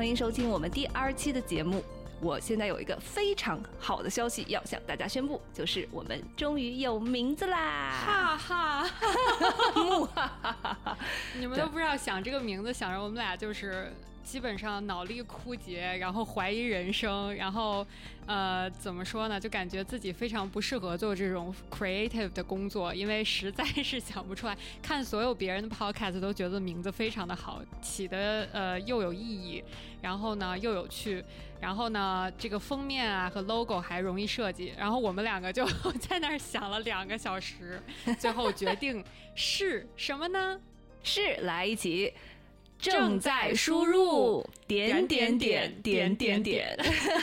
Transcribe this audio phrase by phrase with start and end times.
[0.00, 1.84] 欢迎收听我们第二期的节目。
[2.20, 7.90] 我现在有一个非常好的消息要向大家宣布，就是我们终于有名字啦！
[8.04, 8.90] 哈哈，
[9.74, 10.98] 木哈哈哈哈！
[11.38, 13.90] 你们都不知道想这个名字，想着我们俩就是
[14.22, 17.86] 基本上脑力枯竭，然后怀疑人生，然后
[18.26, 24.54] 呃怎么说呢，就感觉自己非常不适合做这种 creative 的工作，因为实在是想不出来。
[24.82, 29.64] 看所有别人的 podcast 都觉得名字非常的好，起的呃又有意义，
[30.02, 31.24] 然后呢又有趣。
[31.60, 34.72] 然后呢，这个封面啊和 logo 还容易设计。
[34.78, 35.66] 然后我们两个就
[36.00, 37.82] 在那儿想了两个小时，
[38.18, 40.58] 最后决定是什么呢？
[41.02, 42.12] 是来一起。
[42.80, 46.76] 正在输入点点点点点点，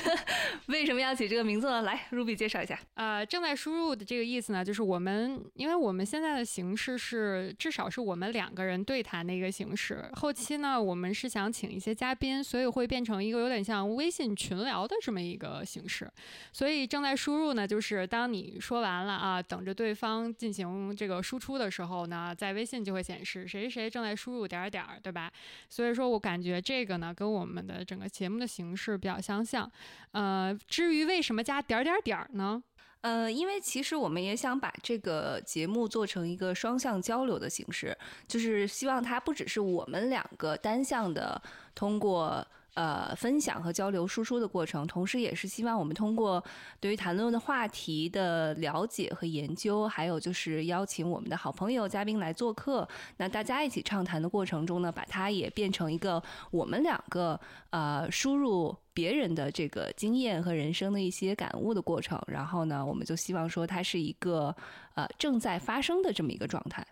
[0.67, 1.81] 为什么要起这个名字呢？
[1.81, 2.79] 来，Ruby 介绍一下。
[2.93, 10.07] 呃，正在输入的这个意思呢，就是我们，因为我们现在的形式是至少是我们两个人对谈的一个形式。
[10.13, 16.07] 后期呢，我们是想请一些嘉宾，所以会变成一个有点像微信群聊的这么一个形式。
[16.51, 25.31] 所以正在输入呢，就是当你说完了啊，等着对方进行这个输出的时候呢，在微信就会显示谁谁谁正在输入点点儿，对吧？
[25.69, 29.71] 所以说我感觉这个呢，跟我们的整个节目的形式比较相像。
[30.11, 32.61] 呃，至于为什么加点儿点儿点儿呢？
[33.01, 41.41] 呃，因为其实我们也想把这个节目做成一个双向交流的形式，就是希望它不只是我们两个单向的
[41.75, 42.45] 通过。
[42.77, 46.43] 呃，分享和交流、输出的过程，同时也是希望我们通过
[46.79, 57.39] 对于谈论的话题的了解和研究，还有就是邀请我们的好朋友、嘉宾来做客，那大家一起畅谈的过程中呢，把它也变成一个我们两个
[57.71, 62.21] 呃输入别人的这个经验和人生的一些感悟的过程。
[62.27, 64.55] 然后呢，我们就希望说它是一个
[64.93, 66.85] 呃正在发生的这么一个状态。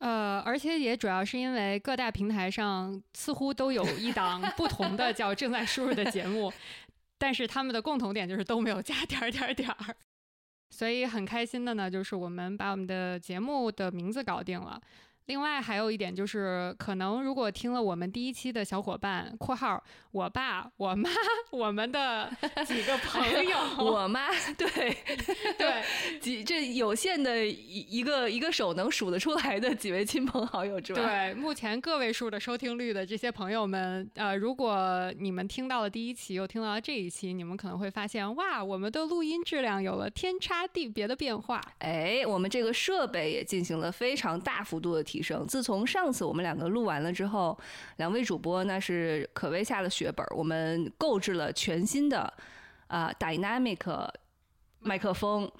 [0.00, 6.52] 呃，而且也主要是因为各大平台上似乎都有一档不同的叫“正在输入”的节目，
[7.18, 9.94] 但是他们的共同点就是都没有加点儿点儿点儿，
[10.70, 14.80] 所以很开心的呢，就是我们把我们的节目的名字搞定了。
[15.30, 19.80] 另外还有一点就是，可能如果听了我们第一期的小伙伴（括号
[20.10, 21.08] 我爸、我妈、
[21.52, 22.28] 我们的
[22.66, 24.26] 几个朋友），我妈
[24.58, 24.68] 对
[25.56, 25.84] 对
[26.18, 41.60] 几这有限的一一个一个手能数得出来的几位亲朋好友之外，对目前个位数的收听率的这些朋友们，呃，如果你们听到了第一期又听到了这一期，你们可能会发现，哇，我们的录音质量有了天差地别的变化。
[41.78, 45.19] 哎，我们这个设备也进行了非常大幅度的提。
[45.46, 47.58] 自从上次我们两个录完了之后，
[47.96, 50.26] 两位主播那是可谓下了血本。
[50.36, 52.32] 我们购置了全新的
[52.86, 54.08] 啊 Dynamic
[54.80, 55.50] 麦克风，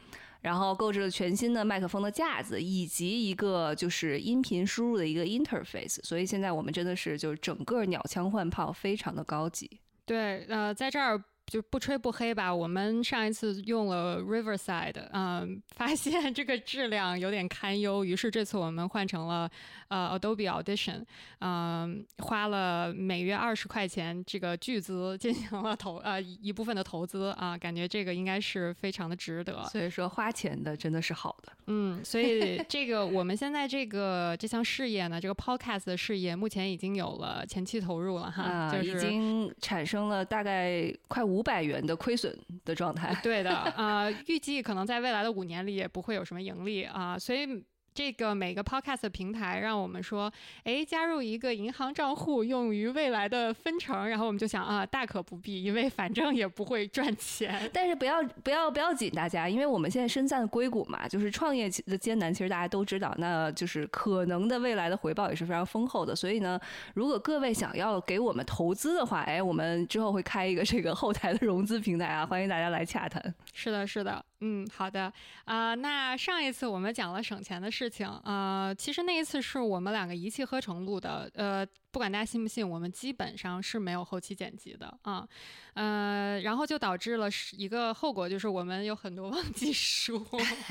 [0.40, 6.02] 然后购置了全新的麦克风的架子，以及一个就是音频输入的一个 interface。
[6.02, 9.70] 所以现在我们真的是就是整个鸟枪换炮，非常的高级。
[10.04, 11.22] 对，呃，在这儿。
[11.50, 19.50] 就不吹不黑吧，我们上一次用了 Riverside， 嗯，发现这个质量有点堪忧，于是这次我们换成了
[19.88, 21.04] 呃 Adobe Audition，
[21.40, 29.64] 嗯，花了每月二十块钱这个巨资进行了投呃一部分的投资啊，感觉这个应该是非常的值得。
[29.64, 41.39] 所以说花钱的真的是好的，嗯，所以这个我们现在这个这项事业呢，这个 Podcast 的事业目前已经有了前期投入了哈，就是已经产生了大概快五。
[41.40, 47.64] 五百元的亏损的状态，对的，呃，预计可能在未来的五年里也不会有什么盈利啊，所以。
[48.00, 50.32] 这个每个 podcast 平台让我们说，
[50.64, 57.70] 哎，加入一个银行账户用于未来的分成，然后我们就想啊，大可不必，因为反正也不会赚钱。
[57.74, 66.16] 但是不要不要不要紧，大家，因为我们现在身在硅谷嘛，就是创业的艰难，其实大家都知道，那就是可能的未来的回报也是非常丰厚的。
[66.16, 66.58] 所以呢，
[66.94, 73.22] 如果各位想要给我们投资的话，哎，我们之后会开一个这个后台的融资平台啊，欢迎大家来洽谈。
[73.52, 74.24] 是的，是的。
[74.40, 75.12] 嗯，好的
[75.44, 75.74] 啊。
[75.74, 81.30] 那上一次我们讲了省钱的事情啊，其实那一次是我们两个一气呵成录的。
[81.34, 85.28] 呃，不管大家信不信，我们基本上是没有后期剪辑的啊。
[85.74, 90.18] 呃，然后就导致了一个后果，就是我们有很多 忘记说。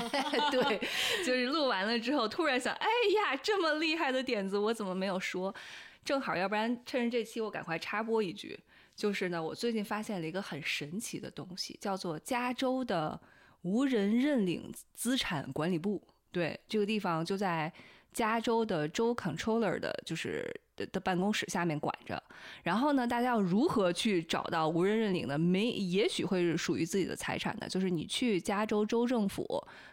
[0.50, 0.78] 对，
[1.24, 2.86] 就是录完了之后，突然想，哎
[3.16, 5.54] 呀，这么厉害的点子，我怎么没有说？
[6.04, 8.58] 正好，要不然趁着这期，我赶快插播一句，
[8.96, 13.20] 就是呢，我最近发现了一个很神奇的东西，叫做加州的。
[13.62, 16.02] 无人认领资产管理部，
[16.32, 17.72] 对这个地方就在
[18.12, 22.20] 加州的州 controller 的，就是的的办公室下面管着。
[22.64, 27.68] 然后呢，大家要如何去找到无人认领的没也许会是属于自己的财产的？
[27.68, 29.46] 就是你去加州州政府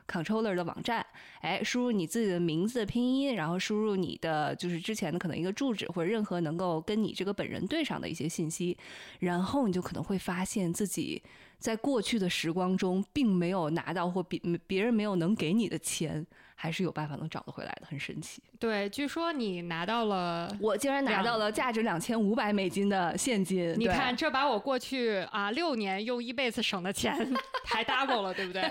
[0.07, 1.05] controller 的网站，
[1.41, 8.75] 哎，输入你自己的名字的拼音，然后输入你的就是之前的可能一个住址或者任何能够跟你这个本人对上的一些信息，
[9.19, 11.21] 然后你就可能会发现自己。
[11.59, 16.25] 在过去的时光中，并没有拿到或别别人没有能给你的钱，
[16.55, 18.41] 还是有办法能找得回来的，很神奇。
[18.59, 23.73] 对，据说你拿到了，我竟然拿到了价值两千五百美金的现金。
[23.77, 27.15] 你看，这把我过去啊六年用一辈子省的钱
[27.65, 28.61] 还 double 了，对不对？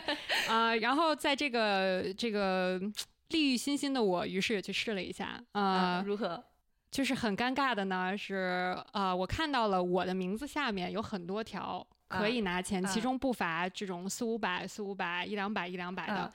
[0.48, 2.80] 啊，然后在这个这个
[3.30, 6.42] 利欲熏心的我，于是也去试了一下啊，如何？
[6.92, 11.84] 就是很尴尬的呢，是呃，我看到了我的名字下面有很多条。
[12.08, 16.32] 可以拿钱，其中不乏这种四五百、四五百、一两百、一两百的。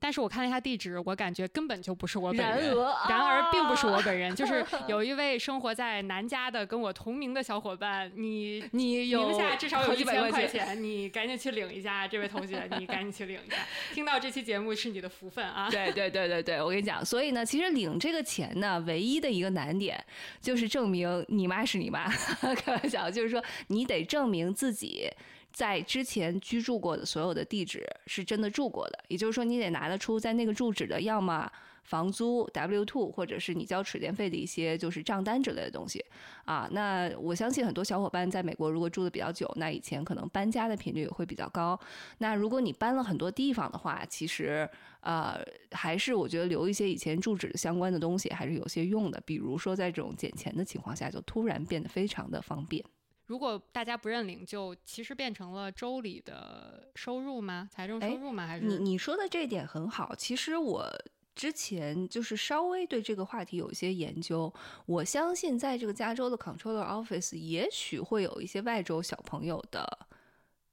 [0.00, 2.74] 但是我看了一下地址，我感觉根本就不是我本人。
[3.08, 8.10] 然而，并不是我本人，就是 有一位生活在南加的跟我同名的小伙伴。
[8.14, 13.56] 你你名下至少有一千块钱，你赶紧去领一下，这位同学，你赶紧去领一下。
[13.92, 15.68] 听到这期节目是你的福分啊！
[15.70, 20.02] 对对对对对，我跟你讲，所以呢，其实领这个钱呢，唯一的一个难点
[20.40, 22.08] 就是证明你妈是你妈。
[22.56, 25.10] 开玩笑，就是说你得证明自己。
[25.58, 31.50] 在之前居住过的所有的地址是真的住过的，也就是说你得拿得出在那个住址的，要么
[31.82, 36.00] 房租 W two，或者是你交水电费的一些就是账单之类的东西
[36.44, 36.68] 啊。
[36.70, 41.76] 那我相信很多小伙伴在美国如果住的比较久，那以前可能搬家的频率也会比较高。
[42.18, 44.70] 那如果你搬了很多地方的话，其实
[45.00, 45.40] 呃
[45.72, 49.20] 还是我觉得留一些以前住址相关的东西还是有些用的。
[49.26, 52.84] 比如说在这种捡钱的情况下，就突然变得非常的方便。
[53.28, 57.68] 如果大家不认领，就其实变成了州里的收入吗？
[57.70, 58.46] 财政收入吗？
[58.46, 60.14] 还是你你说的这一点很好。
[60.14, 60.90] 其实我
[61.34, 64.50] 之前就是稍微对这个话题有一些研究。
[64.86, 70.06] 我相信在这个加州的 Controller Office，也许会有一些外州小朋友的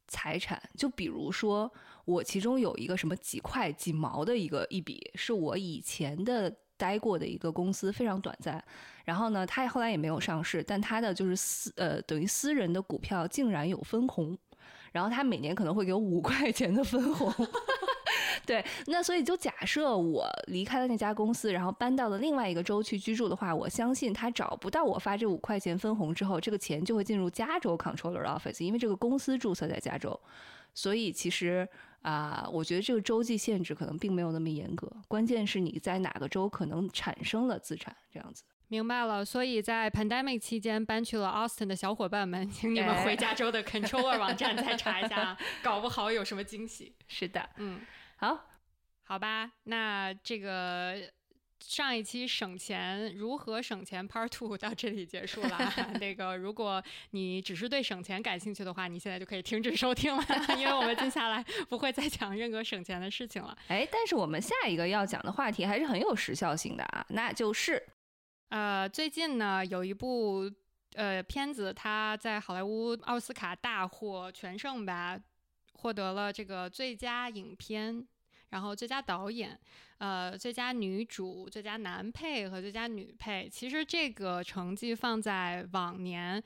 [0.07, 0.61] 财产。
[0.77, 1.69] 就比如说，
[2.05, 6.55] 我其中有一个什么几块几毛的一个一笔，是我以前的。
[6.77, 8.61] 待过的一个公司非常短暂，
[9.05, 14.37] 然后呢，他后来也没有上市，但他的就是私呃等于私人的股票竟然有分红，
[14.91, 17.31] 然后他每年可能会给五 块钱的分红，
[18.45, 30.19] 对，那所以就假设我离开了那家公司，然后搬到了另外一个州去居住的话，我相信他找不到我发这五块钱分红之后，这个钱就会进入加州 Controller Office，因为这个公司注册在加州，
[30.73, 31.67] 所以其实。
[32.05, 38.43] 啊，我觉得这个州际限制可能并没有那么严格，关键是你在哪个州可能产生了资产这样子。
[38.67, 46.95] 明白了，所以在 pandemic 期间搬去了 Austin 的小伙伴们，请你们回加州的 Controller 网站再查一下， 搞不好有什么惊喜。
[47.07, 47.81] 是的，嗯，
[48.17, 48.45] 好，
[49.03, 50.95] 好吧，那这个。
[51.61, 55.57] 上一期省钱如何省钱 Part Two 到这里结束了。
[55.99, 60.23] 那个，如果你只是对省钱感兴趣的话，你现在就可以停止收听了，
[60.59, 63.57] 因为我们接下来不会再讲任何省钱的事情了。
[63.69, 67.81] 哎，但是我们下一个要讲的话题还是很有时效性的啊，那就是
[68.55, 70.49] 呃，最近呢有一部
[70.93, 75.19] 呃片子，它在好莱坞奥斯卡大获全胜吧，
[75.73, 78.07] 获得了这个最佳影片。
[78.51, 79.59] 然后最佳导演，
[79.97, 86.41] 呃，最佳女主、最佳男配和最佳女配，其实这个成绩放在往年，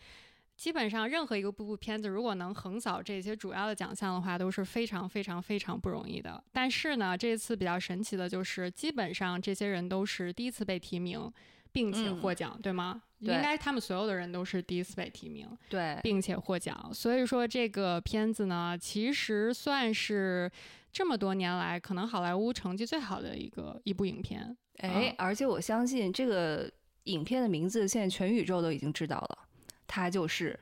[0.58, 6.44] 基本上任何一个部部片子如果能横扫这些主要的奖项的话，都是非常非常非常不容易的。
[6.52, 11.32] 但是呢，这次比较神奇的就是，基本上这些人都是第一次被提名，
[11.72, 13.02] 并且获奖，对吗？
[13.20, 16.90] 应该他们所有的人都是第一次被提名，对，并且获奖。
[16.94, 20.52] 所以说这个片子呢，其实算是。
[20.92, 26.68] 这么多年来，可能好莱坞成绩最好的一个一部影片，哎，而且我相信这个
[27.04, 29.38] 影片的名字现在全宇宙都已经知道了，
[29.86, 30.60] 它就是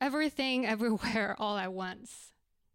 [0.10, 2.02] 《Everything Everywhere All at Once》。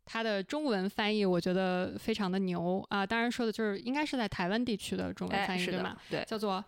[0.06, 3.06] 它的中文翻译我觉得非常的牛啊！
[3.06, 5.98] 当然说的就是应该是在台湾地区的中文翻译对吗？
[6.10, 6.64] 对，叫做。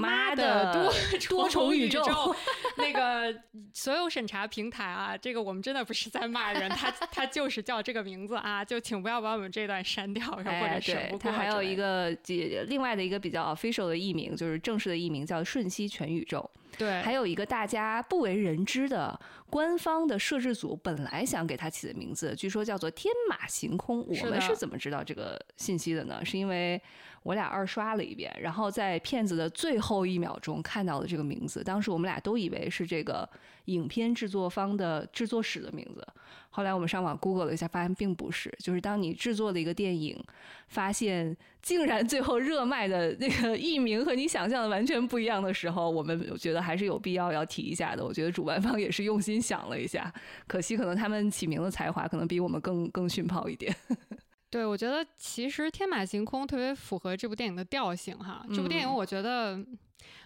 [0.00, 0.92] 妈的多
[1.28, 2.02] 多重宇宙，
[2.76, 3.34] 那个
[3.74, 11.30] 所有审查平台啊，这个我们真的不是在骂人，他他就是叫这个名字啊，就请不要把我们这段删掉，然后或者审不过。
[11.30, 12.10] 他还有一个
[12.66, 16.50] 另外的一个比较 official 的艺名，就是正式的艺名叫《瞬息全宇宙》。
[16.78, 19.18] 对，还有一个大家不为人知的
[19.50, 24.06] 官方的摄制组，本来想给他起的名字，据说叫做“天马行空”。
[24.08, 26.24] 我们是怎么知道这个信息的呢？
[26.24, 26.80] 是因为。
[27.22, 31.62] 我俩二刷了一遍，然后在片子的最后一秒钟看到了这个名字。
[31.62, 33.28] 当时我们俩都以为是这个
[33.66, 36.06] 影片制作方的制作室的名字。
[36.52, 38.52] 后来我们上网 Google 了一下，发现并不是。
[38.58, 40.18] 就是当你制作了一个电影，
[40.66, 48.04] 发现竟然最后热卖的那个艺名和你想象的完全不一样的时候，我们觉得还是有必要要提一下的。
[48.04, 50.12] 我觉得主办方也是用心想了一下，
[50.48, 53.72] 可惜可能他们起名的才华可能比我们更更逊炮一点。
[54.50, 58.44] 对，我觉得其实天马行空特别符合这部电影的调性哈。
[58.52, 59.64] 这部电影我觉得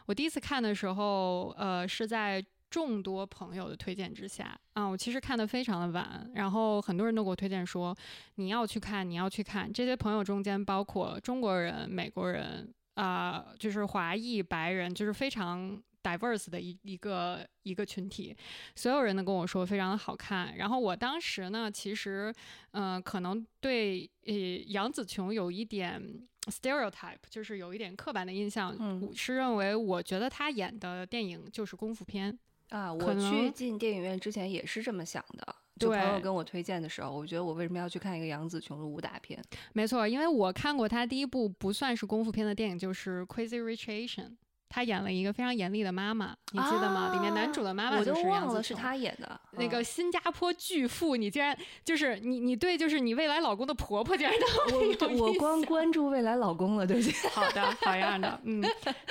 [0.06, 2.44] 我第一次看的时候，呃，是在。
[2.70, 7.96] 众多朋友的推荐之下，啊，我其实看的非常的晚，然后很多人都给我推荐说
[8.34, 9.72] 你要去看，你要去看。
[9.72, 18.36] 这些朋友中间包括中国人、美国人，啊，就是华裔、白人，就是非常 diverse 的一一个一个群体。
[18.76, 20.56] 所有人都跟我说非常的好看。
[20.58, 22.32] 然后我当时呢，其实，
[22.72, 24.34] 嗯，可能对呃
[24.66, 26.00] 杨紫琼有一点
[26.42, 32.38] stereotype，就是有一点刻板的印象，嗯是认为我觉得她演的电影就是功夫片。
[32.68, 35.56] 啊，我去进电影院之前也是这么想的。
[35.76, 39.42] 就朋友跟我推荐的时候，我觉得我为什么要去看一个杨紫琼的武打片？
[39.72, 44.28] 没错，因为我看过她第一部不算是功夫片的电影，就是《Crazy Rich Asian》。
[44.74, 47.12] 他演了一个非常严厉的妈妈，你记得吗？
[47.14, 51.14] 里面男主的妈妈就是忘了是他演的那个新加坡巨富。
[51.14, 54.36] 你竟然就是你，你对就是你未来老公的婆婆竟然
[54.68, 57.12] 都我我光关注未来老公了，对不起。
[57.30, 58.60] 好的，好样的，嗯。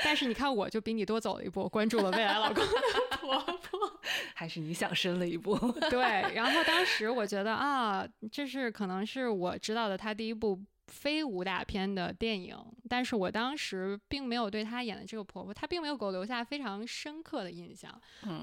[0.04, 3.80] 但是你看，我就比你多走了一步，关注了未来老公的婆婆，
[4.36, 5.58] 还是你想深了一步。
[5.90, 6.02] 对，
[6.36, 10.60] 然后当时我觉得啊，这是可能是我知道的他第一部。
[10.88, 12.58] 非武打片的电影，
[12.90, 17.92] 但是我当时并没有对她演的这个婆婆，她并没有给我留下非常深刻的印象。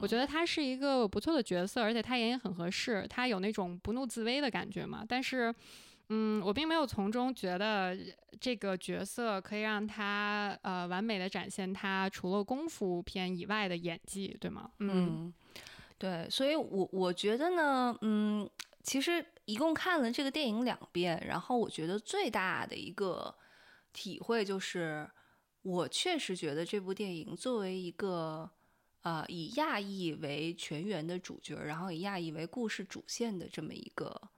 [0.01, 5.05] 我觉得她是一个不错的角色，而且她演也很合适，她有那种不怒自威的感觉嘛。
[5.07, 5.55] 但是，
[6.09, 7.97] 嗯，我并没有从中觉得
[8.41, 14.71] 这个角色可以让她呃完美的展现她除了功夫片以外的演技，对吗？
[14.79, 15.33] 嗯，
[15.99, 18.49] 对，所以我我觉得呢，嗯，
[18.83, 19.27] 其实。
[19.47, 23.35] 一共看了这个电影两遍，然后我觉得最大的一个
[23.93, 25.11] 体会就是，
[25.63, 28.49] 我确实觉得这部电影作为一个
[29.03, 34.31] 呃以亚裔为全员的主角，然后以亚裔为故事主线的这么一个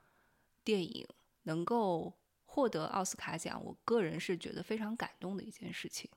[0.64, 1.06] 电影，
[1.42, 2.14] 能够
[2.46, 6.11] 获得奥斯卡奖，我个人是觉得非常感动的一件事情。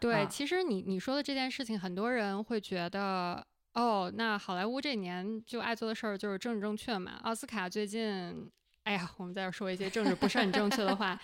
[0.00, 3.46] 对，其实你你说的这件事情，很多人会觉得。
[3.78, 7.20] 哦，那好莱坞这年就爱做的事儿就是政治正确嘛。
[7.22, 8.50] 奥斯卡最近，
[8.82, 11.16] 哎呀，我们在这说一些政治不是很正确的话，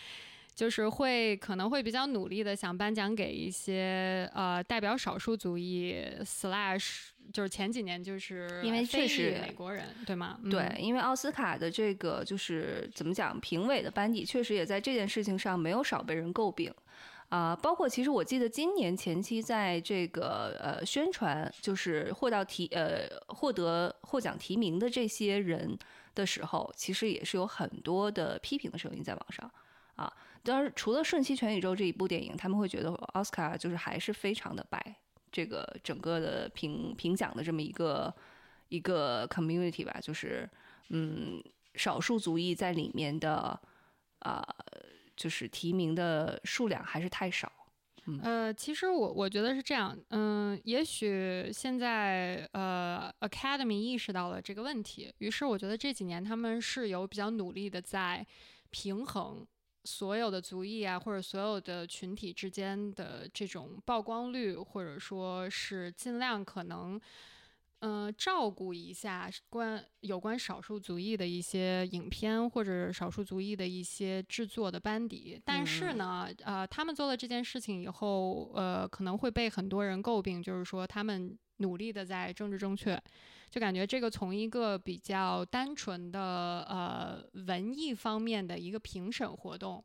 [0.54, 10.38] 就是会可能会比较努力的想颁奖给一些呃代表少数族裔 slash，就是前几年就是因为确实美国人对吗？
[10.48, 16.72] 对，因为奥斯卡的这个就是怎么讲，评委的班底确实也在这件事情上没有少被人诟病。
[17.34, 25.76] 啊，包括其实我记得今年前期在这个呃宣传，就是获到提呃获得获奖提名的这些人
[26.14, 29.50] 的时候，其实也是有很多的批评的声音在网上
[29.96, 30.12] 啊。
[30.44, 34.94] 当然，除了《瞬息全宇宙》这一部电影，他们会觉得奥斯卡就是还是非常的白，
[35.32, 38.14] 这个整个的评评奖的这么一个
[38.68, 40.48] 一个 community 吧，就是
[40.90, 41.42] 嗯
[41.74, 43.60] 少数族裔在里面的
[44.20, 44.54] 啊。
[45.16, 47.50] 就是提名的数量还是太少，
[48.22, 58.26] 呃，其实我我觉得是这样，嗯，也许现在呃，Academy 意识到了这个问题，于是我觉得这几年他们是有比较努力的在
[58.70, 59.46] 平衡
[59.84, 67.00] 所有的族裔啊，或者所有的群体之间的这种曝光率，或者说是尽量可能。
[67.86, 82.98] 嗯，照顾一下关有关少数族裔的一些影片或者少数族裔的一些制作的班底，但是呢，呃，他们做了这件事情以后，呃，可能会被很多人诟病，就是说他们努力的在政治正确，
[83.50, 89.84] 就感觉这个从一个比较单纯的呃文艺方面的一个评审活动。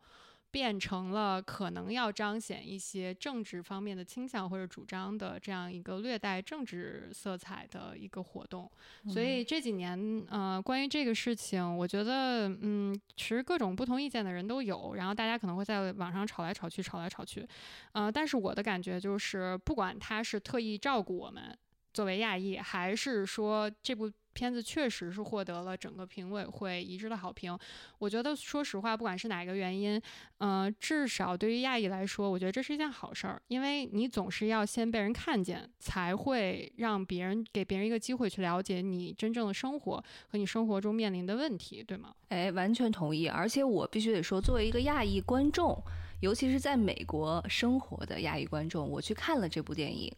[0.52, 8.70] 变成了可能要彰显一些政治方面的倾向或者主张的这样一个略带政治色彩的一个活动，
[9.08, 17.48] 所以这几年，呃，关于这个事情，我觉得，嗯，其实各种不同意见的人都有，然后大家可能会在网上吵来吵去，吵来吵去，
[17.92, 21.56] 呃，但是我的感觉就是，不管他是特意照顾我们
[21.94, 24.12] 作为亚裔，还是说这部。
[24.40, 27.58] 片子确实是获得了整个评委会一致的好评。
[27.98, 30.02] 我觉得，说实话，不管是哪一个原因，
[30.38, 42.16] 嗯，至少对于亚裔来说，我觉得这是一件好事儿，因为你总是要先被人看见，才会让别人给别人一个机会去了解你真正的生活和你生活中面临的问题，对吗？
[42.30, 43.28] 哎，完全同意。
[43.28, 45.78] 而且我必须得说，作为一个亚裔观众，
[46.22, 50.10] 尤其是在美国生活的亚裔观众，我去看了这部电影，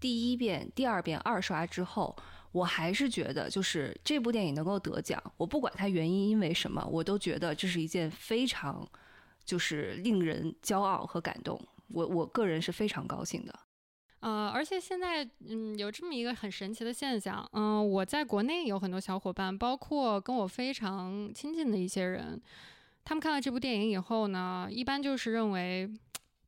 [0.00, 2.16] 第一遍、第二遍二刷之后。
[2.52, 8.88] 我还是觉得，就是这部电影能够得奖，我不管它原因因为什么，我都觉得这是一件非常
[9.44, 11.60] 就是令人骄傲和感动。
[11.88, 13.54] 我我个人是非常高兴的。
[14.20, 22.40] 呃，而且现在，嗯，有这么一个很神奇的现象，嗯，我在国内有很多小伙伴，包括跟我非常亲近的一些人，
[23.04, 25.88] 他们看了这部电影以后呢，一般就是认为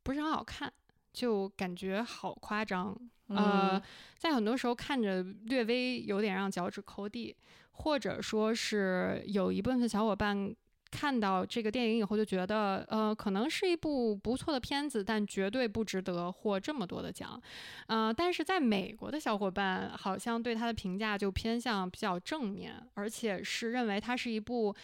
[0.02, 0.72] 不是很好看，
[1.12, 2.98] 就感觉好夸张，
[3.30, 3.80] 呃，
[4.18, 7.34] 在很多时候看着略微有点让脚趾抠地，
[7.70, 10.54] 或者说是有一部分小伙伴。
[10.92, 17.40] 看到这个电影以后，就觉得，呃，可能是一部不错的片子，但绝对不值得获这么多的奖。
[17.86, 24.74] 呃，但是在美国的小伙伴好像对他的评价就偏向比较正面，而且是认为它是一部。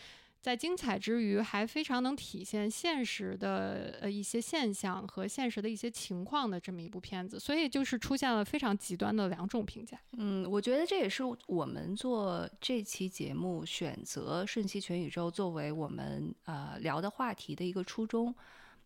[0.46, 9.98] 在精彩之余，还非常能体现现实的呃一些现象和现实的一些情况的这么一部片子，所以就是出现了非常极端的两种评价。
[10.12, 18.32] 嗯，我觉得这也是我们做这期节目选择《瞬息全宇宙》作为我们呃聊的话题的一个初衷。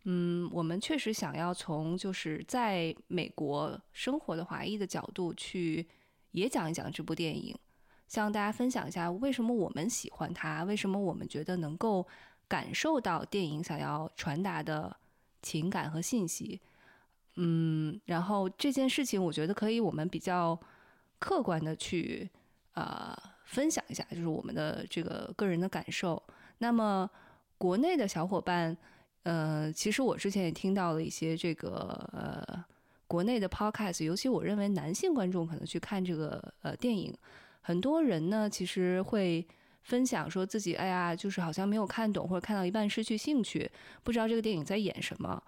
[0.04, 5.86] 嗯，我们确实想要从就是在美国生活的华裔的角度去
[6.30, 7.54] 也讲一讲这部电影。
[8.10, 12.04] 向大家分享一下为什么我们喜欢它，为什么我们觉得能够
[12.48, 14.94] 感受到电影想要传达的
[15.42, 16.60] 情感和信息。
[17.36, 20.58] 嗯，然后这件事情我觉得可以我们比较
[21.20, 22.28] 客观的去
[22.74, 26.20] 呃分享一下，就是我们的这个个人的感受。
[26.58, 27.08] 那么
[27.58, 28.76] 国内的小伙伴，
[29.22, 32.64] 呃，其实我之前也听到了一些这个呃
[33.06, 37.16] 国内的 podcast，尤其我认为男性观众可能去看这个呃电影。
[37.60, 39.46] 很多人呢，其实会
[39.82, 43.70] 分享说自己，哎呀，就是好像没有看懂，或者看到一半失去兴趣，
[44.02, 45.42] 不知道这个电影在演什么。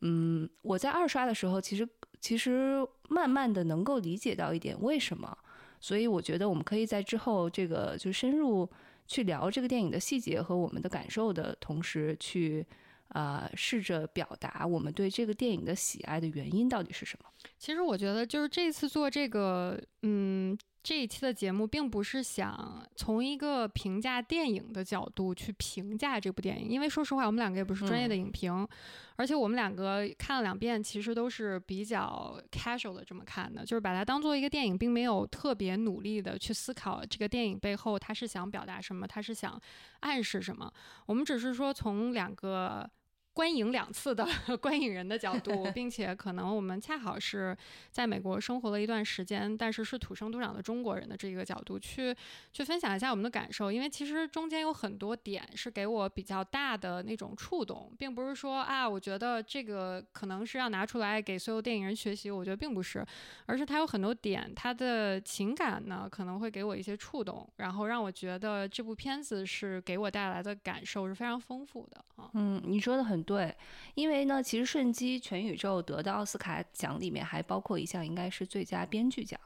[0.00, 1.88] 嗯，我在二刷的时候，其实
[2.20, 5.36] 其实慢慢的能够理解到一点为什么。
[5.80, 8.68] 所以我觉得我们可以在之后这个就深入
[9.06, 12.66] 去聊这个电影的细节和我们的感受的同时，去
[13.08, 17.28] 啊试着表达我们对这个电影的喜爱的原因到底是什么。
[17.58, 20.56] 其实我觉得就是这次做这个，嗯。
[20.84, 28.68] 这一期的节目并不是想从一个评价电影的角度去评价这部电影，因为说实话，我们两个也不是专业的影评，
[29.16, 39.58] 而且我们两个看了两遍，其实都是比较 casual 的这么看的，就是把它当做一个电影，并没有特别努力的去思考这个电影背后它是想表达什么，它是想
[40.00, 40.70] 暗示什么。
[41.06, 42.86] 我们只是说从两个。
[43.34, 44.24] 观影两次的
[44.62, 47.54] 观影人的角度， 并且可能我们恰好是
[47.90, 52.14] 在美国生活了一段时间，但是是土生土长的中国人的这个角度去
[52.52, 63.04] 去分享一下我们的感受，因为其实中间有很多点是给我比较大的那种触动，并不是说啊，我觉得这个可能是要拿出来给所有电影人学习，我觉得并不是，
[63.46, 72.30] 而是它有很多点，它的情感呢可能会给我一些触动，然后让我觉得这部片子是给我带来的感受是非常丰富的啊。
[72.34, 73.23] 嗯，你说的很。
[73.24, 73.52] 对，
[73.94, 79.40] 因为呢，其实《瞬息全宇宙》得的奥斯卡奖里面还包括一项，应该是最佳编剧奖。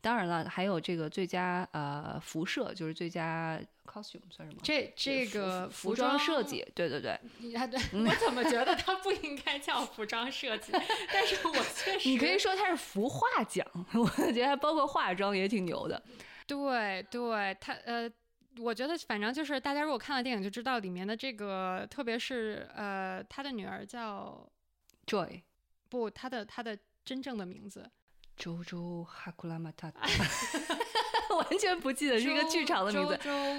[0.00, 4.60] 当然了，还有这个最佳呃辐射，就是最佳 costume 算什么？
[4.62, 7.12] 这这个服装设计，对对对。
[7.54, 10.72] 啊，对我怎么觉得它不应该叫服装设计？
[11.12, 13.64] 但是我确实，你可以说它是服化奖，
[13.94, 16.02] 我觉得还包括化妆也挺牛的。
[16.46, 18.10] 对对，它呃。
[18.58, 24.46] 我觉得反正就是大家如果看了电影就知道里面的这个，特别是呃，他的女儿叫
[25.06, 25.42] Joy，
[25.88, 27.90] 不，他的他的真正的名字。
[28.36, 29.92] 周周哈库拉马塔，
[31.36, 33.18] 完全不记得是一个剧场的名字，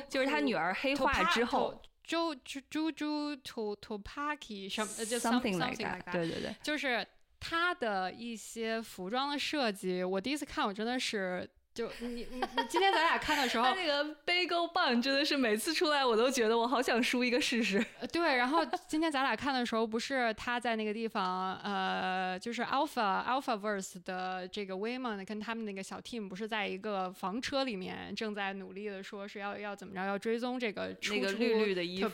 [0.10, 7.06] 就是他女儿黑化之后，周周周周 to to parky 什么就 something like that，对对对，就是
[7.40, 11.50] 他的一些服装的设计，我第一次看我真的是。
[11.74, 17.84] 就你你你今天咱俩看的时候，他那个 bagel bun 真的是每次出来我都觉得我好想输一个试试。
[18.12, 32.12] 对，然后今天咱俩看的时候，不是他在那个地方，呃，就是 Alpha Alpha Verse 的这个 w a y m o n 跟他们那个小 team 不是在一个房车里面正在努力的说是要要怎么着要追踪这个那个绿绿的衣服，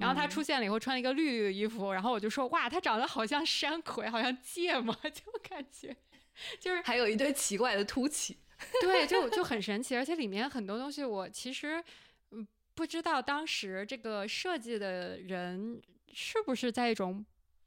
[0.00, 5.96] 然后他出现了以后穿了一个绿绿的衣服，然后我就说哇，他长得好像山葵，好像芥末， 就感觉
[6.58, 8.36] 就是还有一堆奇怪的凸起。
[8.82, 11.82] 对，就就很神奇，而且里面很多东西我其实
[12.30, 15.80] 嗯不知道当时这个设计的人
[16.12, 17.24] 是不是在一种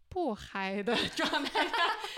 [0.10, 1.78] 不嗨的 状态下，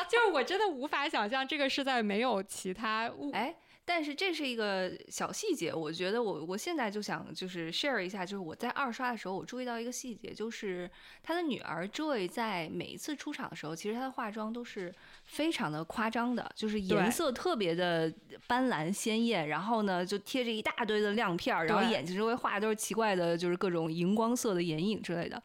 [0.10, 3.56] 就是我真的无法想象这个是在没有其他物哎。
[3.86, 10.90] 但是这是一个小细节，我觉得我我现在就想就是 share 一下，就是我在二刷的时候，我注意到一个细节，就是
[11.22, 14.94] 他的女儿 Joy 在每一次出场的时候，其实她的化妆都是
[15.26, 18.14] 非常的夸张的，就是颜色特别的
[18.48, 25.44] 斑斓鲜艳，然后呢就贴着一大堆的亮片儿，然后眼睛周围画的都是奇怪的，就是各种荧光色的眼影之类的。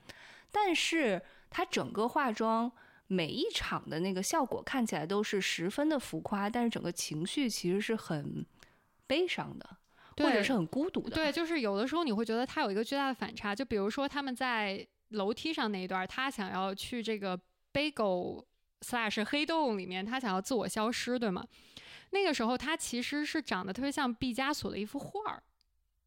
[0.53, 1.21] 但是
[1.51, 2.71] 她整个化妆
[3.11, 8.45] 每一场的那个效果看起来都是十分的浮夸，但是整个情绪其实是很
[9.07, 9.77] 悲伤的，
[10.19, 11.15] 或者是很孤独的。
[11.15, 17.39] 对，就是有的时候你会觉得他有一个巨大的反差，就比如说他们在楼梯上那一段，他想要去这个
[17.73, 18.45] bagel
[18.83, 21.43] slash 黑洞里面，他想要自我消失，对吗？
[22.11, 25.43] 那个时候他其实是长得特别像毕加索的一幅画儿，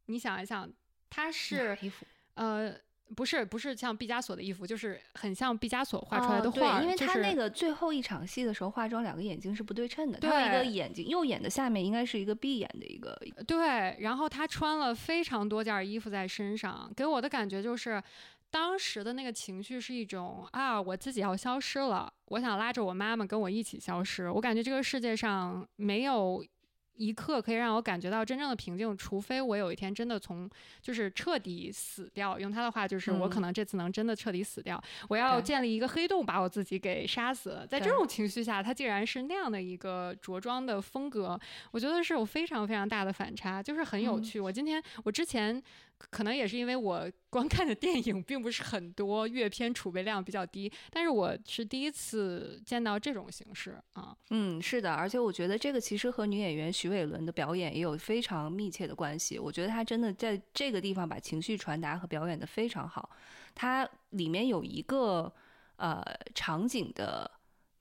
[0.06, 0.72] 你想一想，
[1.10, 1.76] 他是
[2.36, 2.76] 呃。
[3.16, 6.80] 不是不是像毕加索的衣服，就是很像毕加索画出来的画。
[6.80, 10.20] 对，因为他那个最后一场戏的时候化妆，两个眼睛是不对称的。
[10.20, 13.18] 他一个眼睛右眼的下面应该是一个闭眼的一个。
[13.46, 18.02] 对，然后他穿了非常多件衣服在身上，给我的感觉就是，
[18.50, 24.30] 当时的那个情绪是一种啊，我自己要消失了，我想拉着我妈妈跟我一起消失。
[24.30, 26.44] 我感觉这个世界上没有。
[27.02, 30.48] 一刻可以让我感觉到真正的平静，除非我有一天真的从
[30.82, 32.40] 就是彻底死掉。
[32.40, 34.82] 用他的话就是，我可能这次能真的彻底死掉。
[35.10, 37.66] 我要建立一个黑洞，把我自己给杀死。
[37.68, 41.40] 在这种情绪下，他竟然是那样的一个着装的风格，
[41.72, 44.40] 我觉得是有非常非常大的反差，就是很有趣。
[44.40, 45.62] 我今天我之前。
[46.10, 54.16] 可能也是因为我 观看的电影并不是很多，阅片储备量比较低，但是我是第一次见到这种形式啊。
[54.32, 59.40] 嗯，是的，而且我觉得这个其实和女演员徐伟伦的表演也有非常密切的关系。
[59.40, 63.10] 我觉得她真的在这个地方把情绪传达和表演的非常好。
[63.56, 65.32] 她里面有一个
[65.78, 66.04] 呃
[66.36, 67.30] 场景的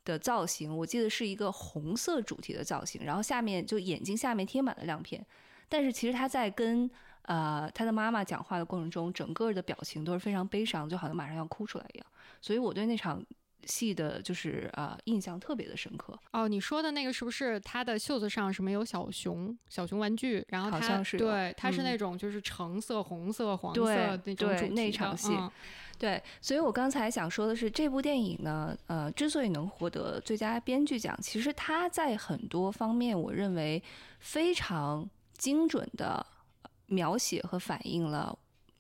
[0.05, 5.27] 的造型，我记得是一个红色主题的造型，然后下面就眼睛下面贴满了亮片，
[5.69, 6.91] 但是其实她在跟
[7.23, 12.07] 呃，他的妈妈讲话的过程中，整个的表情都是非常悲伤，就好像马上要哭出来一样。
[12.41, 13.23] 所以我对那场
[13.67, 16.19] 戏的就是呃印象特别的深刻。
[16.33, 20.45] 哦，你说的那个是不是他的袖子上什么有小熊、小熊玩具？
[20.49, 25.31] 然后他对，他是那种就是橙色、红色、黄色那种主那场戏。
[25.99, 33.83] 对，所以我刚才想说的是，这部电影呢，呃，之所以能获得最佳编剧奖，其实它在很多方面，我认为
[34.19, 35.07] 非常
[35.37, 36.27] 精准的。
[36.91, 38.39] 描写和反映了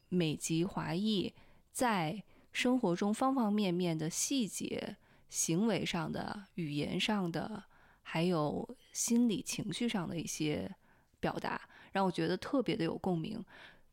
[0.08, 1.32] 美籍华裔
[1.70, 4.96] 在生活中方方面面的细节、
[5.28, 7.62] 行为上的、语言上的，
[8.02, 10.68] 还有心理情绪上的一些
[11.20, 11.60] 表达，
[11.92, 13.42] 让我觉得特别的有共鸣。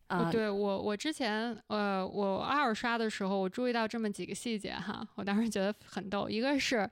[0.07, 6.27] 啊，对我，我之前呃，我二刷的时候，我注意到这么几个细节哈，我当时觉得很逗。
[6.27, 6.89] 一个是，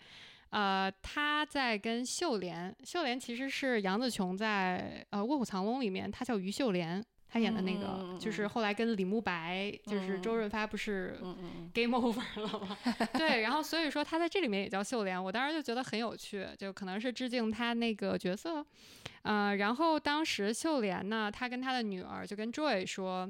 [0.50, 7.04] 呃，他在跟秀莲，秀莲其实是杨紫琼在呃《卧虎藏龙》里面，她叫于秀莲。
[7.36, 11.20] 他演的那个，就是后来跟李慕白，就是周润发不是
[11.74, 12.78] game over 了吗？
[13.12, 18.66] 对，然后所以说他在这里面也叫秀莲，我当时就觉得很有趣，就可能是致敬他那个角色，
[19.24, 23.30] 呃，然后当时秀莲呢，他跟他的女儿就跟 Joy 说。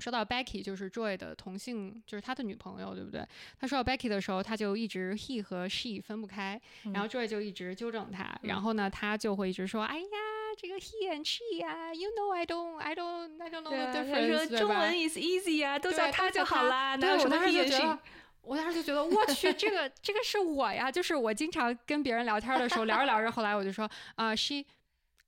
[0.00, 3.22] 说到 Becky，就是 Joy 的同性，就是他的女朋友，对不对？
[3.58, 6.58] 他说到 Becky 的时候，他就一直 he 和 she 分不开，
[6.94, 10.06] 然后 Joy 就一直纠正他，然后呢，他就会一直说：“哎呀，
[10.60, 15.16] 这个 he and she 呀，you know I don't I don't I don't know the difference。”说中文 is
[15.16, 16.96] easy 呀，都叫他就好啦。
[16.96, 17.98] 对，我当时就觉得，
[18.42, 24.64] 我当时就觉得，我去，这个这个是我呀，就是我经常跟别人聊天的时候，聊着聊着，后来我就说啊，she。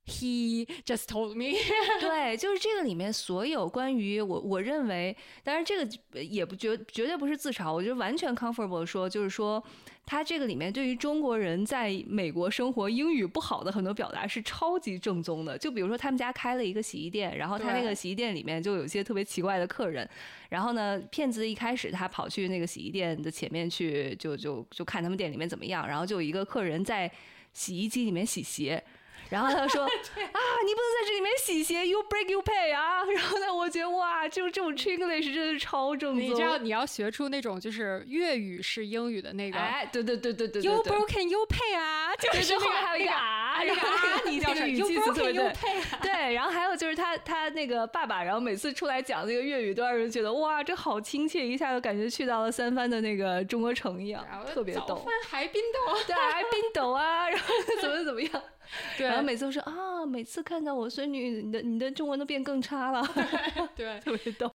[0.05, 1.57] He just told me，
[2.01, 5.15] 对，就是这个里面所有关于我，我认为，
[5.45, 9.63] 当然这个也不绝绝对不是自嘲，我觉得完全 comfortable 说，就是说，
[10.05, 15.57] 他这个里面对于中国人在美国生活英语不好的很多表达是超级正宗的。
[15.57, 20.07] 就比如说他们家开了一个洗衣店，然后他那个洗衣店里面就有一些特别奇怪的客人，
[20.49, 27.09] 然后呢，骗子一开始他跑去那个洗衣店的前面去，就就就看他们店里面怎么样，然后就有一个客人在
[27.53, 28.83] 洗衣机里面洗鞋。
[29.33, 29.81] 然后他说：
[30.29, 36.19] “啊，你不能在这里面洗鞋，you break you pay 啊！” 然后呢，我觉得哇，就这种 English 真的超正宗。
[36.19, 45.51] 你知道你要学出那种就是粤语式英语的那个，哎，对对对对对，you broken you pay 啊，就是后面还有一个啊，然后啊，你这个语气词对对
[46.01, 46.33] 对。
[46.35, 54.83] 然后还有就是他他那个爸爸，然后每次出来讲那个粤语，都让人觉得哇，这好亲切，一下就感觉去到了三藩的那个中国城一样，特别逗。
[54.89, 57.45] 早饭还冰豆，对，还冰豆啊，然后
[57.81, 58.31] 怎么怎么样。
[58.99, 63.03] 然后每次都说啊，每次看到我孙女，你的你的中文都变更差了，
[63.75, 64.51] 对， 特别逗。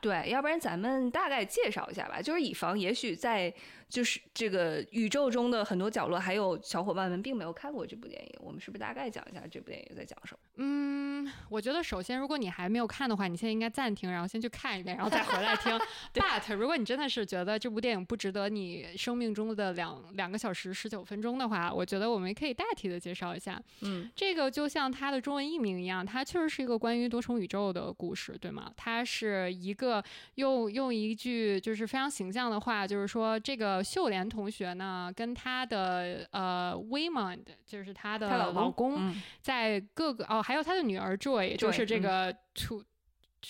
[0.00, 3.52] 对，要不然咱们大概介绍一下吧，就是以防也许在。
[3.90, 10.38] 就是这个宇宙中的很多角落，还有小伙伴们并没有看过这部电影，我们是不是大概讲一下这部电影在讲什么？
[10.62, 15.76] 嗯，我觉得首先，如果你还没有看的话，你现在应该暂停，然后先去看一遍，然后再回来听。
[16.14, 23.60] But 如果你真的是觉得这部电影不值得你生命中的两两个小时十九分钟的话，我觉得我们可以代替的介绍一下。
[23.80, 28.70] 嗯，这个就像它的中文译名一样，它确实是一个关于多重宇宙的故事，对吗？
[28.76, 29.80] 它是一个。
[29.80, 42.82] 个用用一句就是非常形象的话，就是说这个秀莲同学呢，跟她的呃 Waymond，就是她的老公，在各个哦，还有她的女儿 Joy，就是这个 To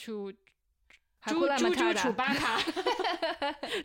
[0.05, 0.33] To。
[1.27, 2.59] 猪猪猪楚巴 卡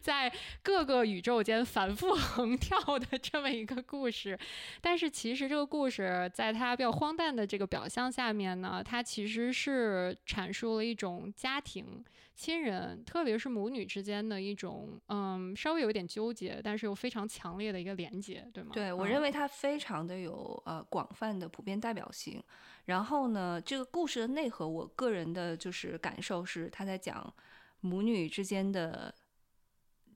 [0.01, 0.31] 在
[0.63, 4.39] 各个宇宙间反复 横跳的这么一个故事，
[4.79, 12.05] 但是其实这个故事在它比较荒诞的这个表象下面呢，它其实是阐述了一种家庭。
[12.35, 18.71] 亲人，特别是母女之间的一种，嗯，稍微有点纠结，但是又非常强烈的一个连接，对吗？
[18.73, 22.43] 对我认为它非常的有呃广泛的普遍代表性。
[22.85, 27.33] 然后呢，这个故事的内核，我个人的就是感受是，他在讲
[27.79, 29.15] 母女之间的。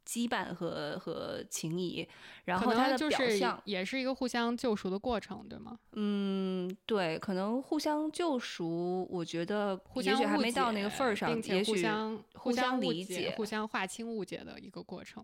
[0.10, 2.08] 羁绊和和情谊，
[2.46, 5.78] 然后它的表象也是一个互相救赎的过程，对吗？
[5.92, 15.24] 嗯，对，可能互相救赎，我觉得也许还没到那个份儿上，也许互相互相理解、互相划清误解的一个过程，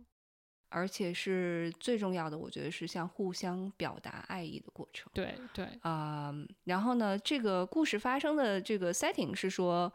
[0.69, 5.10] 而且是最重要的，我觉得是像互相表达爱意的过程。
[5.15, 6.32] 对对啊，
[6.65, 9.91] 然后呢，这个故事发生的这个 setting 是说。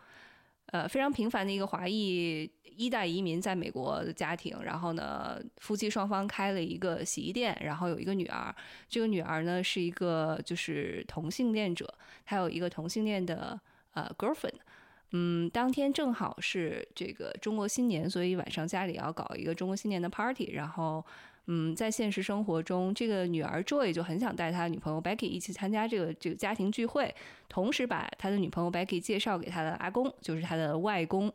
[0.73, 8.55] 呃，非常平凡的一个华裔一代移民在美国的家庭，然后呢，夫妻双方开了一个洗衣店，然后有一个女儿，
[8.89, 11.93] 这个女儿呢是一个就是同性恋者，
[12.25, 13.61] 她有一个同性恋的
[13.95, 14.61] 呃 girlfriend，
[15.11, 21.05] 嗯，当天正好是这个中国新年，所以晚上家里要搞一个中国新年的 party，然后。
[21.47, 27.13] 嗯，在现实生活中，这个女儿 Joy 就很想带她的女朋友 Becky 一起参加这个这个家庭聚会，
[27.49, 31.33] 同时把他的女朋友 Becky 介绍给他的阿公，就是他的外公，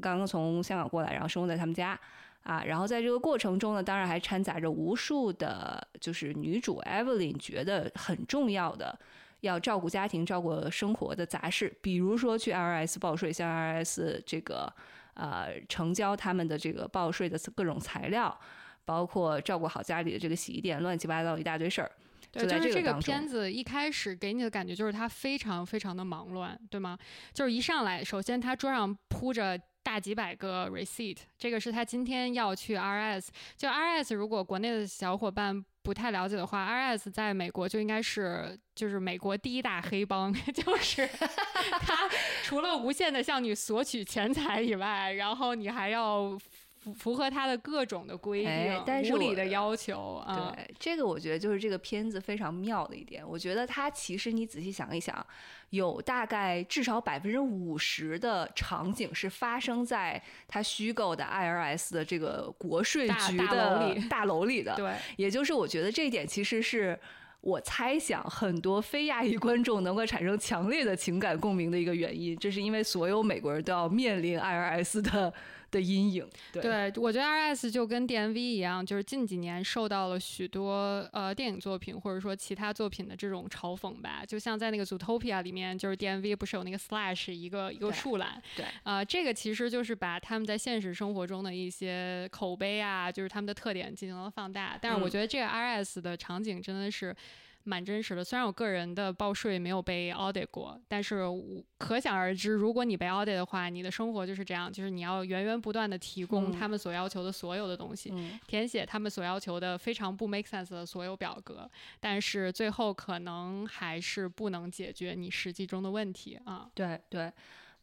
[0.00, 1.96] 刚刚从香港过来，然后生活在他们家
[2.42, 2.64] 啊。
[2.64, 8.98] 然后在这个过程中呢，当然还掺杂着无数的，就是女主 Evelyn 觉得很重要的
[9.42, 14.72] 要照顾家庭、照顾生活的杂事，比如说去 IRS 报税，向 IRS 这个
[15.14, 18.36] 呃成交他们的这个报税的各种材料。
[18.84, 21.90] 包括照顾好家里的这个洗衣店，乱七八糟一大堆事儿。
[22.30, 26.96] 对，就是这个片子一开始给你的感觉就是它非常非常的忙乱，对吗？
[27.34, 33.28] 就是一上来，首先他桌上铺着大几百个 receipt，这个是他今天要去 RS。
[33.54, 42.08] 就 RS，如果国内的小伙伴不太了解的话，RS 在美国就应该是就是美国第一大黑帮， 就是他
[42.42, 46.38] 除了无限的向你索取钱财以外，然后你还要。
[46.82, 50.52] 符符合他的各种的规定、无理的要求啊！
[50.56, 53.22] 对，这个我觉得就是这个片子非常妙的一点。
[53.26, 55.24] 我觉得它其实你仔细想一想，
[55.70, 64.74] 有大概至少百分之五十的场景是发生在他虚构的 IRS 的这个国税局的大楼里的。
[64.76, 66.98] 对，也就是我觉得这一点其实是
[67.42, 72.36] 我猜想很多非亚裔观众能够产生强烈的情感共鸣的一个原因。
[72.36, 75.32] 这是因为所有美国人都要面临 IRS 的。
[75.72, 84.22] 的阴影，对，我觉得 R S 就跟 D M V 一样，就是近几年受到了许多呃电影作品或者说其他作品的这种嘲讽吧。
[84.24, 94.78] 就像在那个 Zootopia 里面，就是 D M V 不是有那个 Slash 一个一个树懒，对，啊，这个其实就是把他们在现实生活中的一些口碑啊，就是他们的特点进行了放大。
[94.80, 97.16] 但是我觉得这个 R S 的场景真的是。
[97.64, 108.12] 蛮真实的，虽然我个人的报税没有被 audit 过，但是我可想而知，如果你被 audit 的话，你的生活就是这样，就是你要源源不断的提供他们所要求的所有的东西，
[108.46, 111.70] 填写他们所要求的非常不 make sense 的所有表格，
[112.00, 116.68] 但是最后可能还是不能解决你实际中的问题啊。
[116.74, 117.32] 对对，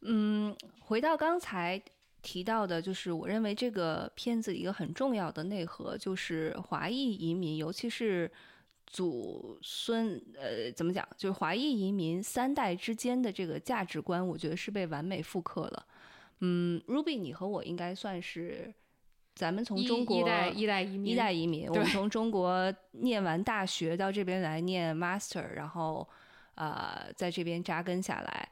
[0.02, 1.80] 嗯，回到刚才
[2.20, 8.30] 提到的，就是我认为这个片子一个很重要的内核，就是华裔移民，尤其是。
[8.90, 11.08] 祖孙呃，怎么讲？
[11.16, 15.86] 就是华裔移民三代之间的这个价值观，我觉得是被完美复刻了。
[16.40, 18.74] 嗯，Ruby，你和我应该算是
[19.34, 21.68] 咱们从中国一代一代移民，一代移民。
[21.68, 26.08] 我们从中国念完大学到这边来念 master，然后
[26.56, 28.48] 呃，在这边扎根下来。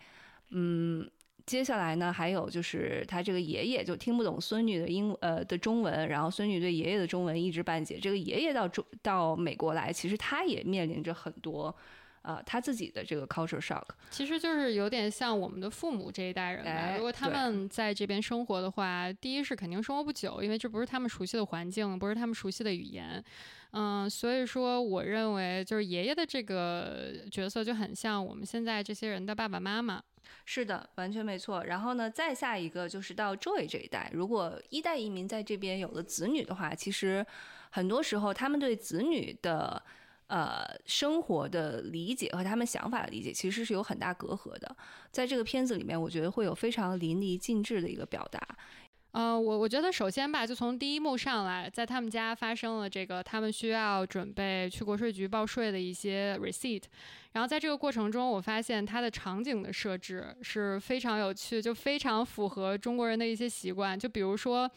[0.51, 1.11] 嗯。
[1.49, 7.99] 接下来呢，还有就是他这个爷爷就听不懂孙女的英呃的中文，然后孙女对爷爷的中文一知半解。
[7.99, 11.75] 这个爷爷到中到美国来，其实他也面临着很多，
[12.29, 13.85] 呃，他自己的这个 culture shock。
[14.11, 16.95] 其实就是有点像我们的父母这一代人吧。
[16.95, 23.25] 如果他们在这边生活的话，第一是肯定生活不久，因为这不是他们熟悉的环境，不是他们熟悉的语言。
[23.71, 30.03] 嗯，所以说我认为就是爷爷的这个角色就很像我们现在这些人的爸爸妈妈。
[30.45, 31.65] 是的，完全没错。
[31.65, 37.25] 然后呢，再下一个就是到 Joy 这一代，如果一代移民在这边有了子女的话，其实
[37.71, 39.83] 很多时候他们对子女的
[40.29, 44.77] 呃生活的理解和他们想法的理解其实是有很大隔阂的。
[45.11, 48.41] 在这个片子里面，我觉得会有非常淋漓尽致的一个表达。
[49.13, 56.85] 呃，我我觉得首先吧，就从第一幕上来，在他们家发生了这个，他们需要准备去国税局报税的一些 receipt，
[57.33, 64.71] 然后在这个过程中，我发现它的场景的设置是非常有趣，就非常符合中国人的一些习惯，就比如说。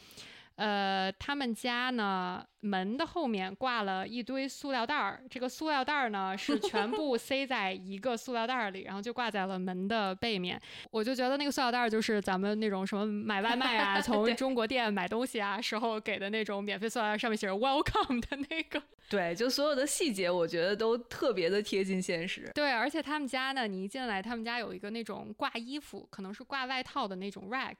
[0.56, 10.60] 呃，他们家呢门的后面挂了一堆塑料袋儿，这个塑料袋儿呢 是全部塞在一个塑料袋儿里，然后就挂在了门的背面。
[10.90, 18.80] 我就觉得那个塑料袋儿就是咱们那种什么买外卖啊， 从中国店买东西啊时候给的那种免费塑料袋，上面写着 “Welcome” 的那个。
[19.10, 22.50] 对，就所有的细节，我觉得都特别的贴近现实。
[22.54, 27.74] 对，而且他们家呢，你一进来，他们家有一个那种挂衣服，可能是挂外套的那种 rack。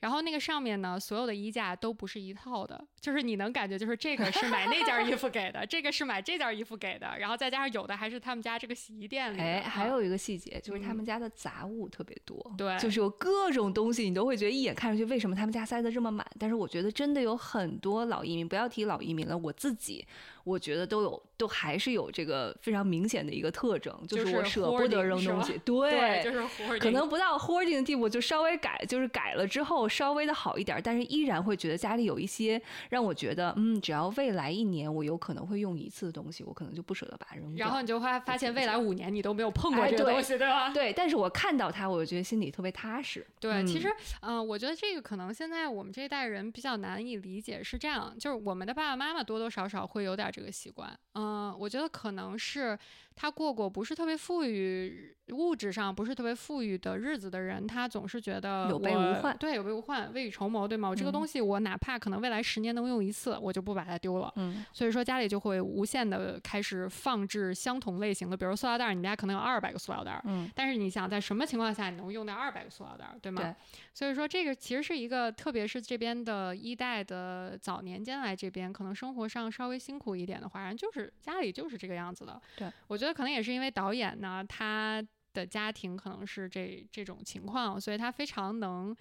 [0.00, 9.40] 然后那个上面呢，所有的衣架都不是一套的，就是你能感觉，就是这个是买那件衣服给的，这个是买这件衣服给的，然后再加上有的还是他们家这个洗衣店里。
[9.40, 16.26] 哎，还有一个细节就是他们家的杂物特别多，对，就是有各种东西，你都会觉得一眼看上去为什么他们家塞得这么满？
[16.38, 20.06] 但是我觉得真的有很多老移民，不要提老移民了，我自己
[20.44, 37.66] 我觉得都有，都还是有这个非常明显的一个特征，就是我舍不得扔东西， 对，就是可能不到 hoarding 的地步，就稍微改，就是改了之后稍微的好一点，但是依然会觉得家里有一些让我觉得，嗯，只要未来一年我有可能会用一次的东西，我可能就不舍得把它扔掉。
[37.66, 40.70] 然后你就会发现，未来五年你都没有碰过这个东西，对吧？
[40.70, 43.26] 对，但是我看到它，我就觉得心里特别踏实。
[43.40, 43.88] 对，其实，
[44.20, 50.98] 嗯，我觉得这个可能现在我们这一代人比较难以理解，是这样，就是我们的爸爸妈妈多多少少会有点这个习惯。
[51.14, 52.78] 嗯，我觉得可能是
[53.20, 60.88] 他过过不是特别富裕，物质上不是特别富裕的日子的人，他总是觉得有备无患，对，有备无患，未雨绸缪，对吗？
[60.88, 64.32] 我这个东西，我哪怕可能未来十年能用一次，我就不把它丢了。
[64.36, 73.42] 嗯，所以说家里就会无限的开始放置相同类型的，比如塑料袋，你们家可能有二百个塑料袋，嗯，但是你想在什么情况下你能用到二百个塑料袋，对吗？
[73.42, 73.52] 对。
[73.92, 82.40] 所以说这个其实是一个，特别是这边的一代的早年间来这边，可能生活上稍微辛苦一点的话，人就是家里就是这个样子的。
[82.56, 88.96] 对，我觉得可能也是因为导演呢，他的家庭可能是这这种情况，所以他非常能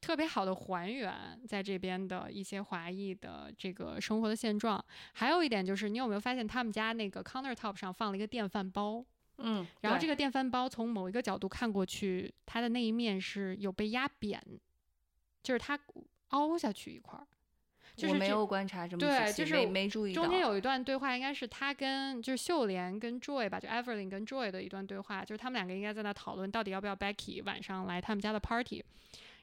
[0.00, 4.82] 特别好的还原在这边的一些华裔的这个生活的现状。
[5.12, 9.04] 还有一点就是，你有没有发现他们家那个 countertop 上放了一个电饭煲？
[9.38, 14.42] 嗯，然后这个电饭煲从某一个角度看过去，它的那一面是有被压扁，
[15.42, 15.78] 就是它
[16.28, 17.26] 凹下去一块儿。
[18.02, 28.84] 我没有观察这么对，就是没注意中间有一段对话，应该是他跟就是秀莲跟 Joy 吧，就 Everlyn 跟 Joy 的一段对话，就是他们两个应该在那讨论到底要不要 Becky 晚上来他们家的 party。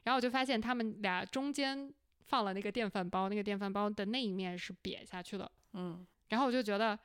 [0.04, 1.92] 然后我就发现他们俩中间
[2.26, 5.50] 放了那个电饭煲，那个电饭煲的那一面是瘪下去了。
[5.72, 6.98] 嗯，然后我就觉得。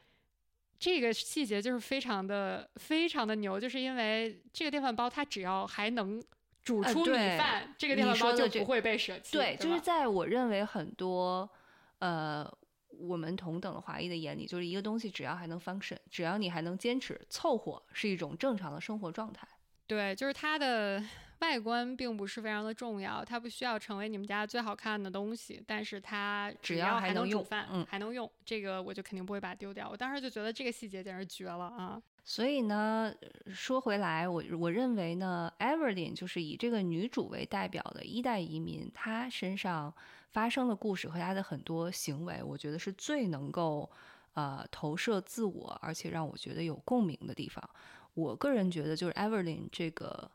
[0.81, 6.23] 这个细节就是非常的非常的牛，就是因为这个电饭煲它只要还能
[6.69, 9.35] 煮出米饭，这个电饭煲就不会被舍弃。
[9.35, 11.49] 对，就是在我认为很多
[11.97, 12.49] 呃
[12.89, 19.47] 我们同等的华裔的眼里，就是一个东西只要还能 function，只要你还能坚持凑合，是一种正常的生活状态。
[19.87, 21.03] 对，就是它的。
[21.39, 29.87] 外观并不是非常的重要，它不需要成为你们家最好看的东西，但是它只要还能煮饭，嗯，还能用，这个我就肯定不会把它丢掉。
[29.89, 32.01] 我当时就觉得这个细节简直绝了啊！
[32.29, 33.11] 所以呢，
[33.47, 39.91] 说回来，我我认为呢，Evelyn 就是以这个女主为代表的一代移民，她身上
[40.29, 43.89] 发生的故事和她的很多行为，我觉得是最能够
[44.33, 47.67] 呃投射自我，而且让我觉得有共鸣的地方。
[48.13, 50.29] 我个人觉得，就是 Evelyn 这个。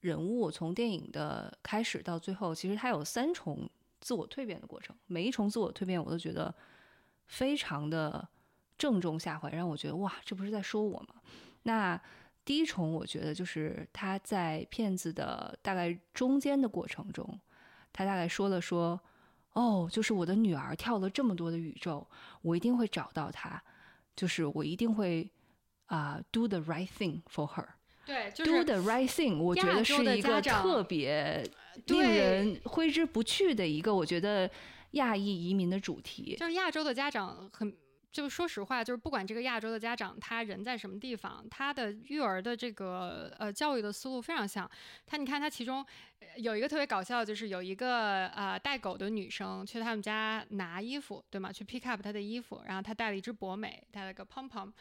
[0.00, 3.68] 人物从电影的开始到最后，其实她有三重
[4.00, 4.94] 自我蜕变的过程。
[5.06, 6.54] 每一重自我蜕变，我都觉得
[7.26, 8.28] 非常的
[8.78, 11.16] 正中下怀，让我觉得哇，这不是在说我吗？
[11.64, 12.00] 那
[12.44, 17.38] 第一重，我觉得就是他在片子的大概中间的过程中，
[17.92, 18.98] 他大概说了说，
[19.52, 22.06] 哦，就是我的女儿跳了这么多的宇宙，
[22.40, 23.60] 我一定会找到她，
[24.16, 25.30] 就是我一定会
[25.86, 27.66] 啊，do the right thing for her。
[28.06, 31.44] 对就是，do the right thing，我觉得是一个特别
[31.88, 34.50] 令人挥之不去的一个，我觉得
[34.92, 36.34] 亚裔移民的主题。
[36.38, 37.76] 就是亚洲的家长很，
[38.10, 44.68] 就说实话，就是不管这个亚洲的家长他人在什么地方，他的育儿的这个呃教育的思路非常像。
[45.06, 45.84] 他你看他其中
[46.36, 51.52] 有一个特别搞笑，就是有一个呃带狗的女生去他们家拿衣服，对吗？
[51.52, 54.72] 去 pick up 他的衣服，然后他带了一只博美，带了个 pom pom。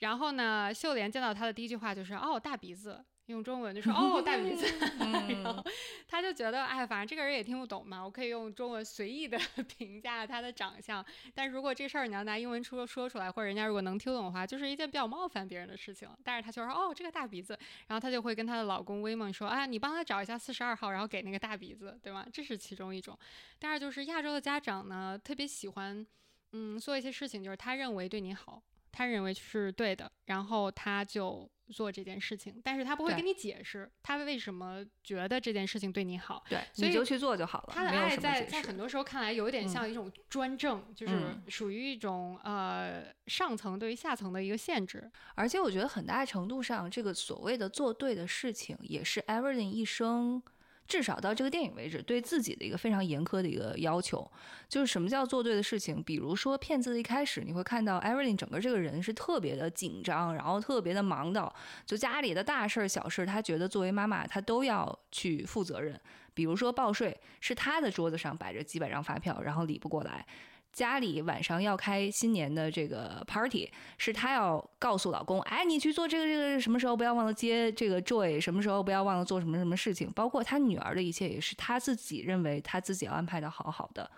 [0.00, 4.66] 然后呢，秀莲见到他的第一句话就是“哦，大鼻子”，用中文就说“哦，大鼻子。”
[5.00, 5.64] 然后
[6.06, 9.38] 他他就觉得，哎，反正这个人也听不懂嘛，我可以用中文随意的
[9.78, 11.02] 评价他的长相。
[11.34, 16.06] 但如果这事儿你要拿英文说说出来，或者人家如果能听懂的话，就是一件比较冒犯别人的事情。
[16.22, 22.26] 但是他就说，哦，这个大鼻子，然后他就会跟他的老公威猛说，啊，你帮他找一下四十二号，然后给那个大鼻子，对吗？
[22.30, 23.18] 这是其中一种。
[23.58, 26.06] 第二就是亚洲的家长呢，特别喜欢，
[26.52, 28.62] 嗯，做一些事情，就是他认为对你好，
[28.92, 31.50] 他认为是对的，然后他就。
[31.70, 37.72] 做这件事情，但是他不会跟你解释他为什么觉得这件事情对你好，对，所以就去做就好了。
[37.72, 41.14] 他的爱在在很多时候看来有一点像一种专政，就是
[41.48, 45.10] 属于一种呃上层对于下层的一个限制。
[45.34, 50.42] 而且我觉得很大程度上，这个所谓的做对的事情，也是 Everything 一生。
[50.90, 54.28] 至少到这个电影为止，对自己的一个非常严苛的一个要求，
[54.68, 56.02] 就是什么叫做对的事情。
[56.02, 61.50] 比如说，片子的一开始，你会看到艾琳整个这个人是特别的紧张，然后特别的忙的，
[61.86, 65.98] 就家里的大事儿、小事，儿，她觉得作为妈妈，她都要去负责任。
[66.34, 70.26] 比如说报税，是她的桌子上摆着几百张发票，然后理不过来。
[70.72, 84.08] 家里晚上要开新年的这个 party，是她要告诉老公，哎，你去做这个这个，什么时候不要忘了接这个 joy，什么时候不要忘了做什么什么事情，包括她女儿的一切也是她自己认为她自己要安排的好好的。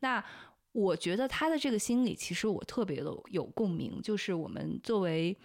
[0.00, 0.24] 那
[0.72, 5.36] 我觉得她的这个心理其实我特别的有共鸣，就是我们作为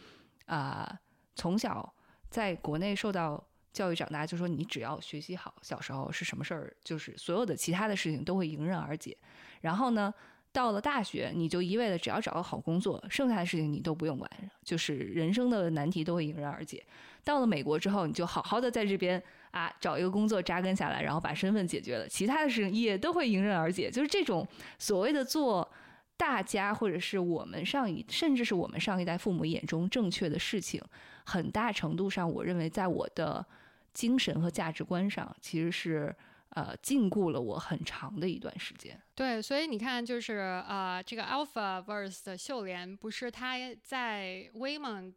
[0.46, 0.98] 啊
[1.36, 1.94] 从小
[2.30, 9.18] 在国内受到教育长大，就说你只要学习好，小时候是什么事儿，就是所有的其他的事情都会迎刃而解。
[9.60, 10.14] 然后呢？
[10.54, 14.30] 到了大学，你就一味的只要找个好工作，剩下的事情你都不用管，
[14.64, 16.82] 就是人生的难题都会迎刃而解。
[17.24, 23.90] 到了美国之后，你就好好的在这边啊找一个工作扎根下来，然后把身份解决了，其他的事情也都会迎刃而解。
[23.90, 24.48] 就是这种
[24.78, 25.68] 所谓的做
[26.16, 30.80] 大家或者是我们上一甚至是我们上一代父母眼中正确的事情，
[31.24, 33.44] 很大程度上，我认为在我的
[33.92, 36.16] 精神和价值观上其实是。
[36.56, 39.02] 呃，禁锢了我很长的一段时间。
[39.16, 45.14] 对，所以你看，就是呃，这个 Alpha Verse 的秀莲，不是他在威猛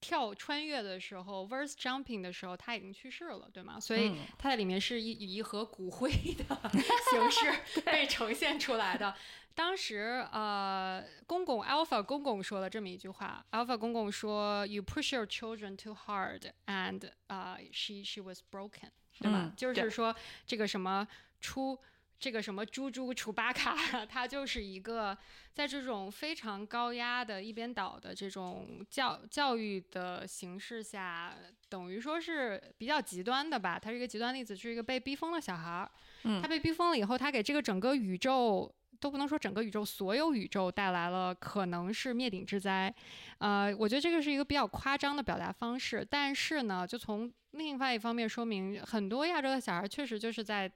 [0.00, 3.78] 跳穿越的时候，Verse Jumping 的时候，他已经去世了，对吗？
[3.78, 6.70] 所以他在里面是以一盒骨灰的
[7.10, 9.14] 形式 被呈现出来的。
[9.54, 18.88] 当时呃，公公 Alpha 公公说了这么一句话，Alpha 公公说：“You push your children too hard, and 啊，she she was broken。”
[19.20, 19.52] 对吧？
[19.56, 20.14] 就是说，
[20.46, 21.06] 这个什么
[21.40, 21.78] 出
[22.18, 25.16] 这个什么猪猪楚巴卡， 他就是一个
[25.52, 31.34] 在这种非常高压的一边倒的这种教教育的形式下，
[31.68, 33.78] 等于说是比较极端的吧。
[33.78, 35.90] 他是一个极端例子，是一个被逼疯的小孩儿。
[36.22, 38.72] 嗯，他被逼疯了以后，他给这个整个宇宙
[39.02, 42.94] 都不能说整个宇宙，所有宇宙带来了可能是灭顶之灾。
[43.38, 50.70] 呃，我觉得这个是一个比较夸张的表达方式，但是呢，就从另外一方面说明，很多亚洲的小孩确实就是在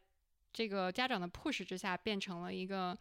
[0.52, 2.98] 这个家长的 push 之下，变成了一个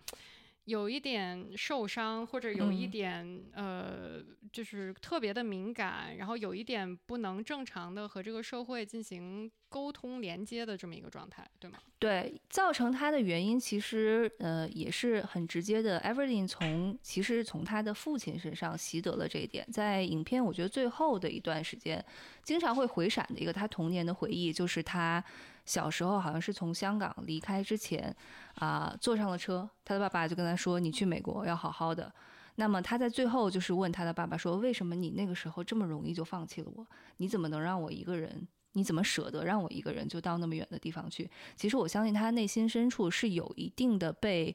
[0.65, 9.51] 有一点受伤，或者有一点呃，就是特别的敏感，然后有一点不能正常的和这个社会进行。
[9.67, 11.77] 沟通连接的这么一个状态，对吗？
[11.99, 15.99] 对，造成他的原因其实呃也是很直接的。
[15.99, 19.67] Everything 从其实从他的父亲身上习得了这一点。
[19.69, 22.01] 在影片我觉得最后的一段时间，
[22.41, 25.21] 经常会回闪的一个他童年的回忆，就是他
[25.65, 28.15] 小时候好像是从香港离开之前
[28.55, 32.11] 啊坐上了车，他的爸爸就跟他说：“你去美国要好好的。”
[32.55, 36.87] 那么他在最后就是问他的爸爸说：“为什么你那个时候这么容易就放弃了我？
[37.17, 38.47] 你怎么能让我一个人？”
[38.77, 41.31] 你怎么舍得让我一个人就到那么远的地方去？
[41.55, 44.53] 其实我相信他内心深处是有一定的被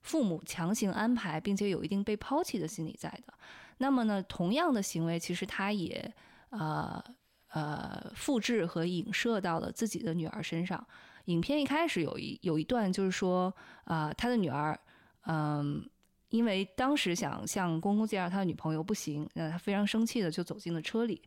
[0.00, 3.32] 父母强行安排，并且有一定被抛弃的心理在的。
[3.78, 6.12] 那么呢，同样的行为，其实他也
[6.48, 7.00] 呃
[7.52, 10.84] 呃复制和影射到了自己的女儿身上。
[11.26, 14.78] 影片一开始有一有一段就是说啊，他的女儿
[15.26, 15.88] 嗯，
[16.30, 21.22] 因为当时想向公公介绍他的女朋友不行，那他非常生气的就走进了车里。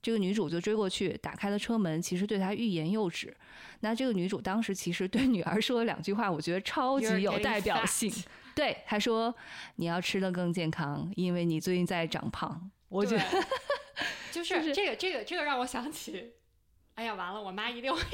[0.00, 3.36] 这个女主就追过去，打开了车门，其实对他欲言又止。
[3.80, 8.12] 那这个女主当时其实对女儿说了两句话，我觉得超级有代表性。
[8.52, 9.32] 对，她说
[9.76, 13.24] ：“你要吃的更健康，因为你最近在长胖。”我觉得
[14.30, 16.34] 就是这个，这个，这个让我想起，
[16.94, 18.00] 哎呀，完了，我妈一定会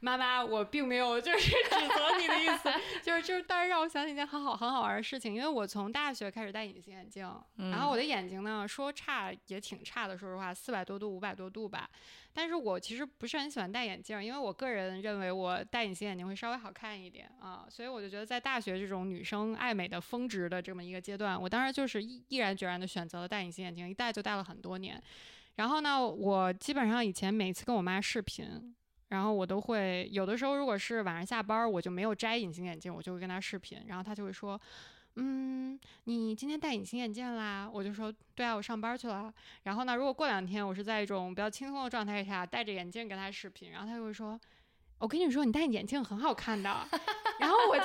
[0.00, 2.70] 妈妈，我并没有就是 指责你的意思，
[3.02, 11.88] 就是就是，但是让我想起一件很好很好玩的事情，因为我从大学开始戴隐形眼镜，然后我的眼睛呢说差也挺差的，说实话，四百多度五百多度吧。
[12.32, 25.02] 但是我其实不是很喜欢戴眼镜，因为我个人认为我戴隐形眼镜会稍微好看一点啊，所以我就觉得在大学这种女生爱美的峰值的这么一个阶段，我当时就是毅毅然决然的选择了戴隐形眼镜，一戴就戴了很多年。
[25.56, 28.76] 然后呢，我基本上以前每次跟我妈视频。
[29.08, 34.60] 然后我都会有的时候，如果是晚上下班，我就没有摘隐形眼镜，我就会跟他视频，然后他就会说。
[35.20, 37.68] 嗯，你今天戴隐形眼镜啦？
[37.68, 39.32] 我就说，对啊，我上班去了。
[39.64, 44.38] 然后呢，如果过两天我是在一种比较轻松的状态下戴着眼镜跟他视频，然后他就会说，
[44.98, 46.86] 我跟你说，你戴眼镜很好看的。
[47.40, 47.84] 然后我就。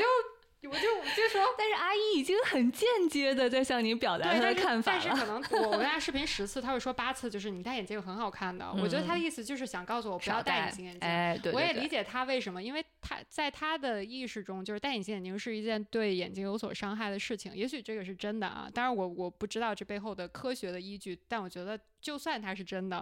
[0.68, 0.82] 我就
[1.16, 5.02] 就说，但是阿姨已经很间接的在向你表达她的看法了。
[5.06, 8.66] 但是可能 我我跟她视频十次，她会说八次，就是你戴眼镜很好看的。
[8.74, 11.08] 我觉得她的意思就是想告诉我不要戴隐形眼镜。
[11.08, 17.56] 哎，对，我也理解她为什么，因为他在他的意识中，就是戴隐形眼镜是一件对眼睛有所伤害的事情。
[17.56, 21.80] 也许这个是真的啊，当然我我不知道这背后的科学的依据，但我觉得。
[22.04, 23.02] 就算它是真的，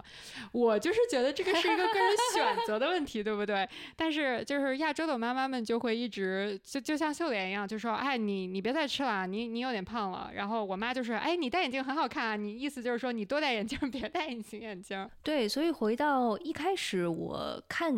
[0.52, 3.68] 我就是觉得这个是一个个人选择的问题，对不对？
[3.96, 17.92] 但是就是亚洲的妈妈们就会一直就就像秀莲一样，就说：“哎，你你别再吃了，你你有点胖了。”然后我妈就是：“哎，你戴眼镜很好看啊，你意思就是说你多戴眼镜，别戴隐形眼镜。”对，所以回到一开始我看，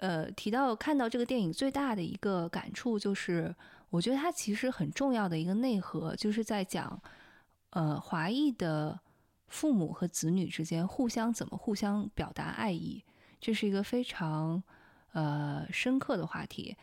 [0.00, 3.54] 呃，提到看到这个电影最大的一个感触就是，
[3.88, 7.00] 我觉得它其实很重要的一个内核就是在讲，
[7.70, 9.00] 呃，华裔的。
[9.50, 13.02] 父母和子女之间互相怎么互相表达爱意，
[13.40, 14.62] 这是一个非常
[15.10, 16.76] 呃深刻的话题。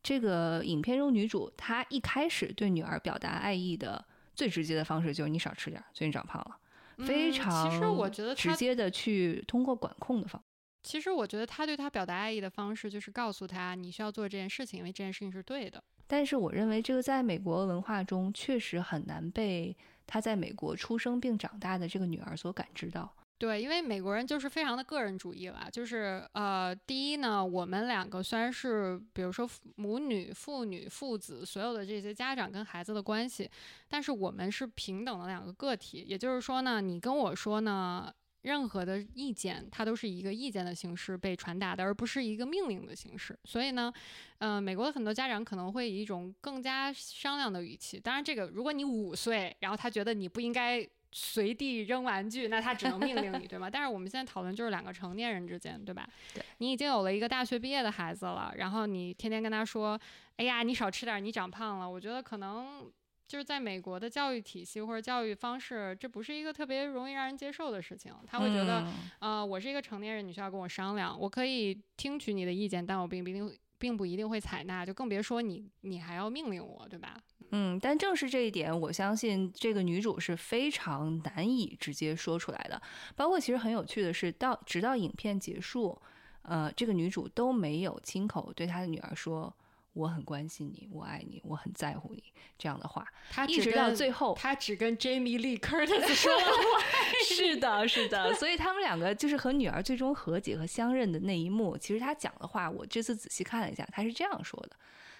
[0.00, 6.56] 这个影片中女主她一开始对女儿表达爱意的最直接的方式就是你少吃点，最近长胖了，
[7.04, 10.40] 非常其实我觉得直接的去通过管控的方。
[10.84, 15.82] 其实我觉得他对他表达爱意的方式就是告诉他你需要做这件事情，因为这件事情是对的。
[16.06, 19.76] 但是我认为这个在美国文化中确实很难被。
[20.06, 33.50] 他在美国出生并长大的这个女儿所感知到，对，因为美国人就是非常的个人主义了，就是呃，第一呢，我们两个虽然是比如说母女、父女、父子，所有的这些家长跟孩子的关系，
[33.88, 38.12] 但是我们是平等的两个个体，也就是说呢，你跟我说呢。
[38.44, 43.36] 任何的意见，它都是以一个意见的形式被传达的，而不是一个命令的形式。
[43.44, 43.92] 所以呢，
[44.38, 47.98] 呃，美国的很多家长可能会以一种更加商量的语气。
[47.98, 53.70] 当然，这个如果你五岁，然后他觉得你不应该随地扔玩具，那他只能命令你，对吗？
[53.70, 56.06] 但是我们现在讨论就是两个成年人之间，对吧？
[56.34, 56.44] 对。
[56.58, 59.98] 你已经有了一个大学毕业的孩子了，然后你天天跟他说
[60.36, 62.92] ：“哎呀，你少吃点，你长胖了。”我觉得可能。
[63.26, 68.12] 就是在美国的教育体系或者教育方式，这不是一个特别容易让人接受的事情。
[68.26, 68.86] 他会觉得，
[69.18, 77.16] 呃，我是一个成年人，你需要跟我商量，我可以听取你的意见，但我并不一定，并不一定会采纳，就更别说你，你还要命令我，对吧？
[77.50, 82.80] 嗯，但正是这一点，我相信这个女主是非常难以直接说出来的。
[83.16, 85.98] 包括其实很有趣的是，到直到影片结束，
[86.42, 89.54] 呃，这个女主都没有亲口对她的女儿说。
[89.94, 92.22] 我很关心你，我爱你，我很在乎你，
[92.58, 96.84] 这样的话，他一直到最后，他只跟 Jamie Lee Curtis 说了话。
[97.24, 104.76] 是的，是的，所以他们两个就是和女儿最终和解和相认的那一幕，其实他讲的话，我这次仔细看了一下，他是这样说的：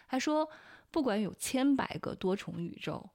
[0.09, 0.47] 他说，
[0.91, 3.09] 不管有千百个多重宇宙，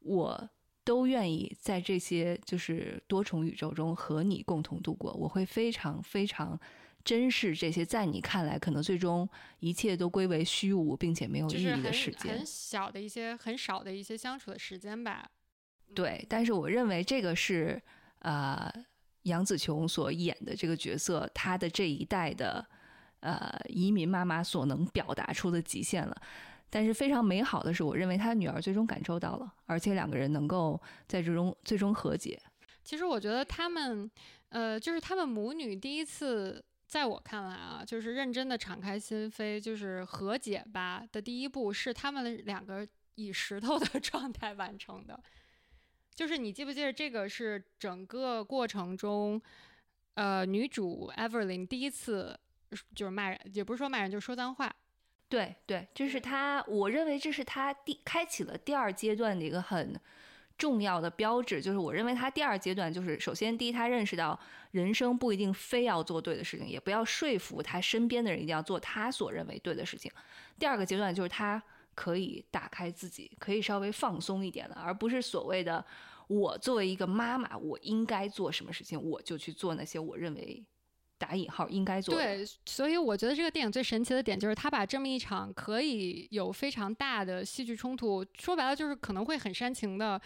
[0.00, 0.48] 我
[0.84, 6.58] 都愿意在这些就是多重宇宙中和你共同度过，我会非常非常。
[7.04, 9.28] 珍视这些在你看来可能最终
[9.60, 15.28] 一切都归为虚无并且没有意义的时间，很小的一些很少的一些相处的时间吧。
[15.94, 17.80] 对，但是我认为这个是
[18.20, 18.72] 呃
[19.24, 22.66] 杨紫琼所演的这个角色，她的这一代的
[23.20, 26.16] 呃移民妈妈所能表达出的极限了。
[26.70, 32.40] 但是非常美好的是，我认为她的女儿最终感受到了，而且两个人能够在这中最终和解。
[32.82, 34.10] 其实我觉得他们
[34.48, 36.64] 呃就是他们母女第一次。
[36.86, 45.18] 在我看来啊，就是认真的敞开心扉，就是和解吧的第一步是他们两个以石头的 状态完成的。
[46.14, 49.40] 就是你记不记得这个是整个过程中，
[50.14, 52.38] 呃，女主 Evelyn 第一次
[52.94, 54.72] 就是骂人，也不是说骂人，就是说脏话。
[55.28, 59.98] 对对，这是他，我认为这是他第开启了第二阶段的一个很。
[60.56, 64.38] 重要的标志就是，我认为他第二阶段就是，首先第一，他认识到
[64.70, 70.10] 人生不一定非要做对的事情，也不要说服他身边的人一定要做他所认为对的事情。
[70.58, 71.62] 第二个阶段就是他
[71.94, 75.84] 可以打开自己，可以稍微放松一点了，而不是所谓的
[76.28, 80.64] 我作为一个妈妈，我应该做什么事情，我就去做那些我认为。
[81.24, 90.20] 打引号应该做对，所以我觉得这个电影最神奇的点就是他把这么一场可以有非常大的戏剧冲突，说白了就是可能会很煽情的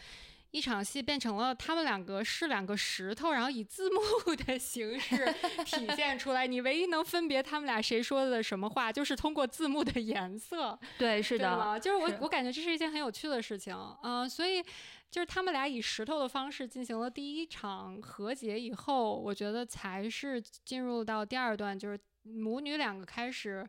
[0.50, 5.34] 一场戏，变成了他们两个是两个石头，然后以字幕 的形式
[5.64, 6.46] 体现出来。
[6.46, 10.78] 你唯一能分别他们俩谁说的什么话，就是通过字幕的颜色。
[10.98, 13.76] 对，是的，就是我我感觉这是一件很有趣的事情。
[14.02, 14.62] 嗯，所以。
[15.10, 23.66] 就是他们俩以石头的方式进行了第一场和解以后，我觉得才是进入到第二段，就是母女两个开始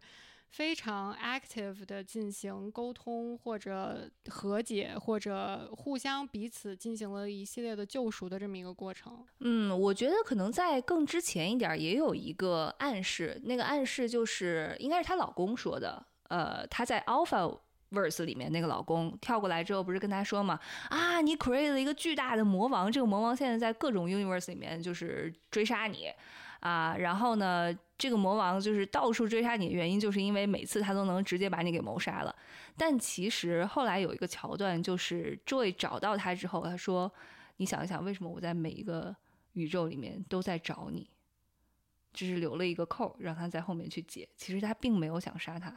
[0.49, 9.25] 非常 active 的进行沟通，或者和解，或者互相彼此进行了一系列的救赎的这么一个过程。
[9.39, 17.59] 嗯，我觉得可能在更之前一点也有一个暗示，那个暗示就是应该是她老公说的，呃，她在 Alpha。
[17.91, 20.59] verse 里面那个老公跳过来之后，不是跟他说嘛？
[20.91, 26.05] 啊，你 create 了一个巨大的魔王，这个魔王现在在各种 universe 里面就是追杀你
[26.59, 26.95] 啊。
[26.97, 32.35] 然后呢，这个魔王就是到处追杀你的原因，就是因为每次他都能直接把你给谋杀了。
[32.77, 37.11] 但其实后来有一个桥段，就是 Joy 找到他之后，他说
[37.57, 39.15] ：“你想一想，为什么我在每一个
[39.53, 41.09] 宇宙里面都在找你？”
[42.13, 44.27] 只是留了一个扣，让他在后面去解。
[44.35, 45.73] 其实他并没有想杀他。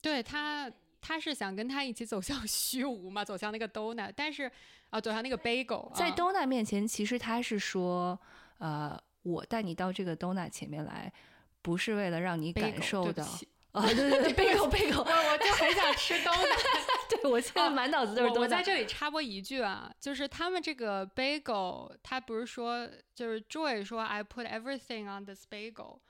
[0.00, 0.70] 对他。
[1.02, 4.42] 他是想跟他一起走向 虚无嘛，走向那个 Dona，但是
[4.90, 8.20] 啊，走向那个 Bagel，在 Dona 面前，其实他是说，
[8.58, 11.12] 呃，我带你到这个 donut 前面来，
[11.62, 13.24] 不是为了让你感受到
[13.72, 18.40] 啊，对对对，Bagel，Bagel， 我我就很想吃 Dona，对我现在满脑子都是 donut。
[18.40, 26.00] 我在这里插播一句啊，就是他们这个 Bagel，他不是说，就是 Joy 说 I put everything on this Bagel。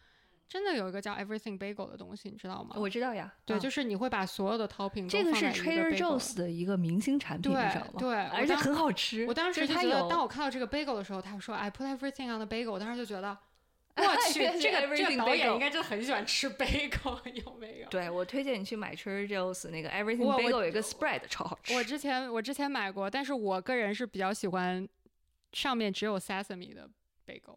[0.50, 2.74] 真的有一个叫 Everything Bagel 的东西，你知道吗？
[2.76, 3.32] 我知道呀。
[3.44, 7.92] 对，就是你会把所有的 topping 这个是 Trader Joe's 的一个明星产品，你知道吗？
[7.96, 9.24] 对，而且很好吃。
[9.26, 13.38] 我当时就觉得，当我看到这个 bagel 的时候，他说 I put everything on the bagel，我当时就觉得，
[13.94, 17.88] 我去，这个这个导演应该真的很喜欢吃 bagel， 有没有？
[17.88, 21.74] 对我推荐你去买 Trader Joe's 那个 Everything Bagel 有一个 spread 超好吃。
[21.76, 24.88] 我之前我之前买过，但是我个人是比较喜欢
[25.52, 26.90] 上面只有 sesame 的
[27.24, 27.56] bagel。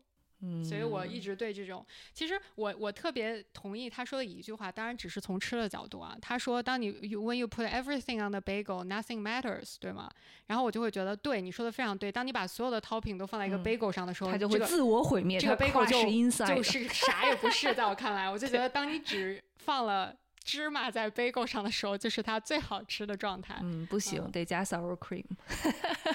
[0.64, 6.18] 所以我一直对这种，其实我我特别同意他说的一句话，当然只是从吃的角度啊。
[6.22, 10.10] 他说，当你 when you put everything on the bagel, nothing matters，对吗？
[10.48, 12.12] 然后我就会觉得，对你说的非常对。
[12.12, 15.40] 当你把所有的 topping 都放在一个 bagel 上的时候，它就会自我毁灭。
[15.40, 20.14] 这个 bagel 就就是啥也不是，在我看来，我就觉得当你只放了
[20.44, 23.58] 芝麻在 bagel 上的时候，就是它最好吃的状态。
[23.62, 25.24] 嗯，不行，得加 sour cream。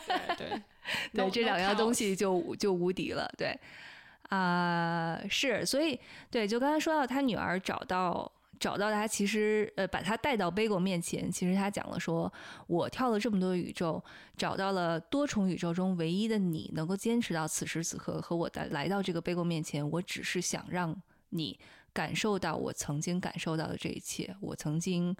[0.07, 0.63] 对对
[1.13, 3.27] 对， 这两样东西就就无敌了。
[3.39, 3.59] 对。
[4.29, 5.99] 啊，是，所以
[6.31, 12.31] 对，就刚才说到他女儿找到找到他，其实呃，把他带到 Bagel 面前，其实他讲了说，
[12.67, 14.05] 我跳了这么多宇宙，
[14.37, 20.95] 找到了多重宇宙中唯一的你，能够坚持到此时此刻和我的来到这个 Bagel 面前，我只是想让
[21.31, 21.59] 你
[21.95, 25.17] 感受到我曾经感受到的这一切，我曾经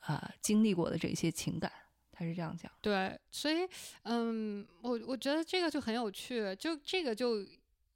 [0.00, 1.72] 啊经历过的这些情感，
[2.12, 2.70] 他是这样讲。
[2.82, 3.66] 对，所以
[4.02, 7.42] 嗯，我我觉得这个就很有趣，就这个就。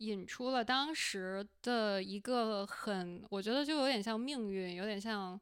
[0.00, 5.40] 引出了当时的一个很，我觉得就有点像命运，有点像，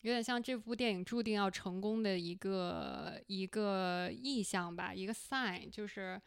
[0.00, 6.20] 有点像这部电影注定要成功的一个一个意象吧，一个 sign，就是。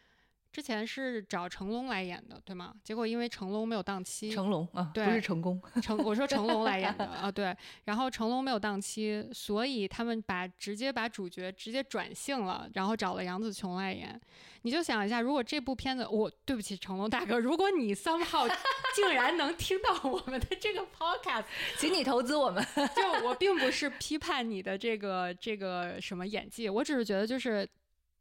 [0.56, 2.74] 之前是找成龙来演的，对吗？
[2.82, 7.54] 结果因为成龙没有档期，成龙啊，对，不是成功，成我说成龙来演的 啊，对。
[7.84, 14.18] 然后成龙没有档期，所以他们把直接把主角直接转性了，然后找了杨紫琼来演。
[14.62, 18.50] 你就想一下，如果这部片子，我对不起成龙大哥，如果你 somehow
[18.96, 21.44] 竟然能听到我们的这个 podcast，
[21.78, 22.66] 请你投资我们。
[22.96, 27.68] 就我并不是批判你的这个这个什么演技，我只是觉得就是。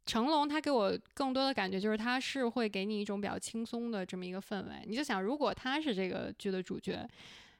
[0.05, 4.83] 成龙他给我更多的感觉就是他是会给你一种比较轻松的这么一个氛围。
[4.85, 7.07] 你就想，如果他是这个剧的主角，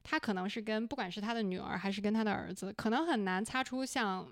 [0.04, 4.28] 他可能是跟不管是他的女儿还是跟他的儿子，可能很难擦出像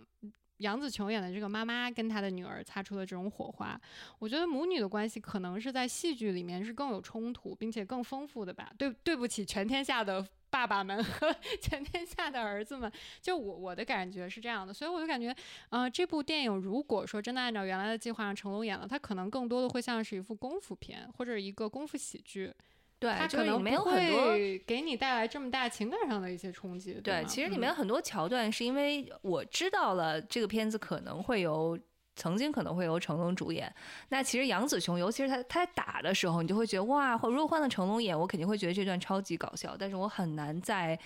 [0.57, 3.79] 杨紫琼演的这个妈妈跟他的女儿擦出的这种火花。
[4.19, 8.71] 我觉得母女的关系可能是在戏剧里面是更有冲突，并且更丰富的吧。
[8.77, 10.23] 对，对不起，全天下的。
[10.53, 15.35] 爸爸们 和全天下的儿子们，就我我的感觉是这样的，所以我就感觉，
[15.71, 22.53] 呃，这部电影如果说真的按照原来的计划让成龙演了，他可能更多的会像是一部功夫片或者一个功夫喜剧，
[22.99, 26.93] 对，他可能不会给你带来这么大情感上的一些冲击。
[27.03, 31.79] 对，其实里面很多桥段是因为我知道了这个片子可能会有。
[32.15, 33.73] 曾经可能会由成龙主演，
[34.09, 39.75] 那其实杨紫琼，尤其是他他在打的时候，你就会觉得哇，或如果换了成龙演，我肯定会觉得这段超级搞笑。
[39.75, 40.97] 但是我很难在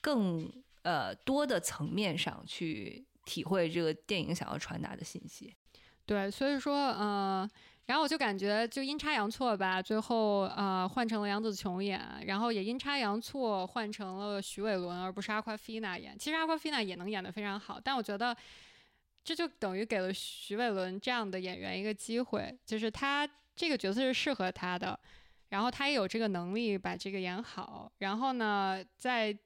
[0.00, 0.48] 更
[0.82, 5.52] 呃多的层面上去体会这个电影想要传达的信息。
[6.06, 7.48] 对，所以说，呃，
[7.86, 16.16] 然后我就感觉就阴差阳错吧，最后呃换成了杨紫琼演，然后也阴差阳错换成了徐伟伦，而不是阿夸菲娜演。
[16.16, 18.36] 其实阿夸菲娜也能演得非常好，但我觉得。
[19.24, 24.98] 这就等于给了徐伟伦这样的演员一个机会，就是他这个角色是适合他的，
[25.50, 27.92] 然后他也有这个能力把这个演好。
[27.98, 29.36] 然后呢，在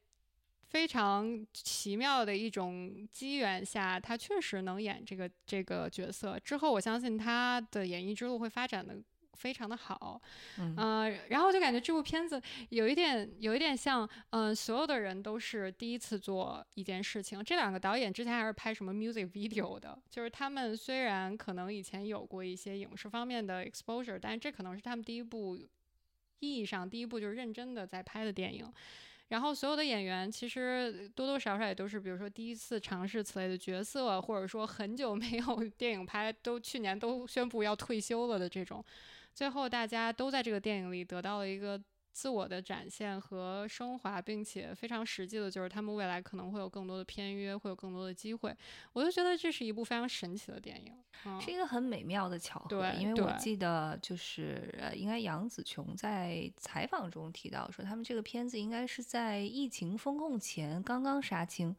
[0.69, 6.39] 非常奇妙的一种机缘下，他确实能演这个这个角色。
[6.41, 8.97] 之后，我相信他的演艺之路会发展的
[9.37, 10.21] 非常的好，
[10.59, 17.45] 嗯呃，然后就感觉这部片子有一点有一点像，嗯、所有的人都是第一次做一件事情。
[17.45, 25.57] 这两个导演之前还是拍什么 music video 的，就是他们虽然可能以前有过一些影视方面的 exposure，但是这可能是他们第一部
[26.41, 28.73] 意义上第一部就是认真的在拍的电影。
[29.29, 38.85] 然后所有的演员其实多多少少也都是，比如说第一次尝试此类的角色，或者说很久没有 电影拍，都去年都宣布要退休了的这种。
[39.37, 41.79] 最后大家都在这个电影里得到了一个
[42.11, 48.57] 自我的展现和升华，并且非常实际的就是他们未来可能会有更多的片约，会有更多的机会。
[48.95, 50.91] 我就觉得这是一部非常神奇的电影。
[51.27, 61.77] 嗯是一个很美妙的巧合，对因为我记得就是呃，应该杨紫琼在采访中提到说，他们这个片子应该是在疫情封控前刚刚杀青，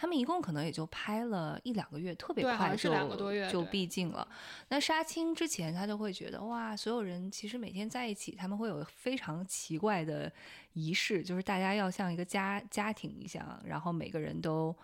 [0.00, 4.26] 他们一共可能也就拍了一两个月，特别快就两个多月就对闭境了。
[4.68, 10.32] 那杀青之前，他就会觉得哇，所有人其实每天在一起，他们会有非常奇怪的
[10.72, 14.74] 仪式，就是大家要像一个家家庭一样，然后每个人都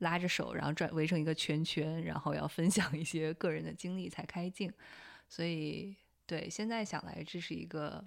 [0.00, 4.70] 拉着手，然后转围成一个圈圈，然后要分享一些个人的经历才开镜。
[5.26, 5.96] 所以，
[6.26, 8.04] 对现在想来，这是一个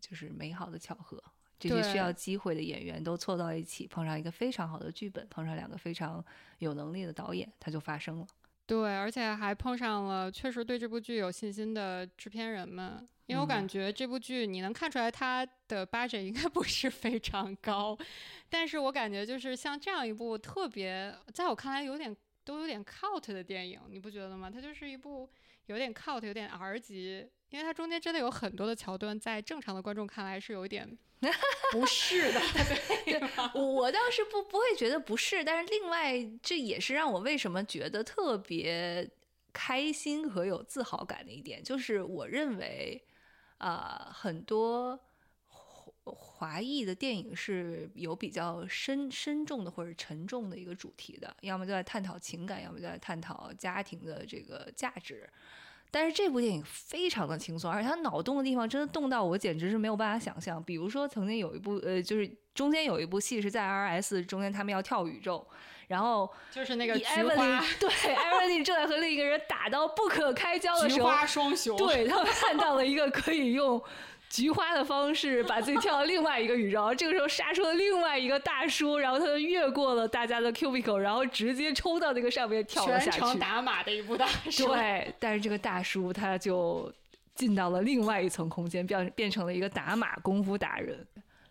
[0.00, 1.22] 就是美好的巧合。
[1.68, 6.24] 这些需要机会的演员都凑到一起，碰上一个非常好的剧本，碰上两个非常
[6.58, 8.26] 有能力的导演，它就发生了。
[8.66, 17.98] 对，而且还碰上了确实对这部剧有信心的制片人们，因为我感嗯觉这部剧你能看出来它的 budget 应该 不是非常高，
[18.48, 24.48] 但是我感觉就是像这样一部特别，在我看来有点都有点 cult 的电影，你不觉得吗？
[24.48, 25.28] 它就是一部
[25.66, 30.98] 有点 cult、有点 R 级，因为它中间真的有很多的桥段，在正常的观众看来是有一点
[31.70, 32.40] 不适的，
[33.04, 33.20] 对？
[33.54, 39.08] 我我倒是不不会觉得不是，但是另外这也是让我为什么觉得特别
[39.52, 43.04] 开心和有自豪感的一点，就是我认为，
[43.58, 44.98] 啊、很多
[45.44, 55.28] 华华裔的电影是有比较深深重的或者沉重的一个主题的，要么就在探讨情感，要么就在探讨家庭的这个价值。
[55.92, 60.60] 但是这部电影非常的轻松，而且它脑洞的地方真的动到我简直是没有办法想象。
[60.64, 65.46] 比如说，曾经有一部呃，就是中间有一部戏是在 RS 中间，他们要跳宇宙，
[65.88, 73.78] 然后就是那个以菊花 Evelyn 对 Evelyn 正在和另一个人打到不可开交的时候，花双雄，对他们看到了一个可以用
[74.32, 83.38] 菊花的方式把自己跳到另外一个宇宙，这个时候杀出了另外一个大叔，然后他就越过了大家的 cubicle，然后直接冲到那个上面跳了下全程。
[83.38, 84.68] 打码的一部大叔。
[84.68, 86.90] 对，但是这个大叔他就
[87.34, 91.06] 进到了另外一层空间，变变成了一个打马功夫达人。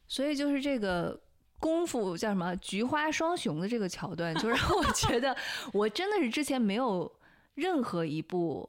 [0.07, 1.21] 所以就是这个
[1.59, 5.37] 功夫叫什么“菊花双雄”的这个桥段，就让我觉得
[5.71, 7.11] 我真的是之前没有
[7.53, 8.67] 任何一部。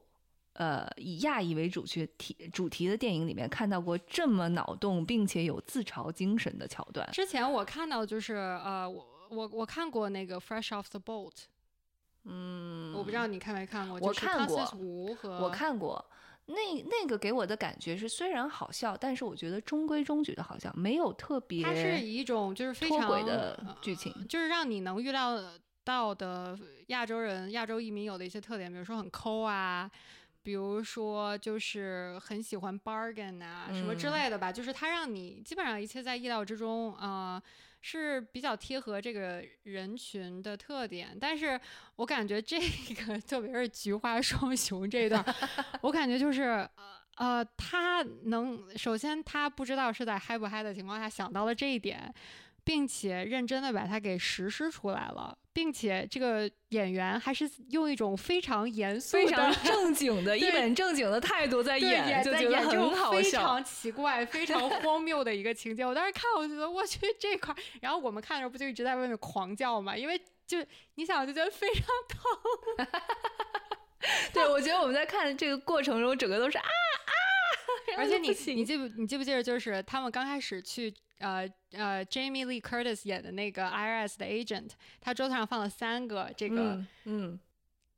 [0.53, 11.31] 呃，以亚裔为主角题主题的电影里面看到过这么脑洞并且有自嘲精神的桥段，之前我看到就是呃，我我我看过那个《Fresh Off the Boat》，
[12.25, 14.77] 嗯，我不知道你看没看过，我看过
[15.39, 16.05] 我看过，
[16.45, 24.13] 那那个给我的感觉是，虽然好笑，但是我觉得中规中矩的好笑，没有特别它是以一种就是非脱常轨的呃剧情。
[24.29, 25.41] 就是让你能预料
[25.83, 26.55] 到的
[26.87, 29.89] 亚洲人、亚洲移民有的一些特点，比如说很抠啊。
[30.43, 37.41] 比如说，就是很喜欢 bargain 啊，什么之嗯类的吧，就是它让你基本上一切在意料之中，啊、
[37.81, 41.17] 是比较贴合这个人群的特点。
[41.19, 41.59] 但是
[41.95, 42.59] 我感觉这
[43.07, 45.23] 个， 特别是菊花双雄这一段，
[45.81, 46.71] 我感觉就是呃
[47.15, 52.13] 呃，他能首先他不知道是在嗨不嗨的情况下想到了这一点，
[52.63, 63.41] 并且认真的把它给实施出来了，并且这个演员还是用一种非常严肃的、非常正经的、 一本正经的态度在对演，就觉得很好笑。
[63.41, 65.85] 常奇怪、 非常荒谬的一个情节。
[65.85, 69.95] 我当时看，我觉得我去这块儿，然后我们看的时候不就一直在外面狂叫嘛？
[69.95, 70.57] 因为就
[70.95, 72.87] 你想，就觉得非常疼
[74.33, 77.13] 对，我觉得我们在看这个过程中，整个都是啊啊，
[77.97, 84.69] 而且你你记不你记不记得，就是他们刚开始去呃呃 Jamie Lee Curtis 演的那个 IRS 的 agent，
[85.01, 87.39] 他桌子上放了三个这个，嗯嗯，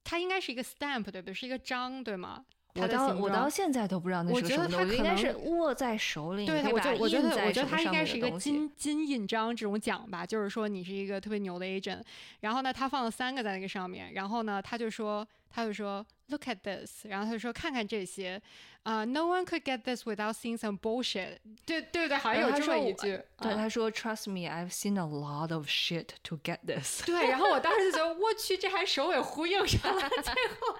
[0.03, 1.33] 它应该是一个 stamp 对不对？
[1.33, 2.45] 是一个章对吗？
[2.77, 12.01] 我到我到现在都不知道那我是什么东西，觉得他可应该是握在手里，对，你可以把它我就我觉得我觉得他应该是一个金金印章这种奖吧，就是说你是一个特别牛的 agent，
[12.41, 15.25] 然后呢，他放了三个在那个上面，然后呢，他就说
[15.55, 18.41] 他就说 Look at this，然后他就说看看这些，
[18.81, 22.17] 啊、n o one could get this without seeing some bullshit，对对不对？
[22.17, 27.05] 好像有这么一句，对，啊他说：“Trust me, I've seen a lot of shit to get this。
[27.05, 30.77] 对，然后我当时就觉得，我去，这还首尾呼应上了，最后，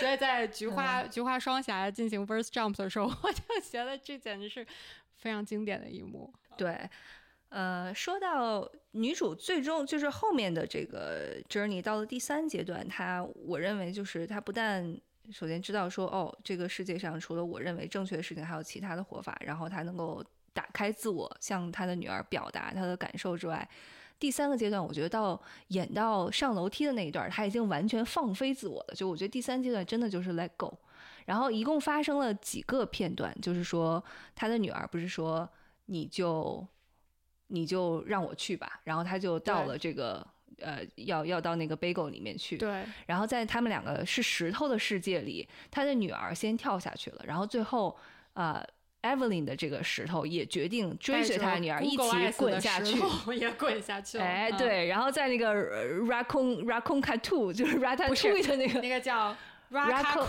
[0.00, 4.66] 所以在菊花、菊花双侠进行 verse jump 的时候，我就觉得这简直是
[5.14, 6.32] 非常经典的一幕。
[6.56, 6.88] 对，
[7.54, 15.00] 呃，说到女主最终就是后面的这个 journey 到了第三阶段，她我认为就是她不但
[15.30, 20.20] 首先知道说哦，这个世界上除了我认为正确的事情，还有其他的活法，然后她能够
[20.52, 23.68] 打开自我，向她的女儿表达她的感受之外。
[24.18, 28.94] 第三个阶段，我觉得到演到上楼梯的那一段，她已经完全放飞自我了。
[28.96, 30.76] 就我觉得第三阶段真的就是 let go。
[31.26, 35.48] 然后一共发生了几个片段，就是说她的女儿不是说
[35.86, 36.66] 你就
[37.48, 40.26] 你就让我去吧，然后他就到了这个
[40.60, 47.96] 呃要要到那个 bagel 里面去，对，然后在他们两个是石头的世界里，他的女儿先跳下去了，然后最后
[48.32, 48.64] 呃
[49.02, 51.96] Evelyn 的这个石头也决定追随他的女儿一起
[52.38, 52.96] 滚下去。
[53.36, 54.24] 也滚下去 了。
[54.24, 59.36] 哎，嗯，对，然后在那个呃 Raccoon Raccoon Tattoo 就是 Ratatouille 的那个那个叫
[59.70, 60.26] Raka-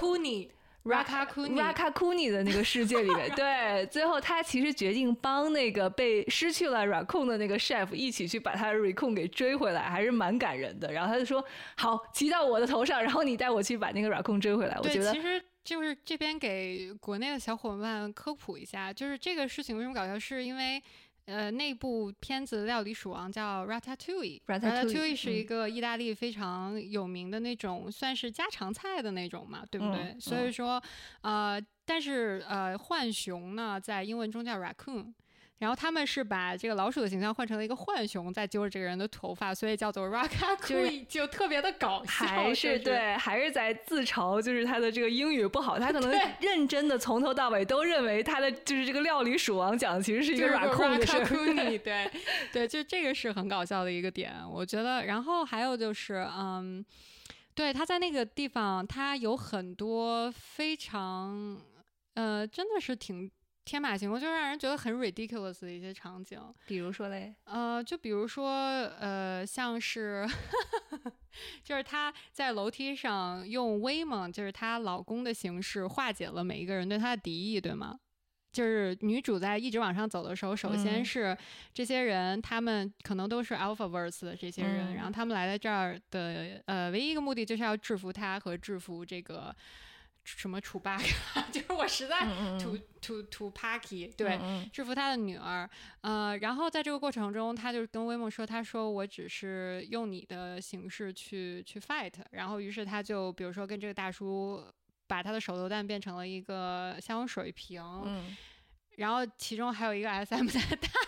[0.86, 2.32] Rakakuni。
[2.32, 10.92] 的那个世界里面， 对，最后他其实决定帮那个被失去了 Raccoon 的那个 chef 一起去把他的 Raccoon 给追回来，还是蛮感人的。
[10.92, 11.44] 然后他就说
[11.76, 20.82] ：“好，骑到我的头上，然后你带我去把那个 Raccoon 追回来。”我，觉得其实就是这边给国内的小伙伴科普一下，就是这个事情为什么搞笑，是因为。
[21.26, 24.42] 呃，那部片子《料理鼠王》叫 Ratatouille。
[24.46, 30.02] Ratatouille，是一嗯个意大利非常有名的那种，算是家常菜的那种嘛，对不对？
[30.14, 30.82] 嗯所以说，
[31.22, 35.14] 呃，但是呃，浣熊呢，在英文中叫 raccoon。
[35.60, 42.26] 然后他们是把这个老鼠的形象换成了一个浣熊，在揪着这个人的头发，所以叫做 Rakakui， 就特别的搞笑。
[42.26, 51.24] 还就是对，还是在自嘲，就是他的这个英语不好，他可能认真的从头到尾都认为他的就是这个料理鼠王讲的其实是一个就是 Raccoon 的事儿。
[51.26, 52.12] Rakakuni，对
[52.52, 55.06] 对，就这个是很搞笑的一个点，我觉得。
[55.06, 56.84] 然后还有就是，嗯，
[57.54, 61.58] 对，他在那个地方，他有很多非常，
[62.16, 63.32] 呃，真的是挺
[63.66, 66.40] 天马行空，就让人觉得很 ridiculous 的一些场景。
[66.68, 68.52] 比如说嘞，呃，就比如说，
[69.00, 70.26] 呃，像是，
[71.64, 78.00] 就是她在楼梯上用威猛，就是她老公的形式化解了每一个人对她的敌意，对吗？
[78.54, 81.38] 就是女主在一直往上走的时候，首先嗯是
[81.74, 89.54] 这些人，他们可能都是 Alpha Verse 的这些人，嗯然后他们来到这儿的呃唯一一个目的就是要制服她和制服这个
[90.26, 94.38] 什么楚巴卡， 就是我实在嗯嗯土土土 Paki 对。
[94.42, 95.70] 嗯制服他的女儿，
[96.02, 104.66] 呃，然后在这个过程中，他就跟威猛说：“他说我只是用你的形式去去 fight。”然后于是他就比如说跟这个大叔
[105.08, 108.36] 把他的手榴弹变成了一个香水瓶，嗯
[108.98, 110.60] 然后其中还有一个 SM 的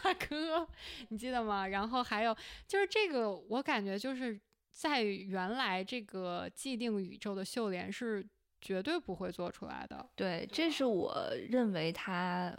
[0.04, 0.68] 大哥，
[1.10, 1.68] 你记得吗？
[1.68, 2.36] 然后还有
[2.68, 4.40] 就是这个，我感觉就是
[4.70, 8.26] 在原来这个既定宇宙的秀莲是
[8.62, 10.10] 绝对不会做出来的。
[10.16, 12.56] 对，这是我认为他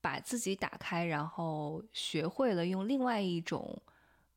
[0.00, 3.80] 把自己打开，然后学会了用另外一种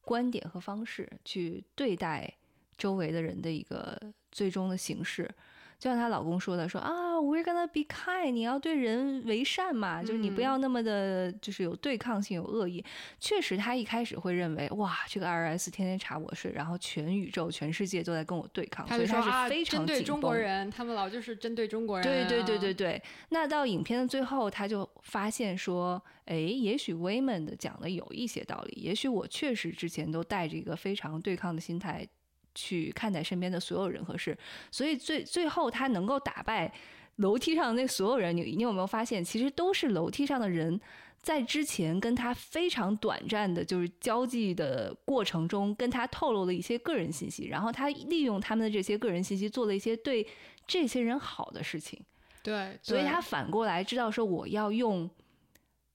[0.01, 2.31] 观点和方式去对待
[2.77, 3.99] 周围的人的一个
[4.31, 5.33] 最终的形式。
[5.77, 10.43] 就像她老公说的，说啊，we're gonna be kind，你要对人为善嘛，就是你不嗯。
[10.43, 12.83] 要那么的，就是有对抗性、有恶意。
[13.19, 32.07] 确实，她一开始会认为，哇，这个 IRS 天天查我是，然后全宇宙、全世界都在跟我对抗，所以说啊，是非常针对中国人，他们老就是针对中国人、对对对对啊，对，那到影片的最后，他就发现说，哎，也许 Wayman 的讲的有一些道理，也许我确实之前都带着一个非常对抗的心态
[32.55, 34.35] 去看待身边的所有人和事，
[34.71, 36.73] 所以最最后他能够打败
[37.17, 40.81] 楼梯上的那所有人，你你有没有发现，其实都是楼梯上的人。
[41.21, 50.27] 在之前跟他非常短暂的，就是交际的过程中，跟他透露了一些个人信息，然后他利用他们的这些个人信息，做了一些对
[50.67, 51.99] 这些人好的事情。
[52.43, 55.09] 对，对所以他反过来知道说，我要用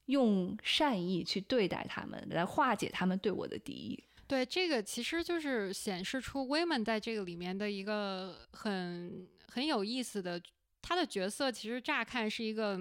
[0.07, 4.03] 用善意去对待他们，来化解他们对我的敌意。
[4.31, 10.41] 对这个其实就是显示出威门在这个里面的一个很很有意思的，
[10.81, 12.79] 他的角色其实乍看是一个、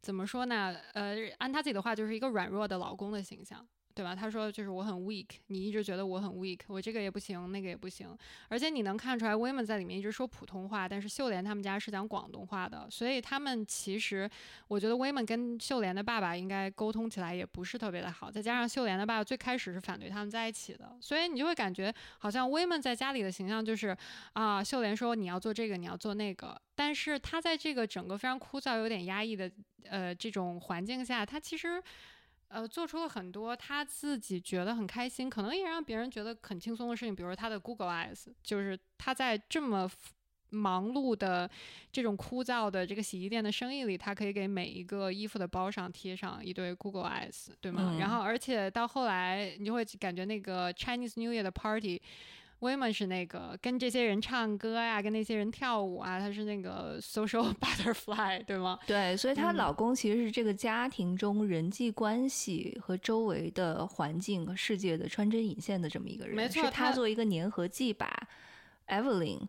[0.00, 0.76] 怎么说呢？
[0.94, 3.66] 呃，按他自己的话就是一个软弱的老公的形象。
[3.94, 4.14] 对吧？
[4.14, 8.16] 他说就是我很 weak，你一直觉得我很 weak，我这个也不行，那个也不行，
[8.48, 14.28] 而且你能看出来 w o m e n 在里面一直说普通话，但是秀莲他们家是讲广东话的，所以他们其实
[14.68, 23.96] 我觉得 w o m e n 跟秀莲的爸爸应该沟通起来也不是特别的好，再加上秀莲的爸爸最开始是反对他们在一起的，所以你就会感觉好像 w o m e n 在家里的形象就是
[24.32, 29.50] 啊，秀莲说你要做这个，你要做那个，但是他在这个整个非常枯燥、有点压抑的
[29.84, 31.82] 呃这种环境下，他其实。
[32.52, 39.90] 呃，做出了很多他自己觉得很开心，可能也让别人觉得很轻松的事情，比如说他的 Google Eyes，就是他在这么
[40.50, 41.50] 忙碌的
[41.90, 47.96] 这种枯燥的这个洗衣店的生意里，他可以给每一个衣服的包上贴上一堆 Google Eyes，对吗？
[47.98, 52.02] 然后，而且到后来，你就会感觉那个 Chinese New Year 的 Party。
[52.62, 58.78] 威 n 是那个跟这些人唱歌呀，跟那些人跳舞啊，她是那个 social butterfly，对吗？
[58.86, 66.34] 对，所以她老公其实是这个家庭中人际关系和周围的环境和世界的穿针引线的这么一个人。
[66.34, 68.28] 没错，是他做一个粘合剂，把
[68.88, 69.40] Evelyn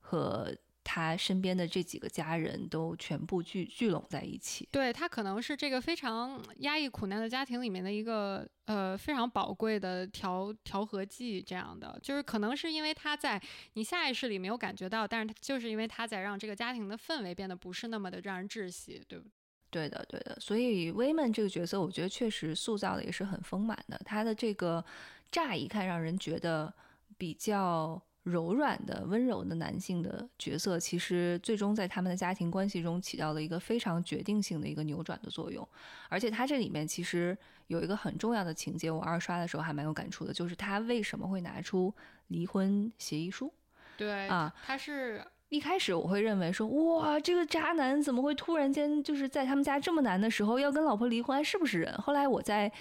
[0.00, 0.54] 和。
[0.84, 4.68] 他身边的这几个家人都全部聚聚拢在一起。
[4.72, 13.40] 对他可能是这个非常压抑苦难的家庭里面的一个呃非常宝贵的调调和剂，这样的就是可能是因为他在
[13.74, 19.28] 你下意识里没有感觉到，但是他就是因为他在让这个家庭的氛围变得不是那么的让人窒息，对不？
[19.70, 20.36] 对对的，对的。
[20.40, 24.00] 所以威曼这个角色，我觉得确实塑造的也是很丰满的。
[24.04, 24.84] 他的这个
[25.30, 26.74] 乍一看让人觉得
[27.16, 28.02] 比较。
[28.24, 35.66] 柔软的、温柔的男性的角色，其实最终在他们的家庭关系中起到了一个非常决定性的一个扭转的作用。
[36.08, 41.92] 而且他这里面其实有一个很重要的情节，我二刷的时候还蛮有感触的，就是他为什么会拿出
[42.28, 43.52] 离婚协议书？
[43.96, 51.92] 对啊，他是一开始我会认为说，哇，这个渣男怎么会突然间就是在他们家这么难的时候要跟老婆离婚，是不是人？
[51.98, 52.72] 后来我在。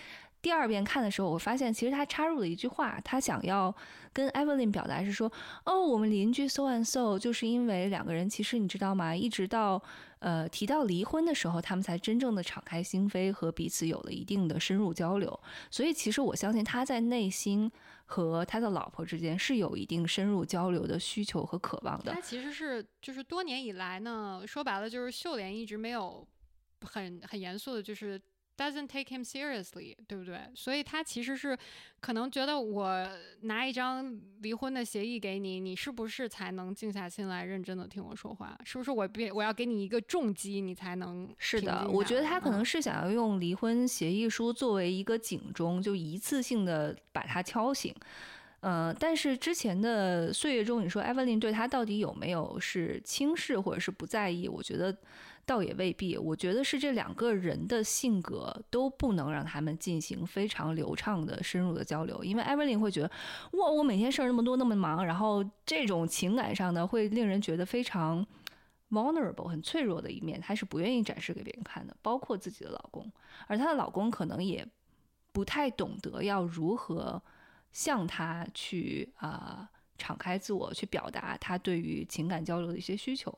[0.41, 3.73] 第二遍看的时候，我发现其实他插入了一句话，他想要
[4.11, 5.31] 跟 Evelyn 表达是说，
[5.65, 9.15] 哦，我们邻居 so and so，就是因为两个人其实你知道吗？
[9.15, 9.81] 一直到
[10.19, 15.39] 呃提到离婚的时候，他们才真正的敞开心扉和彼此有了一定的深入交流。
[15.69, 17.71] 所以其实我相信他在内心
[18.05, 22.13] 和他的老婆之间是有一定深入交流的需求和渴望的。
[22.13, 26.27] 他其实是就是多年以来呢，说白了就是秀莲一直没有
[26.81, 28.19] 很很严肃的，就是。
[28.61, 30.37] Doesn't take him seriously，对不对？
[30.53, 31.57] 所以他其实是
[31.99, 33.07] 可能觉得我
[33.41, 38.55] 拿一张离婚的协议给你，你是不是才能静下心来认真的听我说话？
[38.63, 41.27] 是不是我别我要给你一个重击，你才能？
[41.39, 47.91] 是的，我觉得他可能是想要用离婚协议书作为一个警钟，就一次性的把他敲醒。
[48.59, 54.47] 呃，但是之前的岁月中，你说 Evelyn 对他到底有没有是轻视或者是不在意？
[54.47, 54.95] 我觉得。
[55.45, 63.11] 倒也未必，我觉得是这两个人的性格都不能让他们进行非常流畅的、深入的交流，因为艾薇琳会觉得，
[63.53, 68.25] 哇，我每天事儿那么多，那么忙，然后这种情感上呢会令人觉得非常
[68.91, 73.11] vulnerable、很脆弱的一面，她是不愿意展示给别人看的，包括自己的老公，
[73.47, 74.65] 而她的老公可能也
[75.33, 77.21] 不太懂得要如何
[77.73, 83.37] 向她去啊敞开自我，去表达他对于情感交流的一些需求。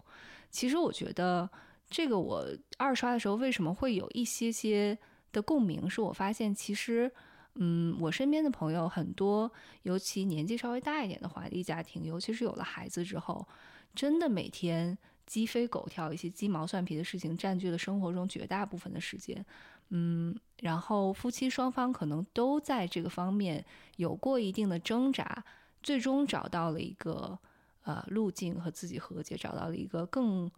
[0.52, 1.50] 其实我觉得。
[1.94, 2.44] 这个我
[2.80, 4.98] 二刷的时候为什么会有一些些
[5.32, 5.88] 的共鸣？
[5.88, 7.12] 是我发现其实，
[7.54, 9.52] 嗯，我身边的朋友很多，
[9.84, 13.48] 尤其年纪稍微大一点的华裔家庭，尤其是有了孩子之后，
[13.94, 19.46] 真的每天鸡飞狗跳，一些鸡毛蒜皮的事情占据了生活中绝大部分的时间。
[19.90, 23.64] 嗯，然后夫妻双方可能都在这个方面
[23.98, 25.46] 有过一定的挣扎，
[25.84, 27.38] 最终找到了一个
[27.84, 30.50] 呃路径和自己和解，找到了一个更。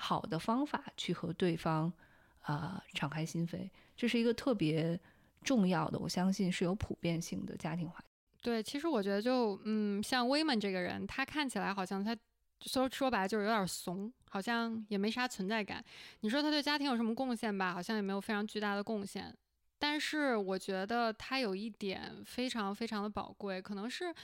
[0.00, 1.92] 好的方法去和对方，
[2.40, 4.98] 啊，敞开心扉，这是一个特别
[5.44, 8.02] 重要的，我相信是有普遍性的家庭化。
[8.40, 12.16] 对，其实我觉得就，嗯，像威曼这个人，他看起来好像他
[12.62, 15.84] 说说白了就是有点怂，好像也没啥存在感。
[16.20, 17.74] 你说他对家庭有什么贡献吧？
[17.74, 19.36] 好像也没有非常巨大的贡献。
[19.78, 24.14] 但是我觉得他有一点非常非常的宝贵，可能是。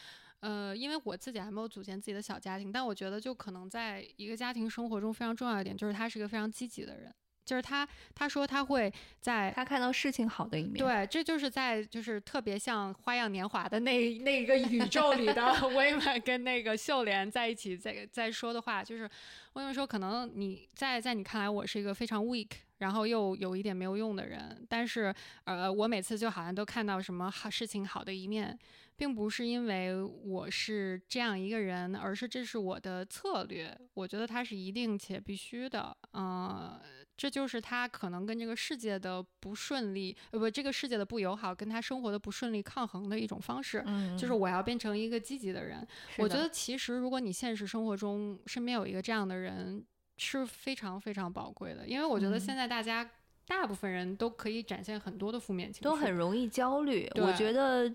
[0.41, 7.13] 呃，因为我自己还没有组建自己的小家庭，但我觉得就可能在一个家庭生活中非常重要一点，就是他是一个非常积极的人。
[7.45, 10.85] 就是他，他说他会在他看到事情好的一面。
[10.85, 19.09] 对，这就是在就是特别像《花样年华》的那那一个宇宙里的 威曼跟那个秀莲在一起在在说的话，就是
[19.53, 25.15] 威曼说，可能你在在你看来我是一个非常 weak，然后又有一点没有用的人，但是
[25.45, 28.59] 呃，我每次就好像都看到什么好事情好的一面。
[28.97, 33.77] 并不是因为我是这样一个人，而是这是我的策略。
[33.95, 35.97] 我觉得它是一定且必须的。
[36.13, 36.81] 嗯，
[37.17, 43.83] 这就是他可能跟这个世界的不顺利，呃不，这个世界的不友好，跟他生活的不顺利抗衡的一种方式。
[43.87, 45.81] 嗯，就是我要变成一个积极的人。
[45.81, 45.89] 的
[46.19, 49.85] 我觉得其实如果你现实生活中身边有一个这样的人，
[50.19, 53.11] 是非常非常宝贵的，因为我觉得嗯现在大家
[53.47, 57.07] 大部分人都可以展现很多的负面情绪，都很容易焦虑。
[57.17, 57.93] 我觉得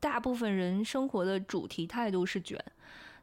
[0.00, 2.58] 大部分人生活的主题态度是卷，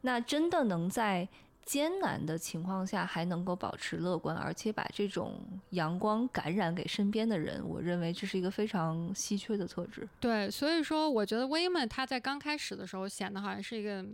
[0.02, 1.28] 那真的能在
[1.66, 10.08] 艰难的情况下还能够保持乐观，而且把这种阳光感染给身边的人，我认为这是一个非常稀缺的特质。
[10.22, 14.06] 对，所以说我觉得威曼他在刚开始的时候显得好像是一个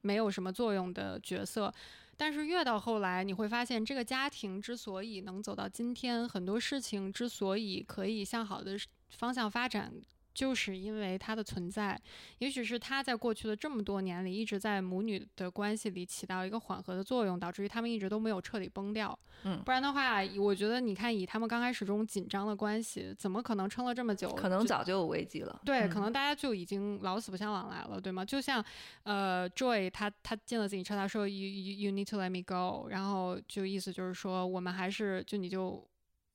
[0.00, 1.70] 没有什么作用的角色，
[2.16, 8.78] 但是越到后来，你会发现这个家庭之所以能走到今天，很多事情之所以可以向好的
[9.10, 9.92] 方向发展。
[10.34, 12.00] 就是因为他的存在，
[12.38, 19.18] 也许是他在过去的这么多年里，一直在母女的关系里起到一个缓和的作用，导致于他们一直都没有彻底崩掉。
[19.44, 24.30] 嗯不然的话，我觉得你看，以他们刚开始这种紧张的关系，怎么可能撑了这么久？
[24.34, 25.60] 可能早就有危机了。
[25.64, 28.24] 对，嗯可能大家就已经老死不相往来了，对吗？
[28.24, 28.64] 就像
[29.02, 35.84] 呃，Joy 他他进了自行车，他说 You you you need to let me go，然后就意思就是说我们还是就你就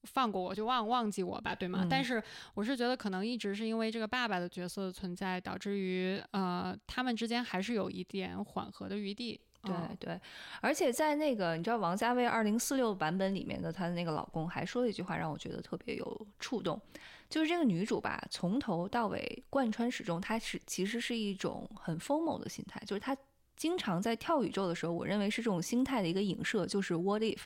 [0.03, 1.79] 放过我，就忘忘记我吧，对吗？
[1.83, 2.21] 嗯但是
[2.53, 9.39] 我是觉得可能一直是因为这个爸爸的角色的存在，导致于呃他们之间还是有一点缓和的余地。
[9.63, 10.21] 对嗯对，
[10.61, 16.79] 而且在那个你知道王家卫二零四六版本里面的她的那个老公还说了一句话，让我觉得特别有触动，
[17.27, 23.17] 就是这个女主吧，从头到尾贯穿始终，她是其实是一种很 FOMO 的心态，就是她
[23.57, 27.41] 经常在跳宇宙的时候，我认为是这种心态的一个影射，就是 What if，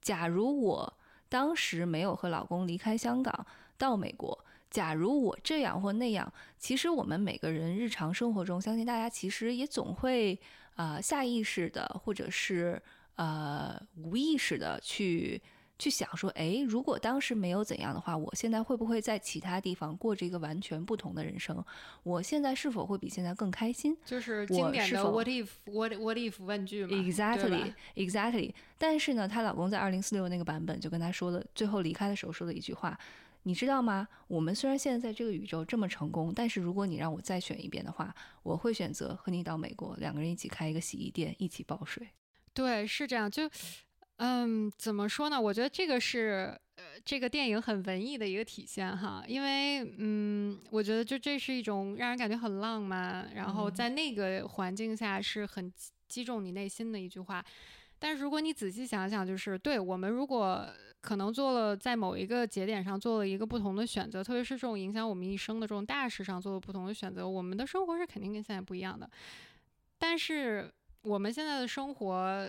[0.00, 0.98] 假如我
[1.34, 3.44] 当时没有和老公离开香港
[3.76, 4.38] 到美国。
[4.70, 10.38] 假如我这样或那样，其实我们每个人日常生活中，相信大家其实也总会
[10.76, 12.80] 呃下意识的，或者是
[13.16, 15.42] 呃无意识的去
[15.84, 21.62] 去想说，哎，如果当时没有怎样的话，我现在会不会在其他地方过着一个完全不同的人生？
[22.02, 28.54] 我现在是否会比现在更开心就是经典的 What if What What if 问句嘛 Exactly, exactly。
[28.78, 32.98] 但是呢，她老公在二零四六那个版本就跟她说了，最后离开的时候说了一句话。
[33.46, 34.08] 你知道吗？
[34.26, 42.08] 我们虽然现在在这个宇宙这么成功，但是如果你让我再选一遍的话，我会选择和你到美国，两个人一起开一个洗衣店，一起报税。
[42.54, 43.30] 对，是这样。
[43.30, 43.42] 就，
[44.16, 45.40] 嗯，怎么说呢？
[45.40, 49.24] 我觉得这个是，呃，这个电影很文艺的一个体现哈。
[49.26, 57.44] 因为，嗯，我觉得就这是一种让人感觉很浪漫，然后嗯在那个环境下是很击击中你内心的一句话。
[57.98, 60.64] 但是如果你仔细想想，就是对我们如果
[61.00, 69.10] 可能做了在某一个节点上做了一个不同的选择，特别是这种影响我们一生的这种大事上做了不同的选择，我们的生活是肯定跟现在不一样的。
[69.98, 70.70] 但是
[71.02, 72.48] 我们现在的生活，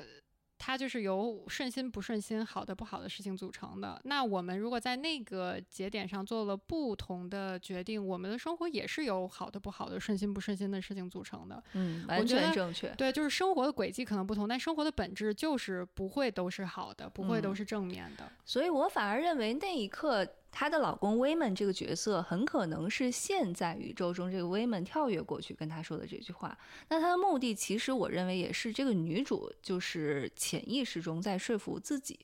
[0.58, 3.99] 它就是由顺心不顺心、好的不好的事情组成的。
[4.06, 11.62] 那我们如果在那个节点上做了不同的决定，我们的生活也是由好的不好的、顺心不顺心的事情组成的。
[11.74, 12.89] 嗯，完全正确。
[12.95, 18.32] 对，就是生活的轨迹可能不同，但生活的本质就是不会都是好的，不会都嗯是正面的。
[18.45, 20.26] 所以我反而认为那一刻，
[20.58, 26.58] 她的老公威门这个角色很可能是现在宇宙中这个威门跳跃过去跟她说的这句话。
[26.88, 32.18] 那她的目的，其实我认为也是这个女主就是潜意识中在说服自己。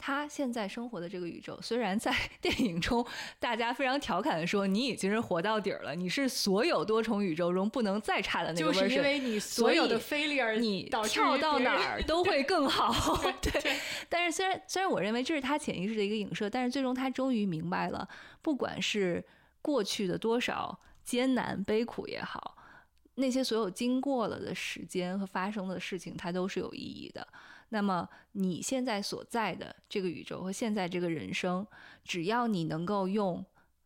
[0.00, 3.06] 她现在生活的这个宇宙，虽然在 电影中
[3.38, 13.20] 大家非常调侃的说你已经是活到底儿了，你是所有多重宇宙中不能再差的那个 version，就是因为你所有的所 failure，你跳到哪儿都会更好。
[13.42, 13.76] 对，
[14.08, 18.08] 但是虽然虽然我认为这是他潜意识的一个影射，但是最终他终于明白了，
[18.40, 19.22] 不管是
[19.60, 22.56] 过去的多少艰难悲苦也好，
[23.16, 27.28] 那些所有经过了的时间和发生的事情，它都是有意义的。
[27.70, 31.66] 那么你现在所在的这个宇宙和现在这个人生，
[32.04, 33.44] 只要你能够用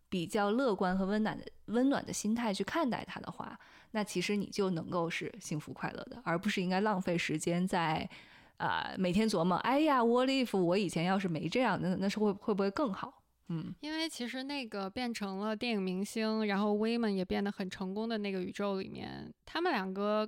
[0.08, 3.58] 比较乐观和温暖的温暖的心态去看待它的话，
[3.92, 8.08] 那其实你就能够是幸福快乐的，而不是应该浪费时间在，
[8.56, 13.22] 呃，每天琢磨，哎呀，what if 我以前要是没这样，那那是会会不会更好？
[13.48, 20.26] 嗯，因为其实那个变成了电影明星，然后 Women 也变得很成功的那个宇宙里面，他们两个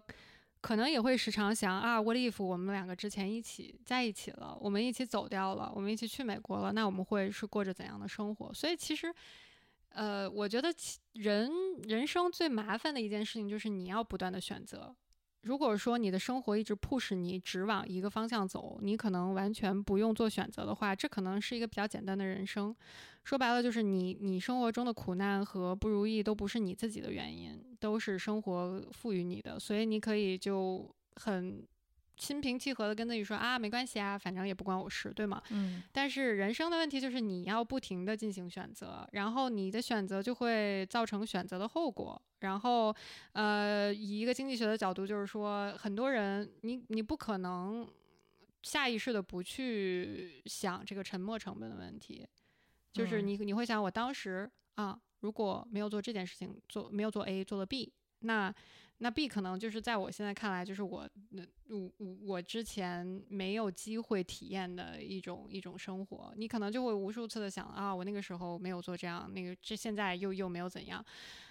[0.61, 8.53] 可能也会时常想啊，what if 我们两个之前一起在一起了，我们一起走掉了，我们一起去美国了，那我们会是过着怎样的生活？
[8.53, 9.15] 所以其实，
[9.91, 11.51] 呃，我觉得其人
[11.85, 14.95] 人生最麻烦的一件事情就是你要不断的选择。
[15.47, 22.75] 如果说你的生活一直 push 你只往一个方向走，你可能完全不用做选择的话，这可能是一个比较简单的人生。
[23.23, 30.85] 说白了就是你你生活中的苦难和不如意都不是你自己的原因，都是生活赋予你的，所以你可以就
[31.15, 31.65] 很
[32.17, 35.43] 心平气和的跟自己说啊，没关系啊，反正也不关我事，对吗？
[35.51, 42.21] 嗯，但是人生的问题就是你要不停的进行选择，然后你的选择就会造成选择的后果。
[42.41, 42.95] 然后，
[43.33, 47.89] 呃，以一个经济学的角度，就是说，很多人你你不可能
[48.63, 52.27] 下意识的不去想这个沉没成本的问题，
[52.93, 57.91] 就是你你会想，我当时啊，如果没有做这件事情，做没有做 A，做了 B，
[58.21, 58.55] 那。
[58.99, 61.91] 那 B 可能就是在我现在看来，就是我那我
[62.23, 66.33] 我之前没有机会体验的一种一种生活。
[66.35, 71.05] 你可能就会无数次的想啊，我那个时候没有做这样，那个这现在又又没有怎样，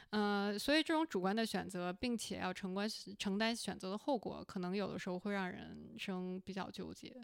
[0.09, 2.89] 嗯，所以这种主观的选择，并且要承关
[3.19, 7.15] 承担选择的后果，可能有的时候会让人生比较纠结。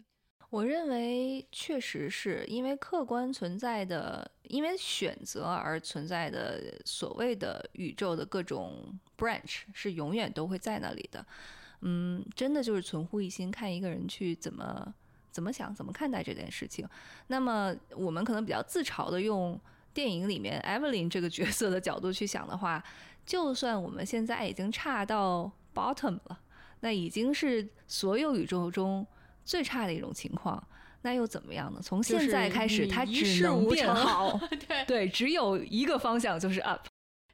[0.52, 11.24] 我认为确实是因为客观存在的，因为选择而存在的所谓的宇宙的各种 branch 是永远都会在那里的。
[11.80, 14.94] 嗯，真的就是存乎一心，看一个人去怎么
[15.30, 16.86] 怎么想，怎么看待这件事情。
[17.28, 19.58] 那么我们可能比较自嘲的用
[19.94, 22.84] 电影里面 Evelyn 这个角色的角度去想的话，
[23.24, 26.38] 就算我们现在已经差到 bottom 了，
[26.80, 29.06] 那已经是所有宇宙中。
[29.44, 30.62] 最差的一种情况，
[31.02, 31.80] 那又怎么样呢？
[31.82, 34.38] 从现在开始，它只能变好。
[34.68, 36.86] 对对，只有一个方向，就是 up。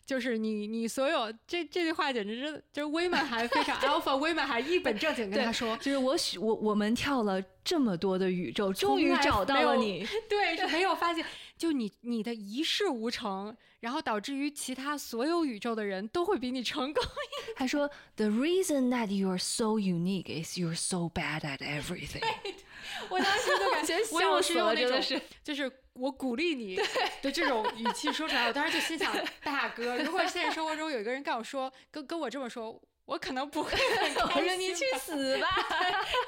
[0.06, 10.08] 就是你，你所有这这句话简直是，就是威曼还非常 alpha，威曼还一本正经跟他说，就是我我我们跳了这么多的宇宙，终于找到了你。
[10.26, 11.22] 对，是没有发现，
[11.58, 17.02] 就你你的一事无成，然后导致于其他所有宇宙的人都会比你成功。
[17.56, 22.22] 他说，The reason that you are so unique is you're so bad at everything。
[23.10, 25.70] 我当时就感觉笑死了，真的是，就是。
[25.98, 26.76] 我鼓励你
[27.20, 29.12] 的这种语气说出来，我当时就心想：
[29.42, 33.70] 大哥，如果现实生活中有一个人跟我说，跟跟我这么说，我可能不会。
[33.72, 35.48] 我说你去死吧！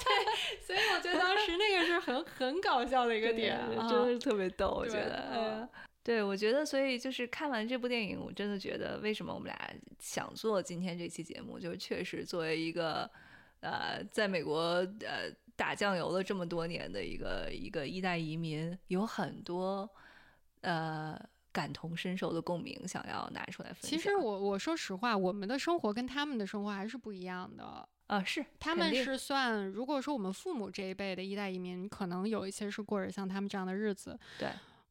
[0.03, 4.71] 对，所以我觉得当时那个是很很搞笑的一个点，真的是特别逗。
[4.71, 5.69] 我觉得，
[6.03, 13.09] 对，我觉得，所以就是看完这部电影，我真的觉得，为什么我们俩想做今天这期节目，就是确实作为一个
[13.61, 14.59] 呃，在美国
[15.07, 15.31] 呃。
[15.57, 19.87] 打酱油了这么多年的一个一个一代移民，有很多
[20.63, 21.15] 呃
[21.53, 23.91] 感同身受的共鸣，想要拿出来分享。
[23.91, 28.23] 其实我我说实话，我们的生活跟他们的生活还是不一样的啊。
[28.25, 34.19] 是，他们是算，如果说我们父母这一辈的一代移民，可能有一些是过着像他们这样的日子。
[34.39, 34.49] 对。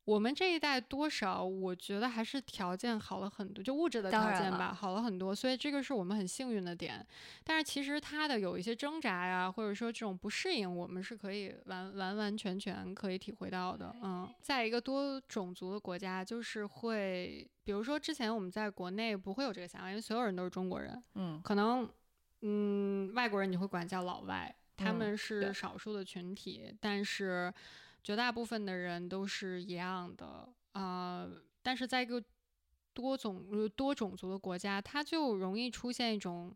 [0.10, 7.06] 我们这一代多少，我觉得还是条件好了很多，就物质的条件吧，好了很多，所以这个是我们很幸运的点。
[7.44, 13.96] 但是其实他的有一些挣扎呀，或者说这种不适应，我们是可以完完完全全可以体会到的。
[14.02, 21.00] 嗯，在一个多种族的国家，就是会，比如说之前我们在国内不会有这个想法，因为所有人都是中国人。
[21.14, 21.88] 嗯，可能
[22.42, 27.54] 嗯外国人你会管叫老外，他们是少数的群体，但是。
[28.04, 31.30] 绝大部分的人都是一样的啊，
[31.62, 32.24] 但是在一个
[32.94, 36.56] 多种多种族的国家，它就容易出现一种，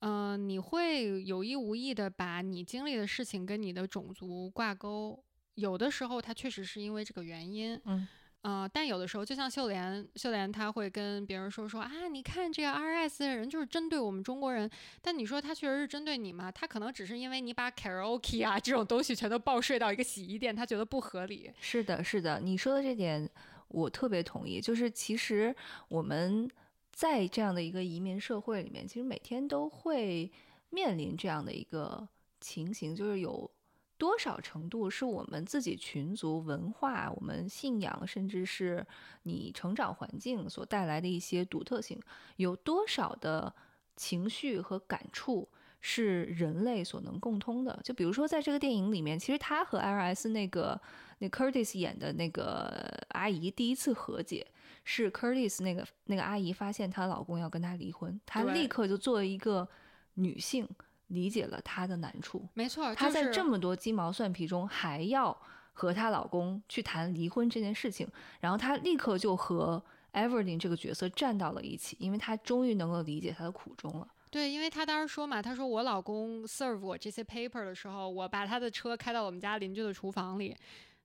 [0.00, 5.24] 嗯，你会有意无意的把你经历的事情跟你的种族挂钩，
[5.54, 8.06] 有的时候它确实是因为这个原因，嗯。
[8.42, 14.70] 啊，但有的时候，就像秀莲，秀莲她会跟别人说说啊，你看这个 R S 的人就是针对我们中国人。
[15.02, 16.50] 但你说他确实是针对你吗？
[16.50, 21.52] 他可能只是因为你把 karaoke 啊这种东西全都报税到一个洗衣店，他觉得不合理。
[21.60, 23.28] 是的，是的，你说的这点
[23.66, 24.60] 我特别同意。
[24.60, 25.54] 就是其实
[25.88, 26.48] 我们
[26.92, 30.30] 在这样的一个移民社会里面，其实每天都会
[30.70, 32.08] 面临这样的一个
[32.40, 33.50] 情形，就是有。
[33.98, 38.86] 多少程度是我们自己群族文化、我们信仰，甚至是
[39.24, 42.00] 你成长环境所带来的一些独特性？
[42.36, 43.52] 有多少的
[43.96, 45.48] 情绪和感触
[45.80, 47.78] 是人类所能共通的？
[47.82, 50.28] 就比如说，在这个电影里面，其实他和 L.S.
[50.28, 50.80] 那个
[51.18, 54.46] 那 Curtis 演的那个阿姨第一次和解，
[54.84, 59.68] 是 Curtis 那个那个阿姨发现她老公要跟她离婚，她立刻就作为一个
[60.14, 60.68] 女性。
[61.08, 65.36] 理解了她的难处，没错，她在这么多鸡毛蒜皮中还要
[65.72, 68.08] 和她老公去谈离婚这件事情，
[68.40, 69.82] 然后她立刻就和
[70.12, 74.08] Everlyn 这个角色站到了一起，因为她终于能够理解她的苦衷了。
[74.30, 80.56] 对，因为她当时说嘛，她说我老公 serve 我这些 paper 的时候，我把他的车开到我们家邻居的厨房里。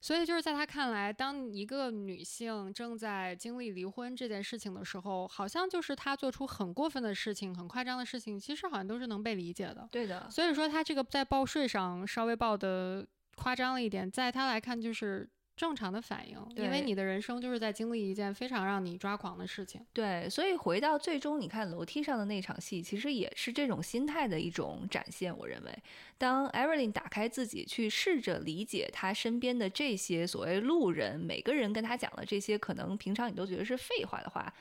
[0.03, 9.87] 所以就是在他看来，当一个女性正在经历离婚这件事情的时候，好像就是她做出很过分的事情、很夸张的事情，其实好像都是能被理解的。
[9.89, 10.29] 对的。
[10.29, 15.29] 所以说他这个在报税上稍微报的夸张了一点，在他来看就是。
[15.55, 19.79] 正常的反应，因为你的人生就是在经历一件非常让你抓狂的事情。
[19.93, 25.35] 对，所以回到最终，你看楼梯上的那场戏，其实也是这种心态的一种展现。
[25.37, 25.83] 我认为，
[26.17, 34.51] 当 Evelyn 打开自己，去试着理解他身边的这些所谓路人，每个人跟他讲的这些可能平常你都觉得是废话的话，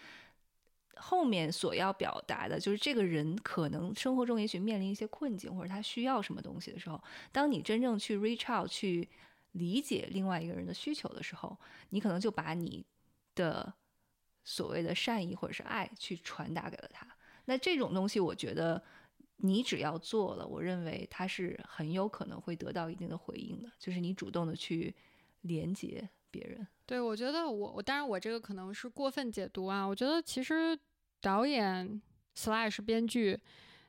[0.96, 7.02] 后面所要表达的就是这个人可能生活中也许面临一些困境，或者他需要什么东西的时候，
[7.32, 9.08] 当你真正去 reach out 去
[9.52, 11.56] 理解另外一个人的需求的时候，
[11.90, 12.84] 你可能就把你
[13.34, 13.72] 的
[14.44, 17.06] 所谓的善意或者是爱去传达给了他。
[17.44, 18.82] 那这种东西，我觉得
[19.36, 24.94] 你只要做了，我认为他是很有可能会得到一定的回应的，就是你主动的去
[25.40, 26.66] 连接别人。
[26.86, 29.84] 对，我觉得我我当然我这个可能是过分解读啊。
[29.84, 30.78] 我觉得其实
[31.20, 32.00] 导演
[32.36, 33.38] slash 编剧，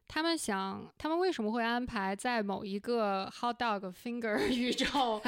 [0.07, 5.21] 他们想他们为什么会安排在某一个 hot dog finger 宇宙，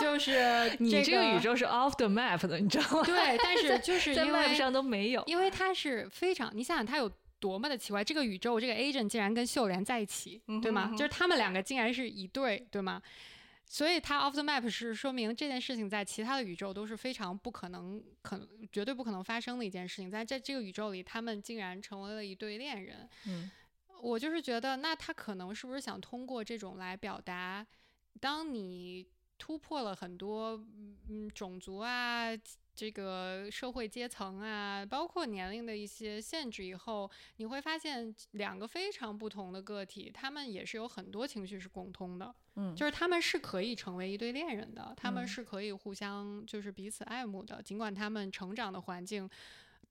[0.00, 3.02] 就是 你这个宇宙是 off the map 的，你知道吗？
[3.06, 5.22] 对，但是就是在因为上都没有。
[5.26, 10.86] 因为它是非常，你想想它有多么的奇怪，这个宇宙这个 agent 竟然跟秀莲在一起，对吗？
[10.88, 13.00] 嗯哼就是他们两个竟然是一对，对吗？
[13.68, 23.08] 所以它 off the map 是说明这件事情在其他的宇宙都是非常不可能、可能绝对不可能发生的一件事情，在在这个宇宙里，他们竟然成为了一对恋人。
[23.26, 23.50] 嗯
[24.00, 27.66] 我就是觉得，那他可能是不是想通过这种来表达，
[28.20, 29.06] 当你
[29.38, 32.28] 突破了很多嗯嗯种族啊、
[32.74, 49.28] 这个社会阶层啊，包括年龄的一些限制以后，你会发现两个非常不同的个体，他们也是有很多情绪是共通的，嗯，就是他们是可以成为一对恋人的，他们嗯是可以互相就是彼此爱慕的，尽管他们成长的环境。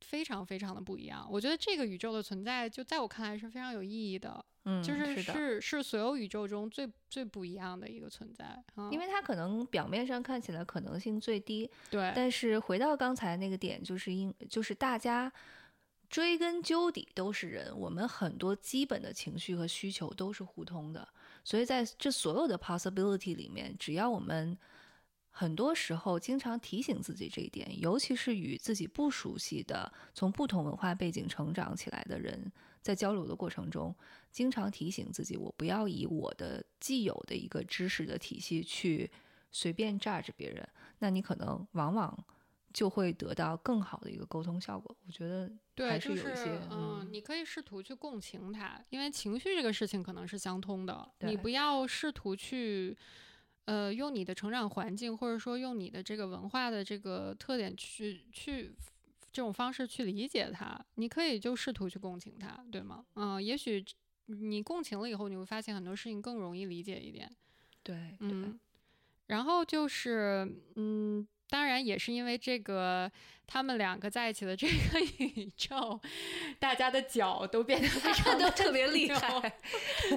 [0.08, 4.44] 非常非常的不一样，我觉得这个宇宙的存在，就在我看来是非常有意义的。
[4.68, 12.12] 嗯就是是是是所有宇宙中最最不一样的一个存在，嗯、因为它可能表面上看起来可能性最低，对。
[12.16, 15.32] 但是回到刚才那个点，就是因就是大家
[16.10, 21.08] 追根究底都是人，我们很多基本的情绪和需求都是互通的，
[21.44, 24.58] 所以在这所有的 possibility 里面，只要我们
[25.38, 32.50] 很多时候经常提醒自己这一点，尤其是与自己不熟悉的、从不同文化背景成长起来的人，
[32.82, 33.94] 在交流的过程中，
[34.32, 39.12] 经常提醒自己，我不要以我的既有的一个知识的体系去
[39.52, 40.66] 随便 judge 别人，
[41.00, 42.18] 那你可能往往
[42.72, 44.96] 就会得到更好的一个沟通效果。
[45.06, 52.98] 我觉得对，还就是有一些嗯，你可以试图去共情他，因为情绪这个事情可能是相通的，你不要试图去。
[53.66, 58.74] 呃，用你的成长环境，或者说用你的这个文化的这个特点去去
[59.32, 63.06] 这种方式去理解它，你可以就试图去共情它，对吗？
[63.16, 63.84] 嗯，也许
[64.28, 67.30] 你共情了以后，你会发现很多事情更容易理解一点。
[67.84, 68.60] 对，对嗯，
[69.28, 73.12] 然后就是，嗯，当然也是因为这个，
[73.46, 76.00] 他们两个在一起的这个 宇宙，
[76.60, 79.54] 大家的脚都变得非常 的特别厉害，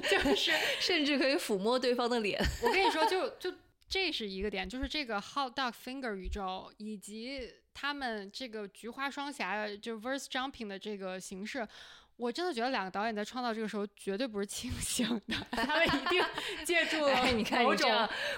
[0.09, 0.51] 就是
[0.81, 2.39] 甚至可以抚摸对方的脸。
[2.63, 3.53] 我跟你说，就就
[3.87, 11.67] 这是一个点，就是这个 Hot Dog Finger 宇宙以及他们这个菊花双侠就 verse jumping 的这个形式。
[12.19, 16.21] 我真的觉得两个导演在创造这个时候绝对不是清醒的， 他们一定
[16.65, 17.89] 借助了 哎，你看某种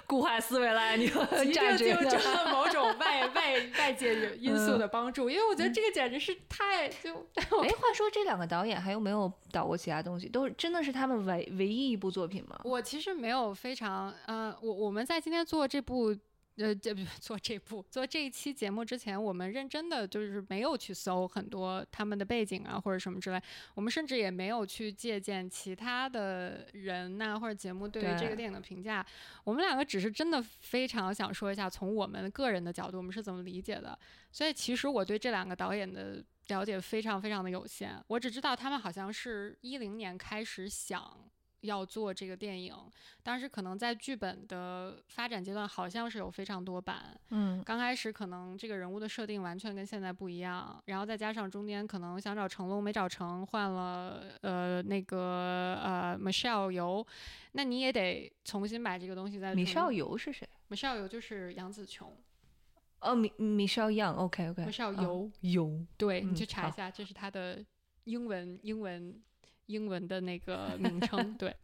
[0.06, 10.30] 固化思维来，你 一定站就着着某种外外外界因素的帮助，因为我觉得这个简直是太就哎，话说这两个导演还有没有导过其他东西？
[10.30, 12.62] 都是真的是他们唯唯一一部作品吗？
[12.64, 16.16] 我其实没有非常呃，我我们在今天做这部。
[16.62, 23.42] 呃，这不做这部做这一期节目之前，我们认真的就是没有去搜很多他们的背景啊，或者什么之类。
[23.74, 29.06] 我们甚至也没有去借鉴其他的人呐、或者节目对于这个电影的评价。
[29.44, 33.98] 我们两个只是真的非常想说一下，从我们个人的角度，我们是怎么理解的。
[34.32, 41.18] 所以其实我对这两个导演的了解非常非常的有限，我只知道他们好像是一零年开始想。
[41.62, 42.76] 要做这个电影，
[43.24, 47.20] 当时可能在剧本的发展阶段，好像是有非常多版。
[47.30, 57.06] 嗯，刚开始可能这个人物的设定完全跟现在不一样，然后再加上中间可能想找成龙没找成，换了呃那个呃 Michelle 游，
[57.54, 62.16] 那你也得重新把这个东西再 Michelle 游是谁？Michelle 游就是杨紫琼。
[63.02, 65.02] 哦，米米少 Young，OK OK，，Michelle 啊。
[65.02, 67.66] 游，游，对你去查一下，这是她的
[68.04, 69.20] 英文英文
[69.72, 71.56] 英文的那个名称，对。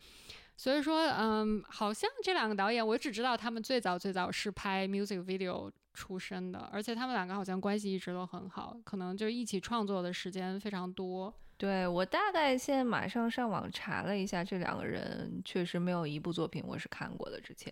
[0.55, 11.31] 所以说，嗯，好像这两个导演，我只知道他们最早最早是拍 music video 出身的，而且他们两个好像关系一直都很好，可能就一起创作的时间非常多。
[11.57, 17.71] 对我大概现在马上上网查了一下，这两个人确实没有一部作品我是看过的之前，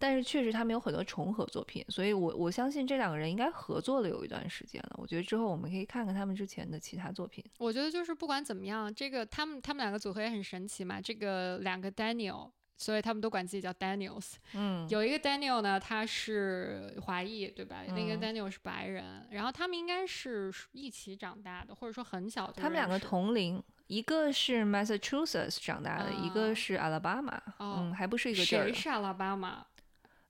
[0.00, 4.96] 但是确实他们有很多重合作品，所以我我相信这两个人应该合作了有一段时间了。
[4.96, 7.44] 我觉得之后我们可以看看他们之前的其他作品。
[7.58, 12.50] 我觉得就是不管怎么样，这个他们他们两个组合也很神奇嘛，这个两个 Daniel。
[12.80, 14.36] 所以他们都管自己叫 Daniels。
[14.54, 17.82] 嗯，有一个 Daniel 呢，他是华裔，对吧？
[17.94, 19.28] 另一个 Daniel 是白人。
[19.32, 22.54] 然后他们应该是一起长大的，或者说很小就。
[22.54, 27.38] 他们两个同龄，一个是 Massachusetts 长大的，一个是 Alabama。
[27.58, 28.64] 嗯，还不是一个地儿。
[28.64, 29.56] 谁是 Alabama？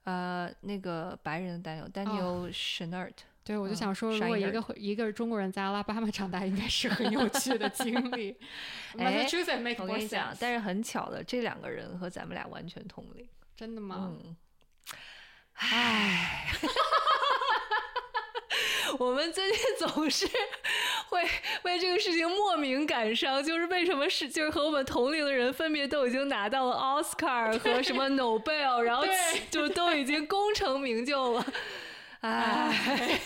[0.04, 3.12] 呃，那个白人的 Daniel，Daniel Schnert。
[3.42, 8.36] 对，我就想说，如果一个一个中国人在阿拉巴马长大，应该是很有趣的经历。
[8.98, 9.26] 哎，
[9.78, 13.26] 我跟你讲，但是很巧的，这两个人和咱们俩完全同龄。
[13.56, 14.14] 真的吗？
[14.22, 14.36] 嗯。
[15.54, 16.46] 唉，
[18.98, 20.26] 我们最近总是
[21.08, 21.22] 会
[21.62, 29.04] 为这个事情莫名感伤，就是为什么是就是和我们同龄的人分别都已经拿到了奥斯卡和什么 Nobel，然后
[29.50, 31.46] 就都已经功成名就了。
[32.20, 33.18] 唉，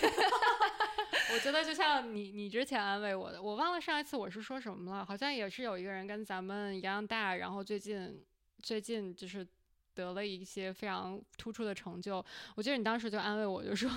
[1.33, 8.23] 我觉得就像你你之前安慰我的，我忘了上一次我是说什么了，好像也是有一个人跟咱们一样大，然后最近
[8.63, 9.45] 最近就是
[9.93, 12.23] 得了一些非常突出的成就。
[12.55, 13.89] 我记得你当时就安慰我，就说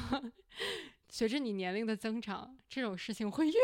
[1.08, 3.54] 随着你年龄的增长，这种事情会越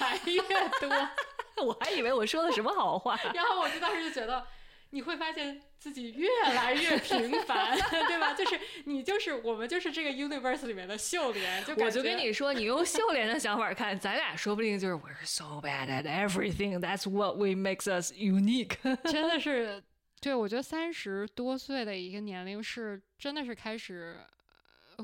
[0.00, 0.40] 来越
[0.80, 1.08] 多。
[1.64, 4.46] 我还以为我说了什么好话， 然后我就当时就觉得。
[4.92, 8.34] 你会发现自己越来越平凡，对吧？
[8.34, 11.64] 就是你，就是我们，就是这个 universe 里面的秀莲。
[11.64, 16.80] 就我就跟你说，你用秀莲的想法看，咱俩说不定就是 we're so bad at everything.
[16.80, 18.78] That's what we makes us unique.
[19.08, 19.80] 真的是，
[20.20, 24.16] 对我觉得三十多岁的一个年龄是真的是开始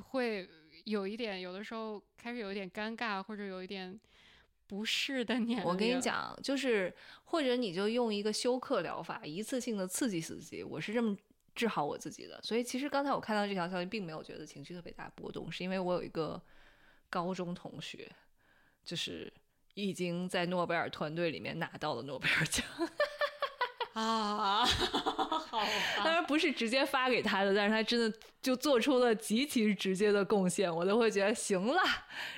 [0.09, 0.48] 会
[0.87, 4.01] 有一点，有的时候开始有一点尴尬，或者有一点。
[4.69, 6.93] 不适的，你我跟你讲，就是
[7.23, 10.61] 或者你就用一个休克疗法，一次性的刺激自己。
[10.61, 11.17] 我是这么
[11.55, 12.41] 治好我自己的。
[12.43, 16.43] 所以其实刚才我看到这条消息，并没有觉得情绪特别大波动，是因为我有一个
[17.09, 18.11] 高中同学，
[18.85, 19.33] 就是
[19.75, 22.67] 已经在诺贝尔团队里面拿到了诺贝尔奖。
[23.95, 24.67] 啊，
[25.59, 25.66] 好，
[26.05, 28.12] 当然不是直接发给他的，但是他真的
[28.43, 31.83] 就做出了极其直接的贡献，我都会觉得行了，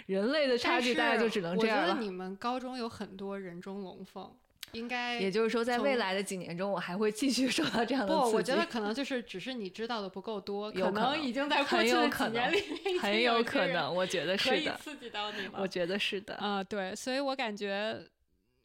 [0.07, 1.83] 人类的差距大概就只能这样了。
[1.85, 4.31] 我觉得你们高中有很多人中龙凤，
[4.73, 18.03] 应该也就是说，在未来的几年中，我还会继续受到这样的不，我觉得可能就是只是你知道的不够多， 可能已经在过去的几年里面很有可能，我觉得是的，刺激到你了，我觉得是的，啊，对，所以我感觉，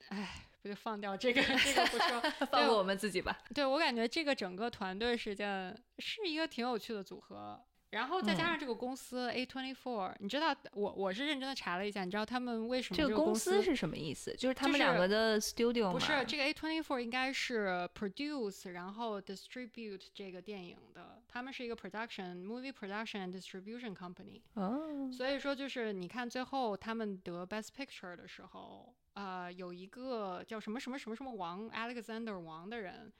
[0.09, 0.42] 唉。
[0.63, 3.37] 不就放掉这个这个不说， 放过我们自己吧。
[3.53, 14.33] 对我感觉这个整个团队是件是一个挺有趣的组合，然后再加上这个公司 A twenty four，你知道我我是认真的查了一下，你知道他们为什么这个公司是什么意思？
[14.37, 23.93] 就是他们两个的 studio 不是这个 A twenty four 应该是 produce 然后 distribute 这个电影的，他们是一个 production movie production and distribution
[23.93, 24.41] company。
[24.53, 28.95] 哦，所以说就是你看最后他们得 best picture 的时候。
[29.13, 33.11] 呃，有一个叫什么什么什么什么王 Alexander 王的人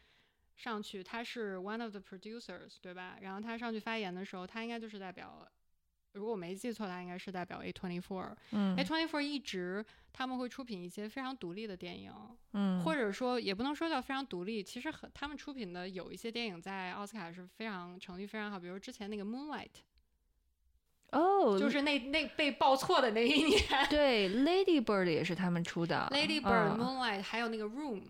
[0.56, 3.18] 上去，他是 one of the producers，对吧？
[3.22, 5.48] 然后他上去发言的时候，他应该就是代表，
[6.14, 8.36] 如果我没记错，他应该是代表 A twenty four。
[8.52, 12.12] 嗯，A twenty four 一直他们会出品一些非常独立的电影，
[12.54, 19.70] 嗯，或者说也不能说叫非常独立，其实很他们出品的有一些电影在奥斯卡是非常成绩非常好，比如之前那个 Moonlight。
[21.14, 28.02] 哦，就是那那被报错的那一年， 对，Lady Bird 也是他们出的，Lady Bird、Moonlight，还有那个 Room。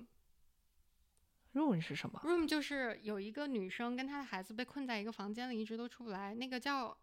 [1.54, 6.34] Room 是什么？Room 就是有一个女生跟她的孩子被困在一个房间里，一直都出不来。
[6.34, 6.98] 那个叫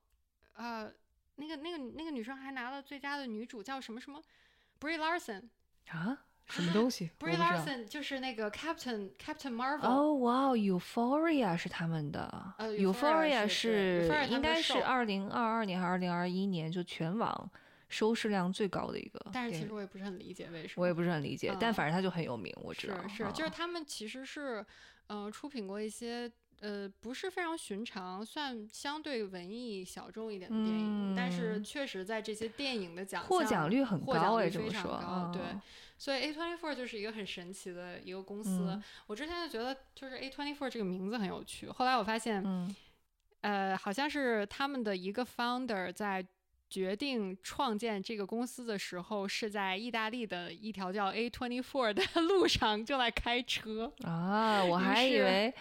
[0.55, 0.93] 呃，
[1.37, 4.21] 那个那个那个女生还拿了最佳的女主，叫什么什么
[4.81, 5.49] ？Brie Larson
[5.91, 6.27] 啊。
[6.51, 9.87] 什么东西？Brie Larson 就是那个 Captain Captain Marvel。
[9.87, 12.55] 哦，哇，Euphoria 是他们的。
[12.59, 17.51] 呃，Euphoria 是应该是二零二二年还是二零二一年就全网
[17.89, 19.25] 收视量最高的一个。
[19.33, 20.83] 但是其实我也不是很理解为什么。
[20.83, 22.97] 我也不是很理解，但反正他就很有名，我知道。
[23.09, 24.65] 是是，就是他们其实是
[25.07, 26.31] 呃出品过一些。
[26.63, 35.41] 呃，不是非常寻常，算相对文艺小众一点的电影，但是确实在这些电影的奖获奖率很高，哎，这么说，对，
[36.01, 38.81] 所以 A twenty four 就是一个很神奇的一个公司。
[39.07, 42.43] 我之前就觉得，就是 A twenty four 这个名字很有趣，后来我发现，
[43.43, 46.27] 呃，好像是他们的一个 founder 在。
[46.71, 54.63] 决定创建这个公司的时候，是在意大利的一条叫 A twenty four 的路上正在开车啊！
[54.63, 55.53] 我还以为，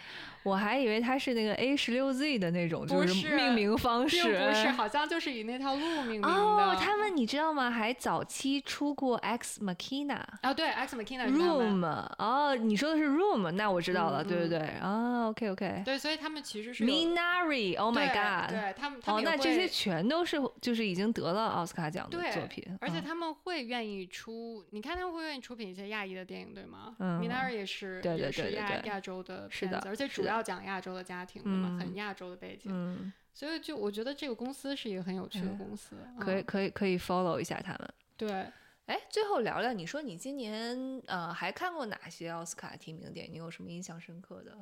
[0.43, 4.23] 我还以为它是那个 A 十六 Z 的那种，就不是命名方并式。
[4.23, 6.27] 不是，好像就是以那条路命名的。
[6.27, 7.69] 哦，他们你知道吗？
[7.69, 10.21] 还早期出过 X Machina。
[10.43, 11.85] 哦，对，X Machina Room
[12.17, 15.81] 哦，你说的是 Room，那我知道了，嗯对对对，啊，OK OK。
[15.85, 26.95] 对，所以他们其实是 Minari，Oh my God，对他们，他哦，那这些全都是就是已经得了奥斯卡奖的作品，嗯而且他们会愿意出，你看他们会愿意出品一些亚裔的电影，对吗？
[26.99, 37.93] 嗯米纳尔也是，对是对对对亚亚洲的是的片子，而且主要讲亚洲的家庭的嘛，嗯很亚洲的背景，嗯，所以就我觉得这个公司是一个很有趣的嗯公司，可以嗯可以可以 follow 一下他们。
[38.15, 38.45] 对。
[38.85, 43.33] 哎，最后聊聊，你说你今年呃还看过哪些奥斯卡提名的电影？
[43.33, 44.57] 你有什么印象深刻的？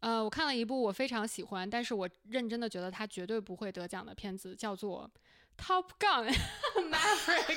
[0.00, 5.10] 呃，我看了一部我非常喜欢，但是我认真的觉得它绝对不会得奖的片子，叫做
[5.66, 6.28] 《Top Gun
[6.76, 7.56] Maverick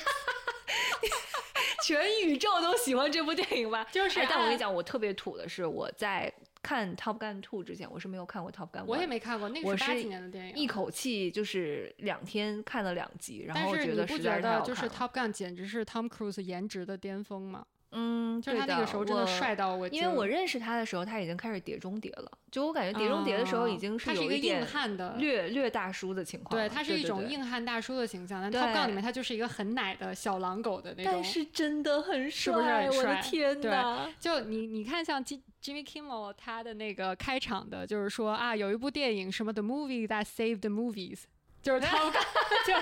[1.86, 3.86] 全宇宙都喜欢这部电影吧？
[3.92, 17.66] 就是但我跟你讲，我特别土的是，我在看《Top Gun Two》之前，我是没有看过《Top Gun》，我也没看过，那是八几年的电影，一口气就是两天看了两集，然但后觉是你不得实在是太觉得就是 Top Gun 简直是 Tom Cruise 颜值的巅峰吗？
[17.92, 22.30] 嗯，就是他那个时候真的帅到我就，因为我认识他的时候，他已经开始碟中谍了。
[22.50, 25.14] 就我感觉碟中谍的时候，已经是他是一个硬汉的。
[25.16, 26.56] 略略大叔的情况。
[26.60, 31.12] 对，他是一种硬汉大叔的形象，但对 Top Gun 里面他就是一个很奶的小狼狗的那种。
[31.12, 34.08] 但是真的很帅，是不是很我的天呐！
[34.20, 41.22] 就你你看，像 J Jimmy Kimmel 他的那个开场的，就是说啊，有一部电影什么 The Movie That Saved the Movies，
[41.62, 42.12] 就是 Gun，
[42.66, 42.74] 就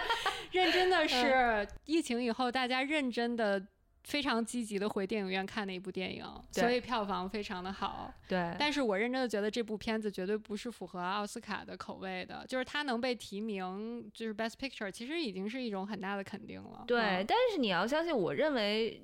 [0.53, 3.67] 认真的是疫情以后大家认真的。
[4.05, 8.13] 非常积极的回电影院看的一部电影，所以票房非常的好。
[8.27, 16.85] 对，但是我认真的觉得这部片子绝对不是符合奥斯卡的口味的，就是它能被提名，就是 Best Picture，其实已经是一种很大的肯定了。
[16.87, 19.03] 对，嗯但是你要相信，我认为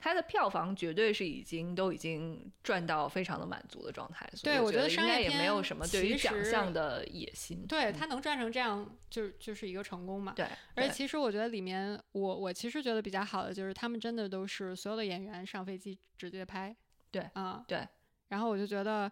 [0.00, 7.66] 它的票房绝对是已经都已经赚到非常的满足的状态，所以对我觉得应商业该也没有片什么对于奖项的野心。
[7.66, 10.32] 对它能赚成这样，就就是一个成功嘛。
[10.34, 16.74] 对，而且其实我觉得里面，我我其实觉得比较好的就是他们真的都是所有的演员上飞机直接拍。
[17.10, 17.86] 对啊、对。
[18.28, 19.10] 然后我就觉得，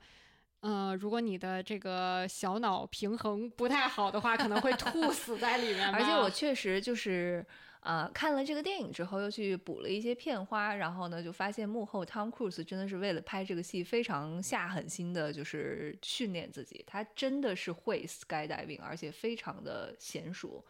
[0.60, 5.89] 嗯、如果你的这个小脑平衡不太好的话，可能会吐死在里面。
[5.93, 7.44] 而且我确实就是
[7.81, 20.65] 呃看了这个电影之后，又去补了一些片花，然后呢就发现幕后 Tom Cruise 真的是为了拍这个戏非常下狠心的，就是训练自己，他真的是会 skydiving，而且非常的娴熟。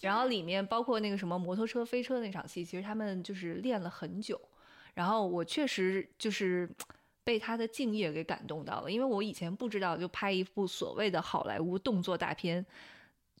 [0.00, 4.40] 然后里面包括那个什么摩托车飞车那场戏，其实他们就是练了很久。
[4.92, 6.68] 然后我确实就是
[7.24, 12.64] 被他的敬业给感动到了，因为我以前不知道，就拍一部所谓的好莱坞动作大片，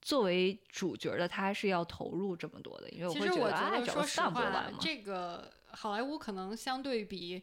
[0.06, 4.78] 作为主角的他是要投入这么多的，因为我会觉啊，得，找个说实 stunt 不就话完，吗？
[4.80, 7.42] 这个好莱坞可能相对比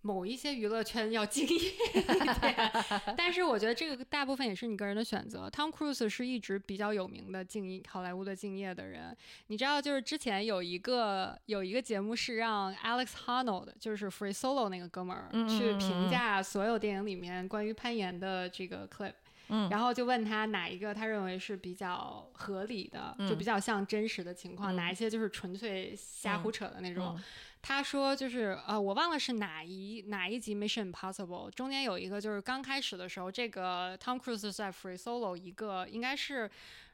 [0.00, 1.54] 某一些娱乐圈要敬业
[1.94, 2.72] 一点，
[3.16, 5.48] 但是我觉得这个大部分也是你个人的选择。
[5.48, 9.16] Tom Cruise 是一直比较有名的敬业好莱坞的敬业的人，
[9.46, 19.12] 你知道，就是之前有一个有一个节目是让 Alex Honnold，就是 Free Solo 那个哥们儿去评嗯价所有电影里面关于攀岩的这个 clip。
[19.48, 19.68] 嗯。
[19.70, 24.76] 然后就问他哪一个他认为是比较合理的，就嗯比较像真实的情况，嗯。
[24.76, 27.14] 哪一些就是纯粹瞎胡扯的那种。
[27.16, 27.24] 嗯。
[27.64, 36.50] 他说就是呃，我忘了是哪一哪一集 Mission Impossible，中间有一个就是刚开始的时候，这个 Tom Cruise 是在 Free Solo 一个应该是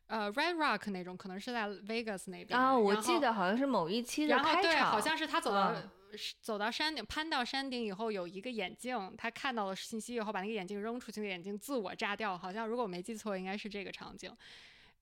[0.08, 2.60] 呃 Red Rock 那种，可能是在 Vegas 那边。
[2.60, 5.72] 啊，我记得好像是某一期的然后对，好像是他走到、
[6.40, 14.34] 走到山顶，攀到山顶以后有一个眼镜，他看到了信息以后，把那个眼镜扔出去，那个眼镜自我炸掉，好像如果我没记错，应该是这个场景。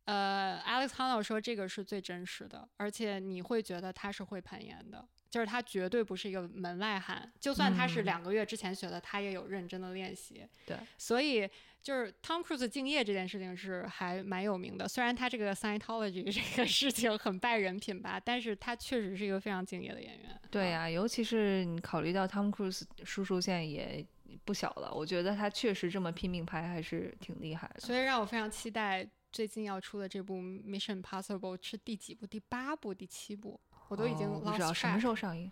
[0.04, 10.46] 呃，Alex Honnold 说这个是最真实的，而且你会觉得他是会攀岩的，就是他绝对不是一个门外汉，就算他是嗯两个月之前学的，他也有认真的练习。
[10.64, 11.50] 对，所以
[11.86, 20.40] 就是 Tom Cruise 敬业这件事情是还蛮有名的，虽然他这个 Scientology 这个事情很败人品吧，但是他确实是一个非常敬业的演员。
[20.50, 24.04] 对啊呀、尤其是你考虑到 Tom Cruise 叔叔现在也
[24.44, 27.78] 不小了，我觉得他确实这么拼命拍还是挺厉害的。
[27.78, 32.26] 所以让我非常期待最近要出的这部《Mission Impossible》是第几部？
[32.26, 33.60] 第八部、第七部？
[33.86, 35.48] 我都已经哦不知道什么时候上映。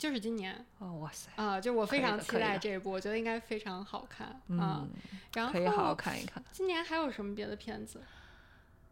[0.00, 4.90] 就是今年哦，哇塞，啊、就我非常期待这一部，我觉得应该非常好看啊、嗯，
[5.34, 8.00] 然后可以好好看一看今年还有什么别的片子？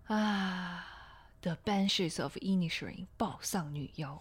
[0.04, 0.94] 啊。
[1.40, 4.20] The Banshees of Inisherin，暴丧女妖。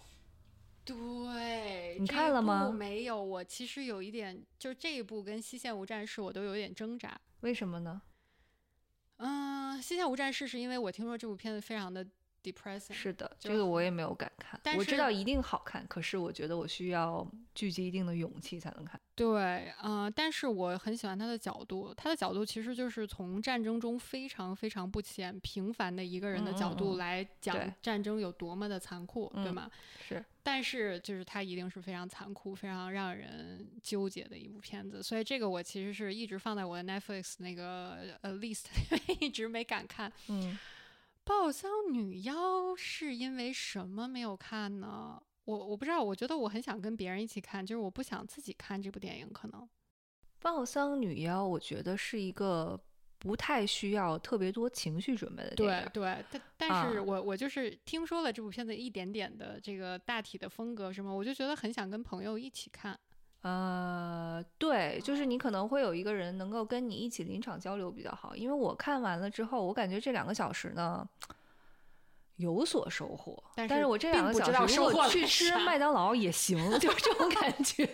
[0.86, 7.20] 对，你看了吗部没有，我其实有一点，就这一部跟《西线无战事》我都有点挣扎。
[7.40, 8.04] 为什么呢？
[9.18, 12.06] 嗯，《西线无战事》是因为我听说这部片子非常的
[12.52, 12.94] depressing。
[12.94, 14.60] 是的，这个我也没有敢看。
[14.64, 19.00] 但我知道一定好看，可是我觉得我需要聚集一定的勇气才能看。
[19.16, 29.72] 对，嗯、但是我很喜欢他的角度，他的角度其实就是从战争中非常非常不起眼、平凡的一个人的角度来讲战争有多么的残酷，对嗯吗？
[30.08, 40.14] 是，但是就是它一定是非常残酷、非常让人纠结的一部片子，所以这个我其实是一直放在我的 Netflix 那个呃 list 里面，一直没敢看。
[40.28, 40.56] 嗯，
[41.28, 45.22] 报丧女妖是因为什么没有看呢？
[45.44, 49.68] 我我不知道，我觉得我很想跟别人一起看，就是我不想自己看这部电影，可能。
[50.40, 52.80] 爆丧女妖，我觉得是一个
[53.20, 55.90] 不太需要特别多情绪准备的电影。
[55.94, 62.98] 对对，但但是啊我我就是听说了这部片子一点点的这个大体的风格什么，我就觉得很想跟朋友一起看。
[63.48, 71.08] 呃，对，就是你可能会有一个人能够跟你一起临场交流比较好，因为我看完了之后，我感觉这两个小时呢
[72.36, 77.86] 有所收获，但是但我这两个小时如果去吃麦当劳也行， 就是这种感觉。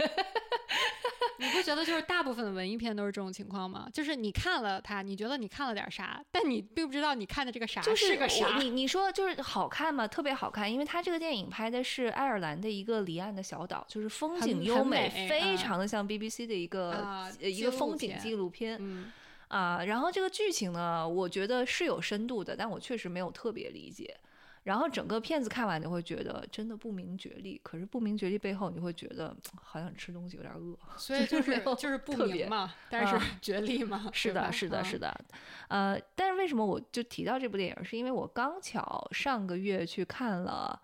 [1.37, 3.87] 你不觉得就是大部分的文艺片都是这种情况吗？
[3.91, 8.63] 就是你看了它，你觉得你看了点啥，但你并不知道你看的这个啥就是个啥我。
[8.63, 10.07] 你你说就是好看吗？
[10.07, 18.77] 特别好看，因为它这个电影拍的是爱尔兰的一个离岸的小岛，就是风景优很美非啊常的像 BBC 的一个、一个风景纪录片。
[18.79, 19.11] 嗯，
[19.47, 24.15] 啊，然后这个剧情呢，我觉得是有深度的，但我确实没有特别理解。
[24.63, 30.77] 然后整个片子看完，你会觉得真的不明觉厉，可是不明觉厉背后，你会觉得好像吃东西，有点饿。
[30.97, 35.25] 所以就是就是不明嘛，但是啊角力嘛，是的，是的，啊是的，
[35.67, 40.81] 呃，但是为什么我就提到这部电影，是因为我刚巧上个月去看了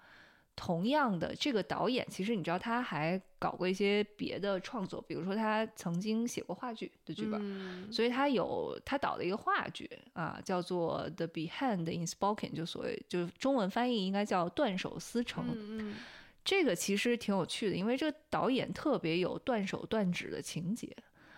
[0.61, 15.45] 同样的这个导演，其实你知道他还搞过一些别的创作，比如说他曾经写过话剧的剧本，嗯所以他有他导了一个话剧啊，叫做《The Behind in Spoken》，就所谓就是中文翻译应该叫《断手思成》。
[15.53, 15.95] 嗯嗯
[16.43, 20.93] 这个其实挺有趣的，因为这个导演特别有断手断指的情节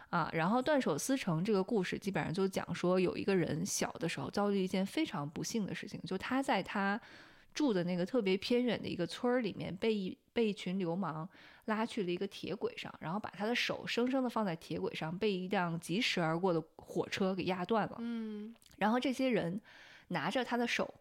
[0.10, 0.28] 啊。
[0.34, 7.00] 然后《断手思成》这个故事基本上就讲说，有一个人小的时候遭遇一件非常不幸的事情，就他在他
[7.54, 11.28] 住的那个特别偏远的一个村儿里面，被一被一群流氓
[11.66, 17.98] 拉去了一个铁轨上，然后把他的手生生的放在铁轨上，被一辆疾驰而过的火车给压断了。
[18.00, 19.62] 嗯然后这些人
[20.08, 20.94] 拿着他的手，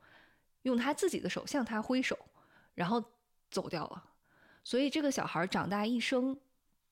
[0.62, 2.18] 用他自己的手向他挥手，
[2.74, 3.02] 然后
[3.50, 4.04] 走掉了。
[4.62, 6.38] 所以这个小孩长大一生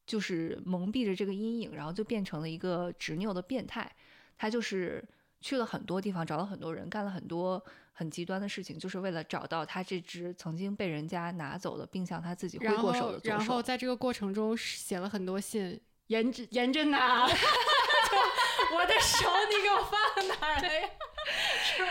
[0.06, 3.94] 就是蒙蔽着这个阴影，然后就变成了一个执拗的变态。
[4.38, 5.04] 他就是
[5.40, 7.62] 去了很多地方，找了很多人，干了很多
[7.98, 13.36] 很极端的事情，就是为了找到他这只曾经被人家拿走的，并向他自己挥过手的左手。
[13.36, 17.26] 然后在这个过程中写了很多信，严真严真呐
[18.74, 20.88] 我的手你给我放哪儿了呀？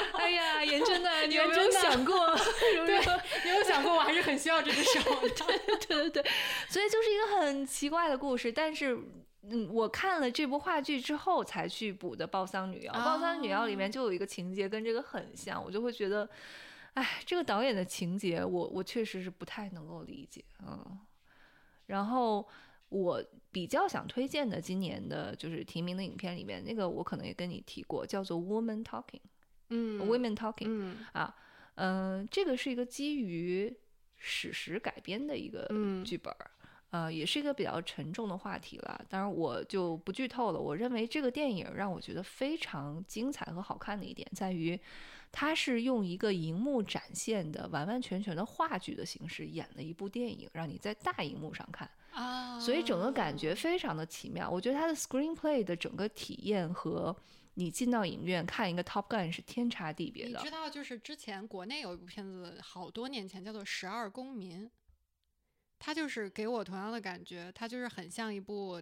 [0.18, 2.36] 哎呀，严真的，你有没有想过？
[2.86, 3.00] 对，
[3.44, 5.30] 你有想过我还是很需要这只手的？
[5.88, 6.32] 对对对，
[6.70, 8.50] 所以就是一个很奇怪的故事。
[8.50, 8.98] 但是，
[9.50, 12.94] 嗯，我看了这部话剧之后才去补的《报丧女妖》。
[13.06, 16.30] 《报丧女妖》里面就有一个情节跟这个很像，我就会觉得，
[16.94, 21.00] 哎，这个导演的情节我我确实是不太能够理解，嗯。
[21.88, 22.46] 然后
[22.90, 29.04] 我比较想推荐的今年的就是提名的影片里面，那个我可能也跟你提过，叫做《Woman Talking》
[29.70, 30.68] 嗯 （Women Talking）。
[30.68, 31.34] 嗯啊，
[31.76, 33.74] 嗯、这个是一个基于
[34.18, 36.52] 史实改编的一个嗯剧本儿，
[36.90, 39.06] 呃，也是一个比较沉重的话题了。
[39.10, 40.60] 当然，我就不剧透了。
[40.60, 44.80] 我认为这个电影让我觉得非常精彩和好看的一点在于，
[45.32, 51.90] 它是用一个荧幕展现的完完全全的话剧的形式演了一部电影，让你在大荧幕上看。
[52.12, 54.50] 啊，所以整个感觉非常的奇妙。
[54.50, 57.16] 我觉得它的 screenplay 的整个体验和
[57.54, 60.50] 你进到影院看一个 Top Gun 是天差地别的你知。
[60.50, 64.66] 道，就是之前国内有一部片子，好多年前叫做《十二公民》，
[65.80, 68.82] 它就是给我同样的感觉，它就是很像一部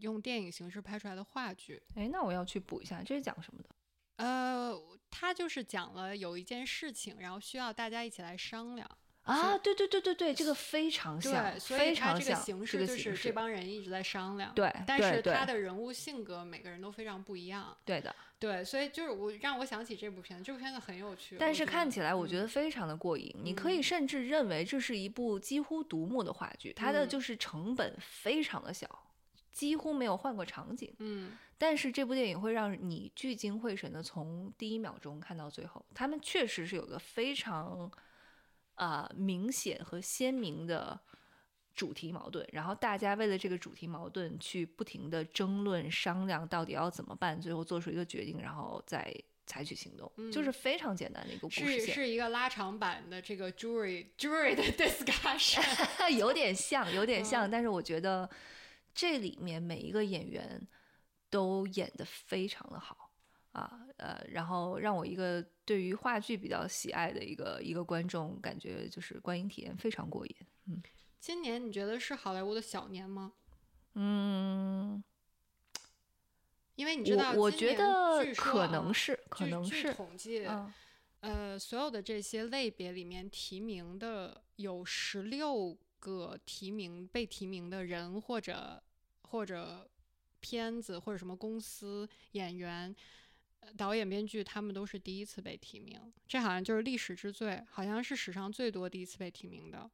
[0.00, 1.82] 用电影形式拍出来的话剧。
[1.94, 3.70] 哎，那我要去补一下，这是讲什么的？
[4.16, 8.88] 呃，它就是讲了有一件事情，然后需要大家一起来商量。
[9.22, 14.54] 啊，对对对对对，这个非常像，对，所以非它常像这个形式式就是这帮人一直在商量。
[14.54, 17.76] 对，但是他的人物性格每个人都非常不一样。
[17.84, 21.36] 对的，对，所以就是我让我想起这部片子，这部片子很有趣。
[21.38, 23.82] 但是看起来我嗯觉得非常的过瘾，你可以嗯。
[23.82, 27.08] 甚至认为这是一部几乎独幕的话剧，它的嗯。
[27.08, 28.88] 就是成本非常的小，
[29.52, 31.32] 几乎没有换过场景，嗯。
[31.58, 37.90] 但是这部电影会让你聚精会神的从第一秒钟看到最后，他们确实是有个非常
[38.74, 41.00] 啊、明显和鲜明的
[41.76, 49.14] 主题矛盾，然后大家为了这个主题矛盾去不停的争论商量到底要怎么办，最后做出一个决定，然后再
[49.46, 55.62] 采取行动，嗯就是非常简单的一个故事线，是是一个拉长版的这个 jury jury 的 discussion。
[56.16, 58.28] 有点像，有点像，嗯但是我觉得
[58.94, 60.66] 这里面每一个演员
[61.28, 63.10] 都演得非常的好
[63.52, 70.36] 啊，呃，然后让我一个对于话剧比较喜爱的一个一个观众，感觉就是观影体验非常过瘾。
[71.26, 73.32] 今年你觉得是好莱坞的小年吗？
[73.94, 75.02] 嗯，
[76.76, 80.72] 因为你知道，我觉得据可能啊是，可能是，统计，嗯
[81.22, 88.80] 呃，所有的这些类别里面提名的有十六个提名被提名的人或者
[89.22, 89.90] 或者
[90.38, 92.94] 片子或者什么公司演员。
[93.58, 99.90] 呃导演、编剧，他们都是第一次被提名，这好像就是历史之最，好像是史上最多第一次被提名的。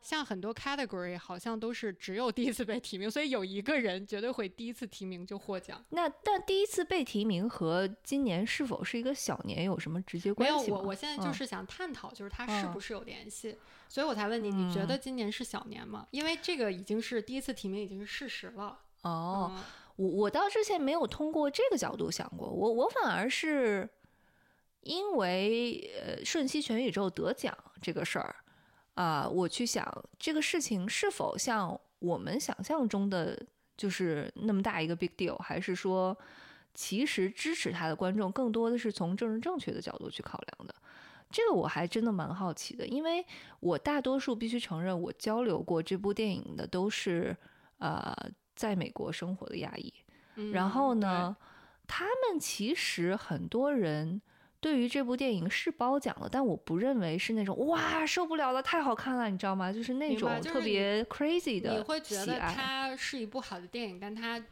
[0.00, 5.84] 像很多 category 好像都是只有第一次被提名，所以有一个人绝对会第一次提名就获奖。
[5.90, 10.76] 那但第一次被提名和今年是否是一个小年有什么直接，关系没有？
[10.76, 13.56] 我我现在就嗯是想探讨，就是它是嗯不是有联系，
[13.88, 16.06] 所以我才问你，你觉嗯得今年是小年吗？
[16.10, 18.78] 因为这个已经是第一次提名，已经是事实了。
[19.02, 19.62] 哦，嗯
[19.96, 23.86] 我我倒之前没有通过这个角度想过，我我反而是
[24.80, 28.34] 因为呃瞬息全宇宙得奖这个事儿
[28.94, 33.40] 啊、我去想这个事情是否像我们想象中的
[33.76, 36.16] 就是那么大一个 big deal，还是说
[36.74, 40.74] 其实支持他的观众更多的是从政治正确的角度去考量的。
[41.30, 43.24] 这个我还真的蛮好奇的，因为
[43.60, 47.36] 我大多数必须承认，我交流过这部电影的都是
[47.78, 48.14] 呃
[48.56, 49.94] 在美国生活的亚裔，
[50.34, 51.36] 嗯然后呢，
[51.86, 54.20] 他们其实很多人
[54.60, 59.72] 对于这部电影是褒奖了，但我不认为是那种哇受不了了，太好看了，你知道吗？
[59.72, 62.38] 就是那种特别 crazy 对的你会觉得。
[62.38, 64.42] 它是一部好的电影，但它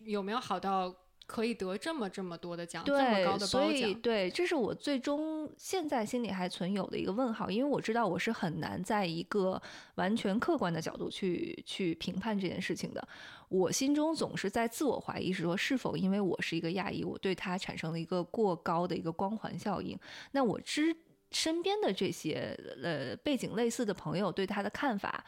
[0.00, 0.94] 有没有好到
[1.26, 3.94] 可以得这么这么多的奖，这么高，的褒奖？
[4.00, 9.60] 对，这是我最终现在心里还存有的一个问号，因为我知道我是很难在一个
[9.94, 13.08] 完全客观的角度去去评判这件事情的。
[13.48, 19.98] 我心中总是在自我怀疑，是说是否因为我是一个亚裔，我对他产生了一个过高的一个光环效应？
[20.32, 20.94] 那我知
[21.30, 25.24] 身边的这些呃背景类似的朋友对他的看法。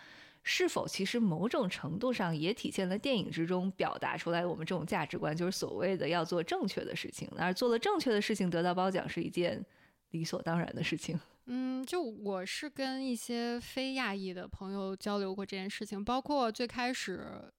[0.48, 9.66] 是否其实某种程度上也体现了电影之中表达出来我们这种价值观，就是所谓的要做正确的事情，而做了正确的事情得到褒奖是一件
[10.10, 11.18] 理所当然的事情。
[11.47, 17.52] 嗯，就我是跟一些非亚裔的朋友交流过这件事情，包括最开始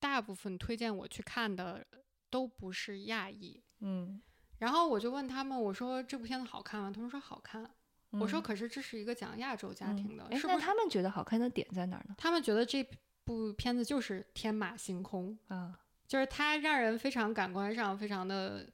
[0.00, 1.86] 大部分推荐我去看的
[2.28, 4.20] 都不是亚裔，嗯，
[4.58, 6.90] 然后我就问他们，我说这部片子好看吗？
[6.92, 7.70] 他们说好看。
[8.10, 10.58] 我说嗯可是这是一个讲亚洲家嗯庭的，哎是不是？
[10.58, 12.14] 那他们觉得好看的点在哪儿呢？
[12.18, 12.84] 他们觉得这
[13.24, 15.78] 部片子就是天马行空，啊，
[16.08, 18.68] 就是它让人非常感官上非常的，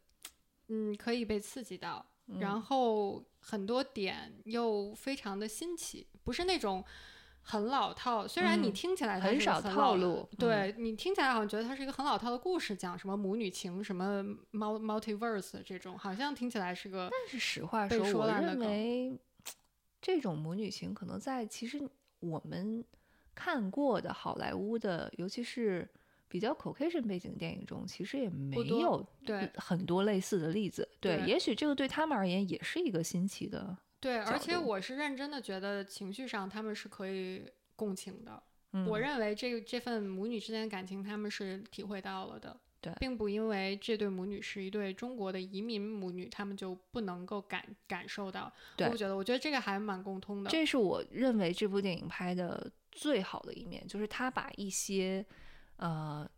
[0.69, 6.83] 嗯，可以被刺激到，嗯然后很多点又非常的新奇，不是那种
[7.43, 8.27] 很老套。
[8.27, 19.17] 虽然你嗯听起来很少套路，嗯对你听起来好像觉得它是一个很老套的故事，讲什么母女情、什么 mul multiverse 这种，好像听起来是个但是实话被说，我认为
[20.07, 21.83] 这种母女情可能在其实
[22.21, 22.85] 我们
[23.35, 25.85] 看过的好莱坞的，尤其是
[26.29, 30.89] 比较 Caucasian 背景的电影中，其实也没多有对很多类似的例子。
[31.01, 33.77] 对，对也许这个对他们而言也是一个新奇的。
[33.99, 37.43] 对，而且我是认真的觉得情绪上他们是可以
[37.75, 38.41] 共情的。
[38.75, 42.57] 嗯、我认为这这份母女之间的感情，他们是体会到了的。
[42.87, 48.53] 对并不因为这对母女是一对中国的移民母女，他们就不能够感感受到。
[48.77, 50.51] 对我觉得，我觉得这个还蛮共通的。
[50.51, 55.25] 这是我认为这部电影拍的最好的一面，就是他把一些
[55.79, 56.29] 呃，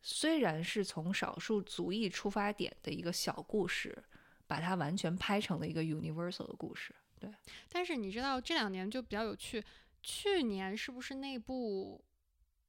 [0.00, 4.02] 虽然是从少数族裔出发点的一个小故事，
[4.46, 6.94] 把它完全拍成了一个 universal 的故事。
[7.20, 7.30] 对
[7.68, 9.62] 但是你知道这两年就比较有趣，
[10.02, 12.02] 去年是不是那部？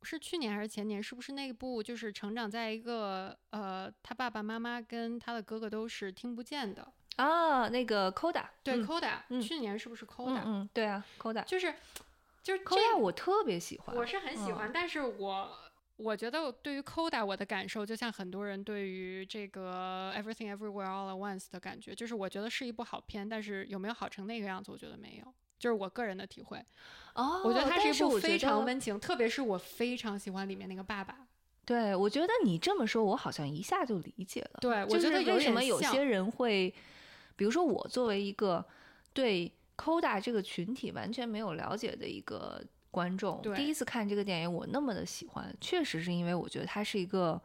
[0.03, 1.01] 是去年还是前年？
[1.01, 6.87] 是不是那部就是成长在一个呃，他爸爸妈妈跟他的哥哥都是听不见的？
[7.17, 15.57] 啊，那个 Coda，对、嗯 c o d a 嗯去年是不是 Coda？、嗯嗯，对啊，Coda，Coda 就是 Koda，我特别喜欢，我是很喜嗯欢，但是我
[15.95, 25.33] 我觉得对于 Coda 我的感受，就像很多人对于这个 Everything Everywhere All at Once 的感觉，就是我觉得是一部好片，但是有没有好成那个样子，我觉得没有。
[25.63, 26.57] 就是我个人的体会，
[27.15, 31.19] 哦，我觉得它是一部非常温情，特别是我非常喜欢里面那个爸爸。
[31.63, 34.59] 对，我觉得你这么说，我好像一下就理解了。
[34.59, 36.73] 对，我觉得为什么有些人会，
[37.37, 38.65] 比如说我作为一个
[39.13, 42.61] 对 Coda 这个群体完全没有了解的一个
[42.91, 47.41] 观众，第一次看这个电影，我那么的喜欢，确实是因为我觉得它是一个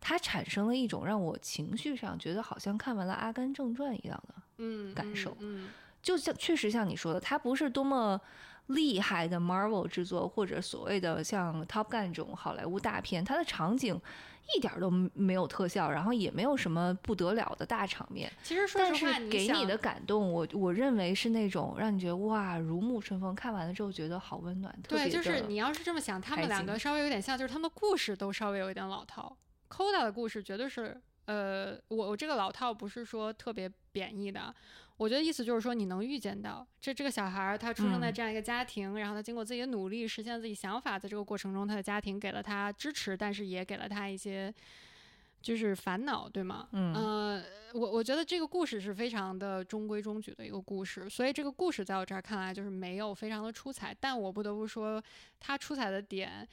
[0.00, 5.70] 它产生了一种让我情绪上觉得好像看完了《阿甘正传》一样的嗯感受嗯
[6.02, 8.20] 就像确实像你说的，它不是多么
[8.68, 14.00] 厉害的 Marvel 制作，或者所谓的像 Top Gun 这种好莱坞大片，它的场景
[14.54, 18.30] 一点儿都没有特效，然后也没有什么不得了的大场面。
[18.42, 24.72] 其实说实话，是给你的感动，我我认为是那种让你觉得哇如沐春风，看完了之后觉得好温暖。
[24.82, 29.36] 特对，别就是你要是这么想，他们两个稍微有点像，就是他们的故事都稍微有一点老套。
[29.70, 34.54] Koda 的故事绝对是，呃，我我这个老套不是说特别贬义的，
[34.98, 44.52] 我觉得意思就是说你能预见到这这个小孩儿他出生在嗯这样一个家庭，然后他经过自己的努力实现了自己想法，在这个过程中，他的家庭给了他支持，但是也给了他一些。
[45.40, 46.68] 就是烦恼，对吗？
[46.72, 55.00] 嗯呃，我我觉得这个故事是非常的中规中矩的一个故事，所以这个故事在我这儿看来就是没有非常的出彩，但我不得不说，
[55.38, 56.46] 它出彩的点。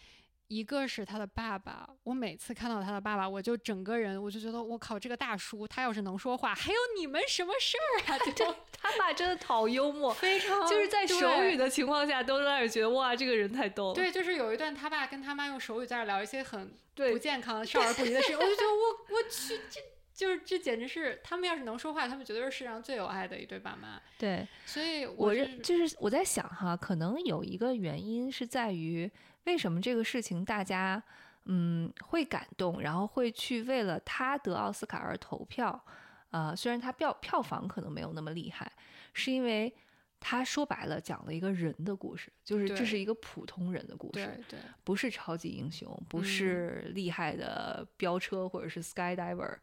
[0.48, 8.20] 一个是他的爸爸，我每次看到他的爸爸，我就整个人我就觉得我靠，这个大叔他要是能说话，还有你们什么事儿啊？
[8.36, 13.94] 就他爸真的好幽默，非常就是在手语的情况下都让人觉得哇这个人太逗了。
[13.96, 19.82] 对，就是有一段他爸跟他妈用手语在那儿聊一些很不健康、少儿不宜的事情，我就觉得我我去，这
[20.14, 24.00] 就是这简直是他们要是能说话，他们绝对是世界上最有爱的一对爸妈。
[24.18, 29.12] 对，所以我是认就是我在想哈，可能有一个原因是在于
[29.46, 31.02] 为什么这个事情大家
[31.46, 35.84] 嗯会感动，然后会去为了他得奥斯卡而投票。
[36.32, 38.70] 呃，虽然他票票房可能没有那么厉害，
[39.14, 39.74] 是因为
[40.20, 46.24] 他说白了讲了一个人的故事，就是这是一个普通人的故事，对对不是超级英雄，不嗯。
[46.26, 49.56] 是厉害的飙车或者是 skydiver，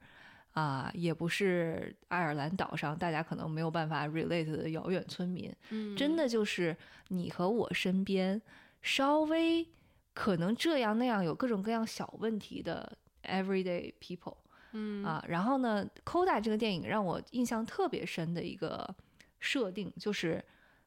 [0.52, 6.74] 啊、也不是爱尔兰岛上大家可能没有办法 relate 的遥远村民，嗯，真的就是
[7.08, 8.40] 你和我身边
[8.82, 9.66] 稍微
[10.12, 14.36] 可能这样那样有各种各样小问题的 everyday people
[14.72, 15.24] 嗯啊。
[15.26, 18.94] 然后呢，Koda 这个电影让我印象特别深的一个
[19.40, 20.44] 设定就是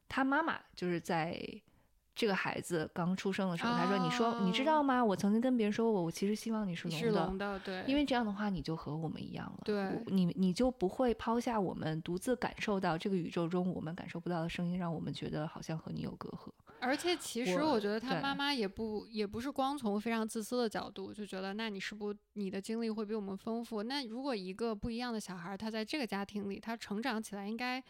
[0.08, 1.40] 他妈妈就是在。
[2.18, 5.04] 这个孩子刚出生的时候，他说：“你说，你知哦道吗？
[5.04, 9.58] 我曾经跟别人说过，我其实希望你是你龙的，是龙的，对，因为这样的话，你就和我们一样了。
[9.66, 16.50] 对你你就不会抛下我们，独自感受到这个宇宙中我们感受不到的声音，让我们觉得好像和你有隔阂。
[16.80, 23.82] 而且其实我我觉得他妈妈也不也不是光从非常自私的角度就觉得，那你是不是你的经历会比我们丰富？
[23.82, 27.82] 那如果一个不一样的小孩儿，他在这个家庭里，他成长起来应该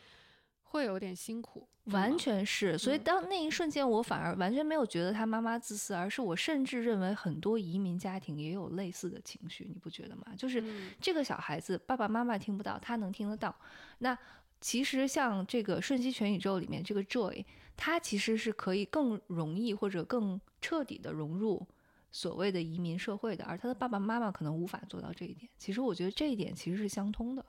[0.63, 10.25] 会有点辛苦，完全是，所以嗯当那一瞬间，我反而完全没有觉得他妈妈自私，而是我甚至认为很多移民家庭也有类似的情绪，你不觉得吗？
[10.37, 13.55] 就是嗯这个小孩子爸爸妈妈听不到，他能听得到。
[13.99, 14.17] 那
[14.61, 17.45] 其实像这个《瞬息全宇宙》里面这个 Joy，
[17.77, 21.67] 他其实是可以更容易或者更彻底的融入
[22.11, 25.49] 所谓的移民社会的，而他的爸爸妈妈可能无法做到这一点。
[25.59, 27.45] 其实我觉得这一点其实是相通的。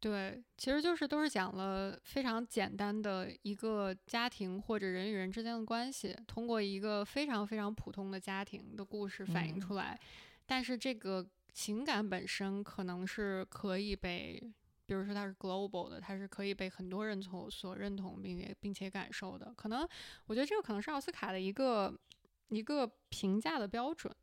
[0.00, 9.96] 对，其实就是都是讲了非常简单的一个家庭或者人与人之间的关系，通过一个非常非常普通的家庭的故事反映嗯出来。
[10.44, 14.42] 但是这个情感本身可能是可以被，
[14.86, 19.52] 比如说它是 global 的，它是可以被很多人从所认同并且并且感受的。
[19.56, 19.88] 可能
[20.26, 21.92] 我觉得这个可能是奥斯卡的一个
[22.48, 24.14] 一个评价的标准。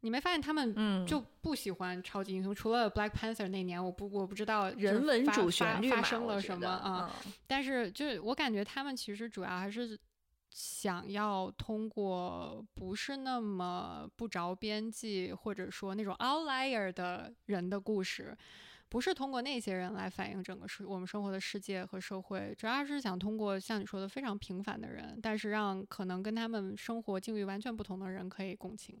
[0.00, 7.14] 你没发现他们嗯就不喜欢超级英雄，除了 Black Panther 那年，我不我不知道人文主旋律发生了什么啊？
[7.24, 9.96] 嗯但是就是我感觉他们其实主要还是
[10.50, 18.36] 想要通过不是那么不着边际，或者说那种 outlier 的人的故事。
[18.92, 28.94] 不是通过那些人来反映整个世我们生活的世界和社会，主要是想通过像你说的非常平凡的人，但是让可能跟他们生活境遇完全不同的人可以共情。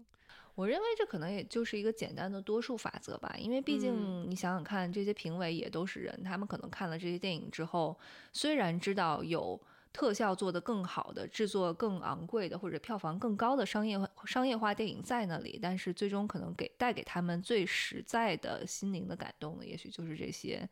[0.54, 7.94] 我认为这可能也就是一个简单的多数法则吧，因为毕嗯竟你想想看，这些评委也都是人，他们可能看了这些电影之后，
[8.32, 9.60] 虽然知道有
[9.92, 20.66] 特效做得更好的、制作更昂贵的或者票房更高的商业化商业化电影在那里，但是最终可能给带给他们最实在的心灵的感动的，也许就是这些，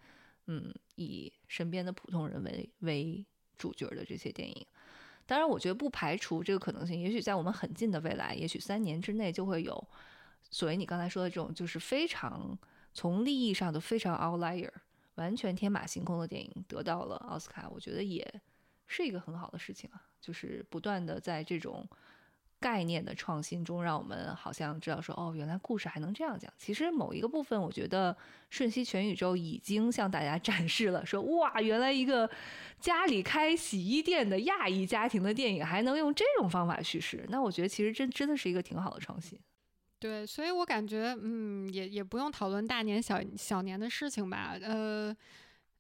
[0.46, 3.26] 嗯，以身边的普通人为为
[3.58, 4.66] 主角的这些电影。
[5.26, 9.86] 当然，我觉得不排除这个可能性，也许在我们很近的未来，也许三年之内就会有
[10.50, 12.58] 所谓你刚才说的这种，就是非常
[12.94, 14.70] 从利益上的非常 outlier、
[15.16, 18.26] 完全天马行空的电影得到了奥斯卡，我觉得也
[18.92, 21.88] 是一个很好的事情啊，就是不断的在这种
[22.58, 26.52] 概念的创新中，让我们好像知道说，哦，原来故事还能这样讲。
[26.58, 28.12] 其实某一个部分，我觉得
[28.50, 32.28] 《瞬息全宇宙》已经向大家 展示了说，哇，原来一个
[32.80, 39.38] 家里开洗衣店的亚裔家庭的电影还能用这种方法叙事，那我觉得其实真真的是一个挺好的创新。
[40.00, 45.16] 对，所以我感觉，嗯，也也不用讨论大年小小年的事情吧，呃。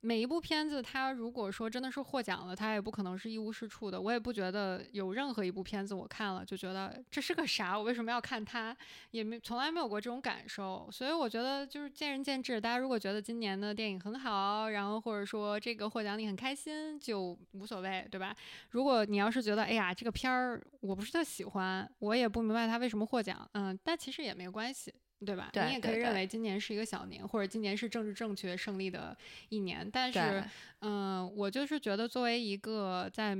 [0.02, 4.00] 每一部片子，它如果说真的是获奖了，它也不可能是一无是处的。
[4.00, 8.74] 我也不觉得有任何一部片子我看了就觉得这是个啥，我为什么要看它？
[9.10, 10.88] 也没从来没有过这种感受。
[10.90, 12.58] 所以我觉得就是见仁见智。
[12.58, 18.34] 大家如果觉得今年的电影很好，然后或者说这个获奖你很开心，就无所谓，对吧？
[18.70, 24.94] 如果你要是觉得哎呀这个片儿我不是特喜欢，我也不明白它为什么获奖，嗯，但其实也没关系。
[25.24, 25.50] 对吧？
[25.54, 29.16] 你也可以认为今年是一个小年，或者今年是政治正确胜利的
[29.50, 29.88] 一年。
[29.90, 30.42] 但是，
[30.80, 33.36] 嗯，我就是觉得，作为一个在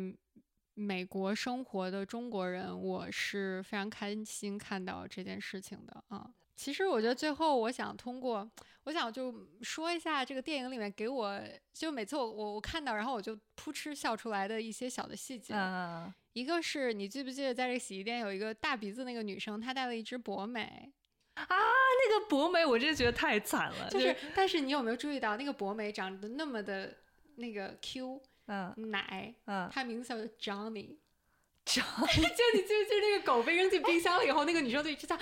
[0.74, 6.30] 美国生活的中国人，我是非常开心看到这件事情的啊。
[6.54, 8.50] 其实，我觉得最后我想通过，
[8.84, 11.40] 我想就说一下这个电影里面给我，
[11.72, 15.54] 就每次我我我看到，然后我就扑哧笑出来的一些小的细节。
[15.54, 16.12] 嗯。
[16.34, 20.92] 一个是你记不记得，在这个洗衣店有一个大鼻子那个女生，她带了一只博美。
[21.48, 23.88] 啊，那个博美，我真的觉得太惨了。
[23.90, 26.96] 就是，但是你有没有注意到，那个博美长得那么的
[27.36, 30.16] 那个 Q，嗯，奶，嗯，他名字叫
[30.54, 30.96] Johnny。
[31.70, 31.80] 就
[32.16, 35.20] 你记不记得那个狗被扔进冰箱了以后，那个女生就一直在啊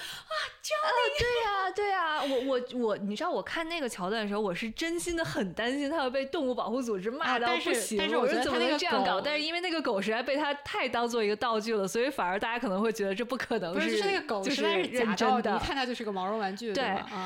[0.62, 1.19] ，Johnny。
[1.19, 7.98] 对呀，对呀，我我我，你知道我看那个桥段的时候，我是真心的很担心它会被动物保护组织骂到不行。
[7.98, 9.20] 但是我觉得怎么能这样搞？
[9.20, 16.73] 但是因为那个狗实在被他太当做一个道具了，所以反而大家可能会觉得这不可能是那个狗，就是假真的，一看它就是个毛绒玩具。
[16.73, 16.85] 对，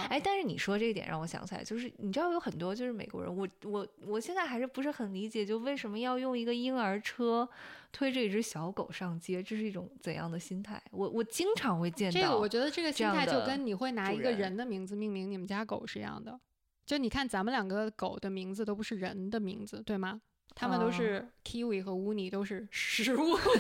[0.09, 7.49] 哎，但是你说这一点让我想起来，就是你知道有很多就是美国人，我我我现在还是不是很理解，就为什么要用一个婴儿车。
[7.93, 10.83] 推着一只小狗上街，这是一种怎样的心态？
[10.91, 16.39] 我我经常会见到这个，我觉得这个心态就跟你会拿一个人的名字命名你们家狗是一样的。
[16.85, 20.21] 就你看，咱们两个狗的名字都不是人的名字，对吗？
[20.55, 23.43] 他们都是 Kiwi 和 Uni 都是食物的。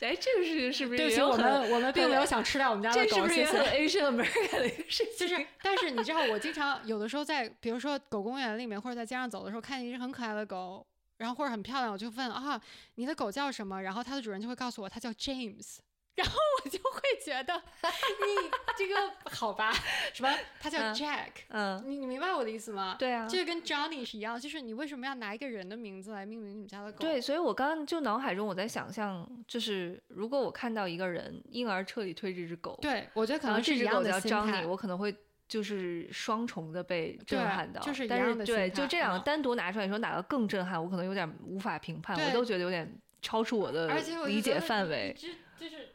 [0.00, 0.98] 哎，这个事情是不是？
[0.98, 3.58] 对不起，我们我们并没有想吃掉我们家的狗，谢谢。
[3.58, 10.86] Asian American 的一个事 情，就是，但是你知道，我经常有的时候在，比如说狗公园里面，或者在街上走的时候，看见一只很可爱的狗。
[11.18, 12.60] 然后或者很漂亮，我就问啊，
[12.96, 13.82] 你的狗叫什么？
[13.82, 15.78] 然后它的主人就会告诉我，它叫 James。
[16.14, 18.94] 然后我就会觉得，你这个
[19.34, 19.72] 好吧？
[20.12, 20.32] 什么？
[20.60, 21.30] 它叫 Jack。
[21.48, 22.94] 嗯，你你明白我的意思吗？
[22.96, 26.98] 对啊，这个跟 Johnny 是一样，就是你为什么要拿一个人的名字来命名你们家的狗？
[26.98, 35.12] 对，所以我刚刚就脑海中我在想象，就是如果我看到一个人婴儿彻底推这只狗，对我觉得可能是这只狗叫 Johnny，我可能会。
[35.54, 40.82] 就是双重的被震撼到，就是但是对，就这两个单独拿出来，你说哪个更震撼？
[40.82, 43.86] 我可能有点无法评判，我都觉得有点超出我的
[44.26, 45.14] 理解范围。
[45.16, 45.90] 就就是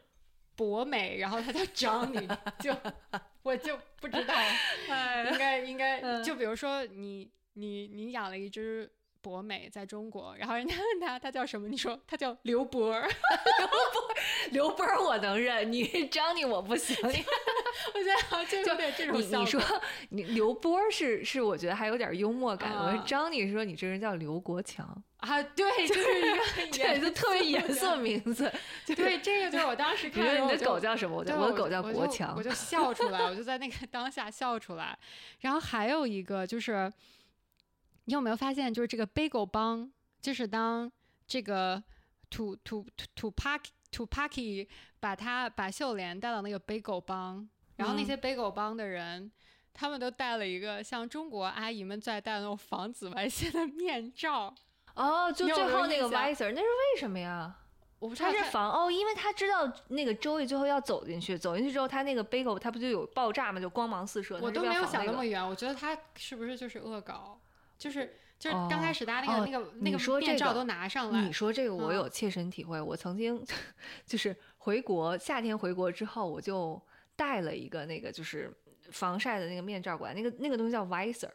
[0.56, 2.26] 博美，然后他叫 Johnny，
[2.58, 2.74] 就
[3.42, 4.34] 我就不知道，
[5.30, 8.90] 应该应该就比如说你你你养了一只。
[9.22, 12.90] 博美在中国，然后人家问他他叫什么，你说他叫刘波，
[14.50, 16.96] 刘波刘波儿我能认，你张你我不行。
[17.94, 19.20] 我觉得好像就有点这种。
[19.20, 19.60] 你你说
[20.10, 22.72] 你刘波是是，我觉得还有点幽默感。
[22.72, 24.86] 我说张你说你这人叫刘国强
[25.18, 26.38] 啊，对，就是一个
[26.76, 28.52] 对，就特别严肃名字。
[28.86, 30.22] 对，这个就是我当时看。
[30.44, 31.16] 你的狗叫什么？
[31.16, 34.98] 我的我的狗叫国强，我就笑出来，我就在那个当下笑出来。
[35.40, 36.92] 然后还有一个就是。
[38.06, 39.88] 你有没有发现，就是这个 Bagel 帮，
[40.20, 40.90] 就是当
[41.28, 41.80] 这个
[42.28, 43.60] 土土土土 Park
[43.92, 44.66] 土 Parky
[44.98, 47.48] 把他把秀莲带到那个 Bagel 帮，
[47.80, 49.30] 然后那些 Bagel 帮的人，
[49.72, 54.54] 他们都戴了一个像中国阿姨们在戴的那种防紫外线的面罩。
[54.94, 57.56] 哦，就最后那个 Visor，那是为什么呀？
[57.98, 58.30] 我不知道。
[58.30, 64.38] 他是防哦，因为他知道那个周易最后要走进去，走进去之后，他那个 Bagel 他不就有爆炸嘛，就光芒四射。
[64.42, 67.40] 我都没有想那么远，我觉得他是不是就是恶搞？
[67.78, 71.22] 就是就是刚开始大家那个那个那个面罩都拿上来。
[71.22, 73.42] 你说这个我有切身体会，我曾经
[74.04, 76.80] 就是回国夏天回国之后，我就
[77.20, 78.50] 带了一个那个就是
[78.92, 81.28] 防晒的那个面罩过来，那个那个东西叫 visor。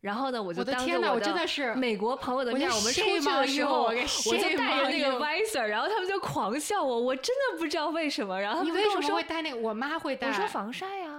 [0.00, 8.40] 然后呢，我就当着我的美国朋友的面，我们出去的时候，我就带着那个 visor，然后他们就狂笑我，我真的不知道为什么。
[8.40, 9.56] 然后你为什么会戴那个？
[9.58, 10.28] 我妈会戴。
[10.28, 11.11] 我说防晒呀。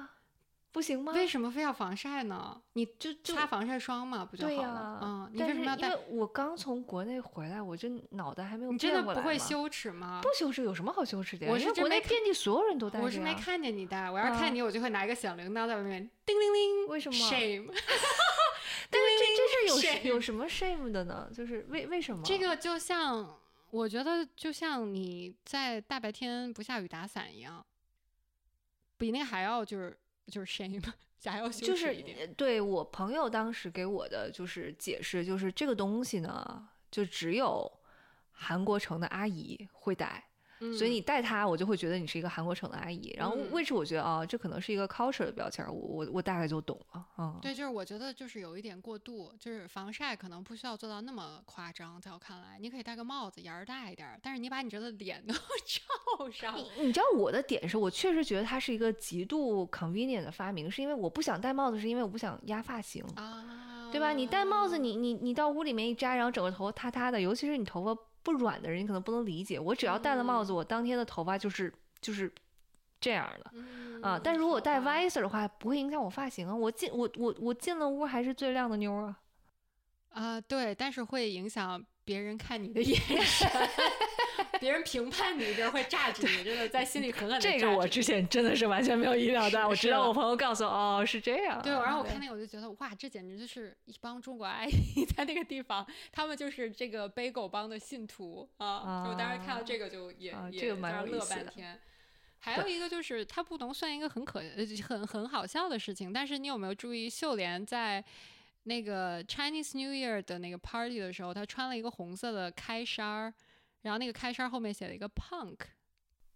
[0.73, 1.13] 不行吗？
[1.13, 2.59] 为什么非要防晒呢？
[2.73, 4.99] 你就擦防晒霜嘛，不就好了？
[5.03, 5.87] 嗯，你为什么要戴？
[5.89, 10.19] 因为我刚从国内回来，我这脑袋还没有你真的不会羞耻吗？
[10.23, 11.47] 不羞耻，有什么好羞耻的？
[11.47, 12.99] 我是国内遍地所有人都戴。
[12.99, 16.87] 我是没看见你戴，我要是看你，我就会拿一个小铃铛在外面叮铃铃。
[16.87, 17.67] 为什么？Shame。
[18.89, 21.29] 但是这这是有有什么 shame 的呢？
[21.31, 22.23] 就是为为什么？
[22.25, 23.39] 这个就像
[23.69, 27.63] 我觉得，就像你在大白天不下雨打伞一样，
[28.97, 29.97] 比那个还要就是
[30.27, 30.81] 就是 shame。
[31.61, 37.71] 就是对我朋友当时给我的就是解释，就是这个东西呢，就只有
[38.29, 40.21] 韩国城的阿姨会戴，
[40.71, 43.13] 所以你带它，我就会觉得你是一个韩国城的阿姨。
[43.17, 47.05] 然后嗯位置，我觉得啊，这可能是一个 culture 的标签儿，我我我大概就懂了。
[47.17, 55.33] 嗯，对，就是我觉得就是有一点过度，就是防晒可能不需要做到那么夸张，在我看来，你可以戴个帽子，檐儿大一点儿，但是你把你这个脸都
[55.67, 63.03] 罩上，你你知道我的点是我确实觉得它是一个极度 convenient 的发明，是因为我不想戴帽子，是因为我不想压发型。
[63.15, 64.11] 啊，对吧？
[64.13, 69.59] 你戴帽子，你你你到屋里面一摘，然后整个头发塌塌的，尤其是你头发不软的人，你可能不能理解。
[69.59, 71.71] 我只要戴了帽子，嗯我当天的头发就是
[72.01, 72.33] 就是
[72.99, 74.19] 这样的嗯啊。
[74.23, 76.55] 但如果戴 visor 的话，不会影响我发型啊。
[76.55, 79.19] 我进我我我进了屋还是最亮的妞儿啊。
[80.09, 83.49] 啊、对，但是会影响别人看你的眼神，
[84.59, 91.61] 别人评判你，别人会榨取你，真的在心里狠狠的这个我之前真的是完全没有意料到，我直到我朋友告诉我，哦，是这样啊。
[91.61, 99.03] 对，然后我看那个我就觉得哇，这简直就是一帮中国阿姨 在那个地方，他们就是这个背狗帮的信徒啊。
[99.05, 101.79] 就我当时看到这个就也、也在那儿乐半天。
[102.39, 108.03] 还有一个就是，它不能算一个很可呃很很好笑的事情，但是你有没有注意秀莲在
[108.63, 113.33] 那个 Chinese New Year 的那个 party 的时候，他穿了一个红色的开衫儿，
[113.81, 115.57] 然后那个开衫儿后面写了一个 punk，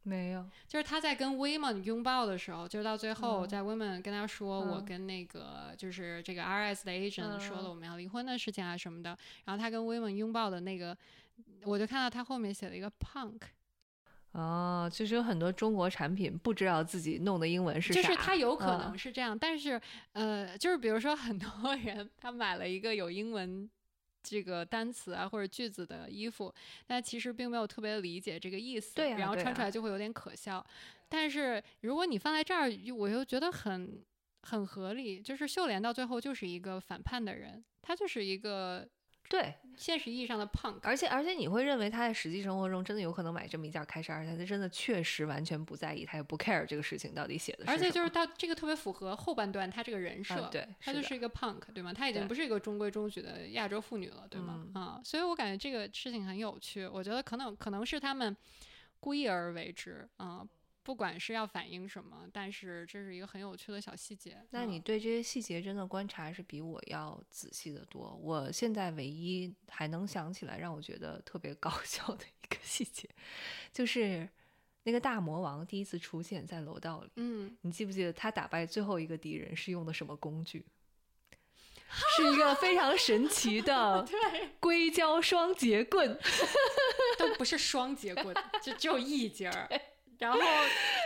[0.04, 10.98] 没有，就是他在跟 Women 拥抱的时候，就是到最后，嗯在 Women 跟他说，我嗯跟那个就是这个 RS 的 agent 说了嗯我们要离婚的事情啊什么的，然后他跟 Women 拥抱的那个，
[11.64, 13.40] 我就看到他后面写了一个 punk，
[14.38, 19.82] 哦，就是有很多中国产品不知道自己弄的英文是啥，就是它有可嗯能是这样，但是
[20.14, 23.70] 呃，就是比如说很多人他买了一个有英文。
[24.24, 26.54] 这个单词啊或者句子的衣服，
[26.86, 30.62] 但其实并没有特别理解这个意思，然后穿出来就会有点可笑。
[31.08, 34.04] 但是如果你放在这儿，我又觉得很
[34.42, 35.22] 很合理。
[35.22, 38.86] 就是秀莲到最后就是一个反叛的人，他就是一个
[39.30, 40.80] 对，现实意义上的 punk。
[40.84, 51.94] 而且而且你会认为他在实际生活中真的有可能买这么一件开衫，而且他真的确实完全不在意，他也不 care 这个事情到底写的是而且就是他这个特别符合后半段他这个人设，嗯对他就是一个 punk，对吗？
[51.94, 54.66] 他已经不是一个中规中矩的亚洲妇女了，对吗？
[54.74, 56.88] 嗯啊，所以我感觉这个事情很有趣。
[56.88, 58.36] 我觉得可能可能是他们
[59.00, 60.48] 故意而为之啊、
[60.88, 64.38] 不管是要反映什么，但是这是一个很有趣的小细节。
[64.40, 68.18] 嗯那你对这些细节真的观察是比我要仔细的多。
[68.24, 73.06] 我现在唯一还能想起来让我觉得特别搞笑的一个细节，
[73.74, 74.30] 就是
[74.84, 80.66] 那个大魔王第一次出现在楼道里，嗯，你记不记得他打败最后一个敌人是用的什么工具？
[82.16, 86.18] 是一个非常神奇的 对，硅胶双节棍。
[87.18, 88.34] 都不是双节棍，
[88.64, 89.68] 就只有一节儿。
[90.20, 90.40] 然后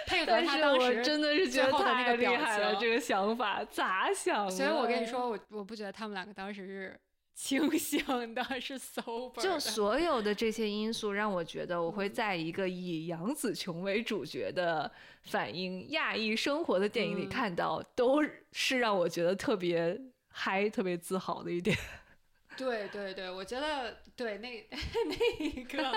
[0.07, 4.51] 配合是他当时，我真的是觉得最后的那太个表厉害了，情这个想法咋想的？
[4.51, 6.99] 所以我跟你说，我我不觉得他们两个当时是
[7.33, 9.57] 清醒的， 是 sober 就。
[9.59, 14.91] 所有的这些因素，让我觉得我会嗯在一个以杨紫琼为主角的
[15.23, 21.75] 反映亚裔生活的电影里嗯看到，都是让我觉得特别嗨、特别自豪的一点。
[22.57, 24.67] 对对对，我觉得对那
[25.05, 25.91] 那一个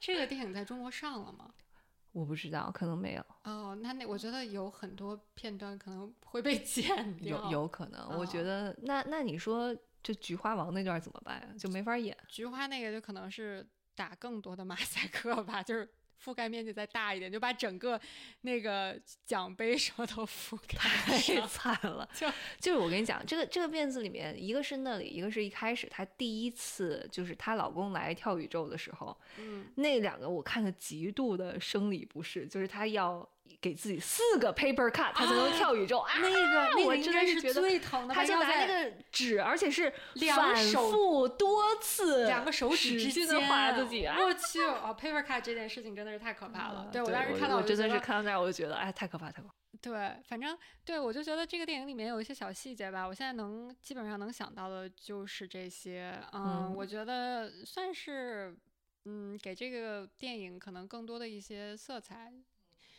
[0.00, 1.50] 这个电影在中国上了吗？
[2.16, 7.44] 我不知道，可能没有，哦，那那我觉得有很多片段可能会被 剪掉。
[7.44, 8.18] 有有可能。
[8.18, 11.48] 我觉哦得，那那你说，就菊花王那段怎么办呀？
[11.58, 12.16] 就没法演。
[12.26, 15.86] 菊花那个就可能是打更多的马赛克吧，就是
[16.22, 18.00] 覆盖面积再大一点，就把整个
[18.42, 21.46] 那个奖杯什么都覆盖太。
[21.46, 22.26] 惨了， 就
[22.58, 33.26] 就是我跟你讲，这个这个片子里面，一个是那里，一个是一开始她第一次就是她老公来跳宇宙的时候，嗯，那两个我看的极度的生理不适，就是她要
[33.60, 36.12] 给自己四个 paper cut，他才能跳宇宙啊。
[36.20, 44.16] 那个那我个应该是真的是最疼的吧，她就拿那个纸，而且是两反手复多次，两个手指之使劲间划自己啊。
[44.20, 46.80] 我去，哦，paper cut 这件事情真的是太可怕了。
[46.80, 49.54] 啊对我当时看到我真的是看到那儿我就觉得哎太可怕太可怕。
[49.82, 56.18] 对，反正对我就觉得这个电影里面有一些小细节吧，我现在能基本上能想到的就是这些。
[56.32, 58.56] 嗯，嗯我觉得算是
[59.04, 62.32] 嗯给这个电影可能更多的一些色彩。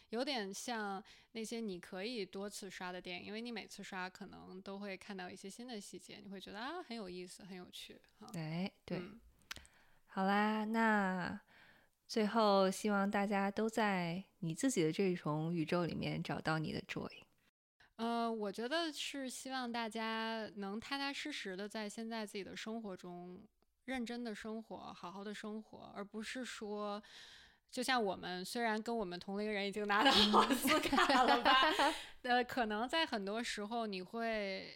[0.09, 1.03] 有点像
[1.33, 8.01] 那些你可以多次刷的电影，因为你每次刷可能都会看到一些新的细节，你会觉得啊很有意思，很有趣。
[8.19, 9.19] 哈，哎，对，嗯
[10.07, 11.39] 好啦，那
[12.07, 17.11] 最后希望大家都在你自己的这重宇宙里面找到你的 joy。
[17.97, 23.43] 呃，我觉得是希望大家能踏踏实实的在现在自己的生活中
[23.85, 27.01] 认真的生活，好好的生活，而不是说，
[27.69, 31.53] 就像我们虽然跟我们同龄人已经拿到奥斯卡了吧，
[32.23, 34.73] 呃，可能在很多时候你会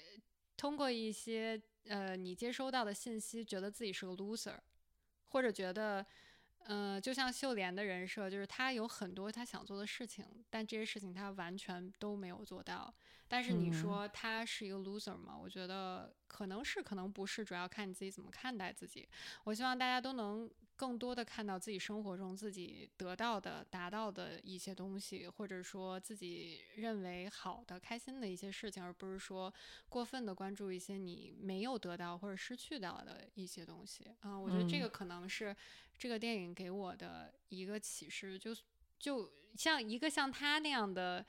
[0.58, 4.56] 通过一些呃你接收到的信息，觉得自己是个 loser，
[5.30, 6.06] 或者觉得
[6.66, 12.94] 嗯，就像秀莲的人设，就是他有很多他想做的事情，但这些事情他完全都没有做到。
[13.28, 15.38] 但是你说他是一个 loser 吗？
[15.38, 19.08] 我觉得可能是，可能不是，主要看你自己怎么看待自己。
[19.46, 20.50] 我希望大家都能。
[20.78, 29.54] 更多的看到自己生活中自己得到的、达到的一些东西，或者说自己认为好的、开心的一些事情，而不是说
[29.90, 34.36] 过分的关注一些你没有得到或者失去到的一些东西啊。
[34.36, 35.56] 我觉得这个可能是
[36.02, 38.56] 这个电影给我的一个启示，就
[38.98, 41.24] 就像一个像他那样的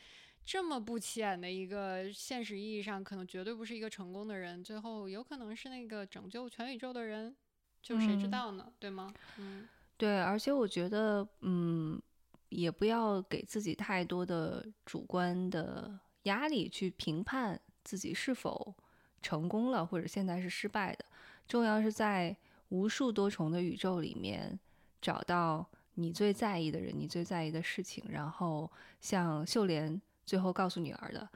[0.47, 7.37] 这么不起眼的一个现实意义上可能绝对不是一个成功的人，最后有可能是那个拯救全宇宙的人。
[7.83, 8.73] 就谁知道呢？
[8.79, 9.13] 对吗？
[9.37, 9.69] 嗯，
[9.99, 12.01] 对，而且我觉得，嗯，
[12.49, 18.75] 也不要给自己太多的主观的压力去评判自己是否
[19.21, 21.05] 成功了，或者现在是失败的。
[21.47, 22.35] 重要是在
[22.73, 24.59] 无数多重的宇宙里面
[25.03, 31.29] 找到你最在意的人，你最在意的事情，然后像秀莲最后告诉女儿的，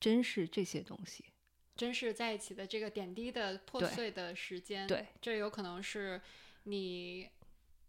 [0.00, 1.26] 真是这些东西。
[1.76, 6.18] 真是在一起的这个点滴的破碎的时间，对，这有可能是
[6.64, 7.28] 你，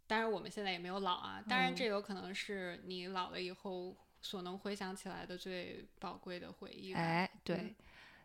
[0.05, 6.93] 当然我们现在也没有老啊，当然这有可能是你老了以后所能回想起来的最宝贵的回忆。
[6.93, 7.73] 哎，对，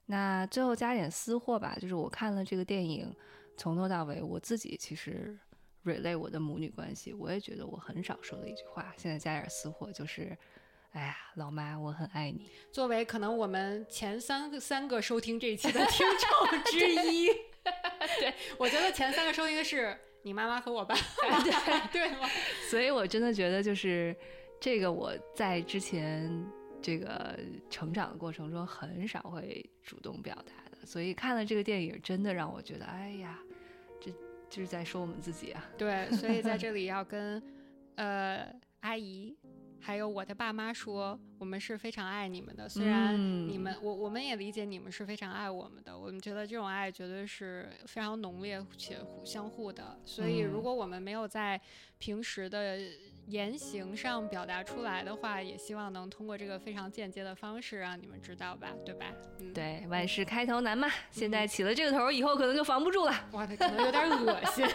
[0.06, 3.14] 那最后加点私货吧，就是我看了这个电影
[3.56, 5.38] 从头到尾，我自己其实
[5.84, 10.36] relay 我的母女关系，我也觉得我很少说的一句话，现在加点私货就是。
[10.94, 12.48] 哎呀，老妈，我很爱你。
[12.70, 17.26] 作为可能我们前三个三个收听这一期的听众 之一，
[18.20, 20.94] 对我觉得前三个收听的是你妈妈和我爸，
[21.90, 22.28] 对对吗？
[22.70, 24.16] 所以我真的觉得就是
[24.60, 26.30] 这个我在之前
[26.80, 27.36] 这个
[27.68, 33.43] 成长的过程中很少会主动表达的，所以看了这个电影，真的让我觉得，哎呀，这
[34.54, 35.68] 就是在说我们自己啊。
[35.76, 37.42] 对，所以在这 里要跟
[37.96, 39.36] 呃阿姨。
[39.80, 42.66] 还有我的爸妈说，我们是非常爱你们的。
[42.66, 43.14] 虽然
[43.46, 45.98] 你们，我我们也理解你们是非常爱我们的。
[45.98, 50.00] 我们觉得这种爱绝对是非常浓烈且相互的。
[50.06, 51.60] 所以，如果我们没有在
[51.98, 52.78] 平时的
[53.26, 59.06] 言行上表达出来的话，也希望能通过这个非常间接的方式让你们知道吧，对吧？
[59.40, 60.88] 嗯，对，万事开头难嘛。
[61.10, 63.28] 现在起了这个头，以后可能就防不住了。
[63.32, 64.66] 哇，可能有点恶心。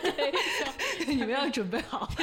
[1.08, 2.10] 你们要准备好。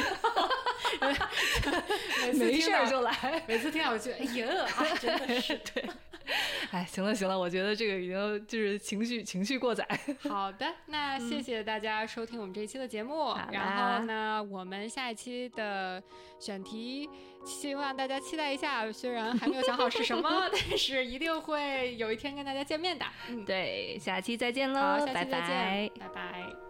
[2.34, 4.66] 没事就来，每次听到我就哎呀，
[5.00, 5.88] 真的是对。
[6.72, 9.86] 哎，行了行了，我觉得这个已经就是情绪情绪过载。
[10.28, 13.34] 好的，那谢谢大家收听我们这一期的节目。
[13.52, 16.02] 然后呢，我们下一期的
[16.38, 17.08] 选题，
[17.44, 18.90] 希望大家期待一下。
[18.92, 23.04] 虽然还没有想好是什么， 但是一定会有一天跟大家见面的。
[23.28, 26.65] 嗯，对，下期再见喽，拜拜，拜拜。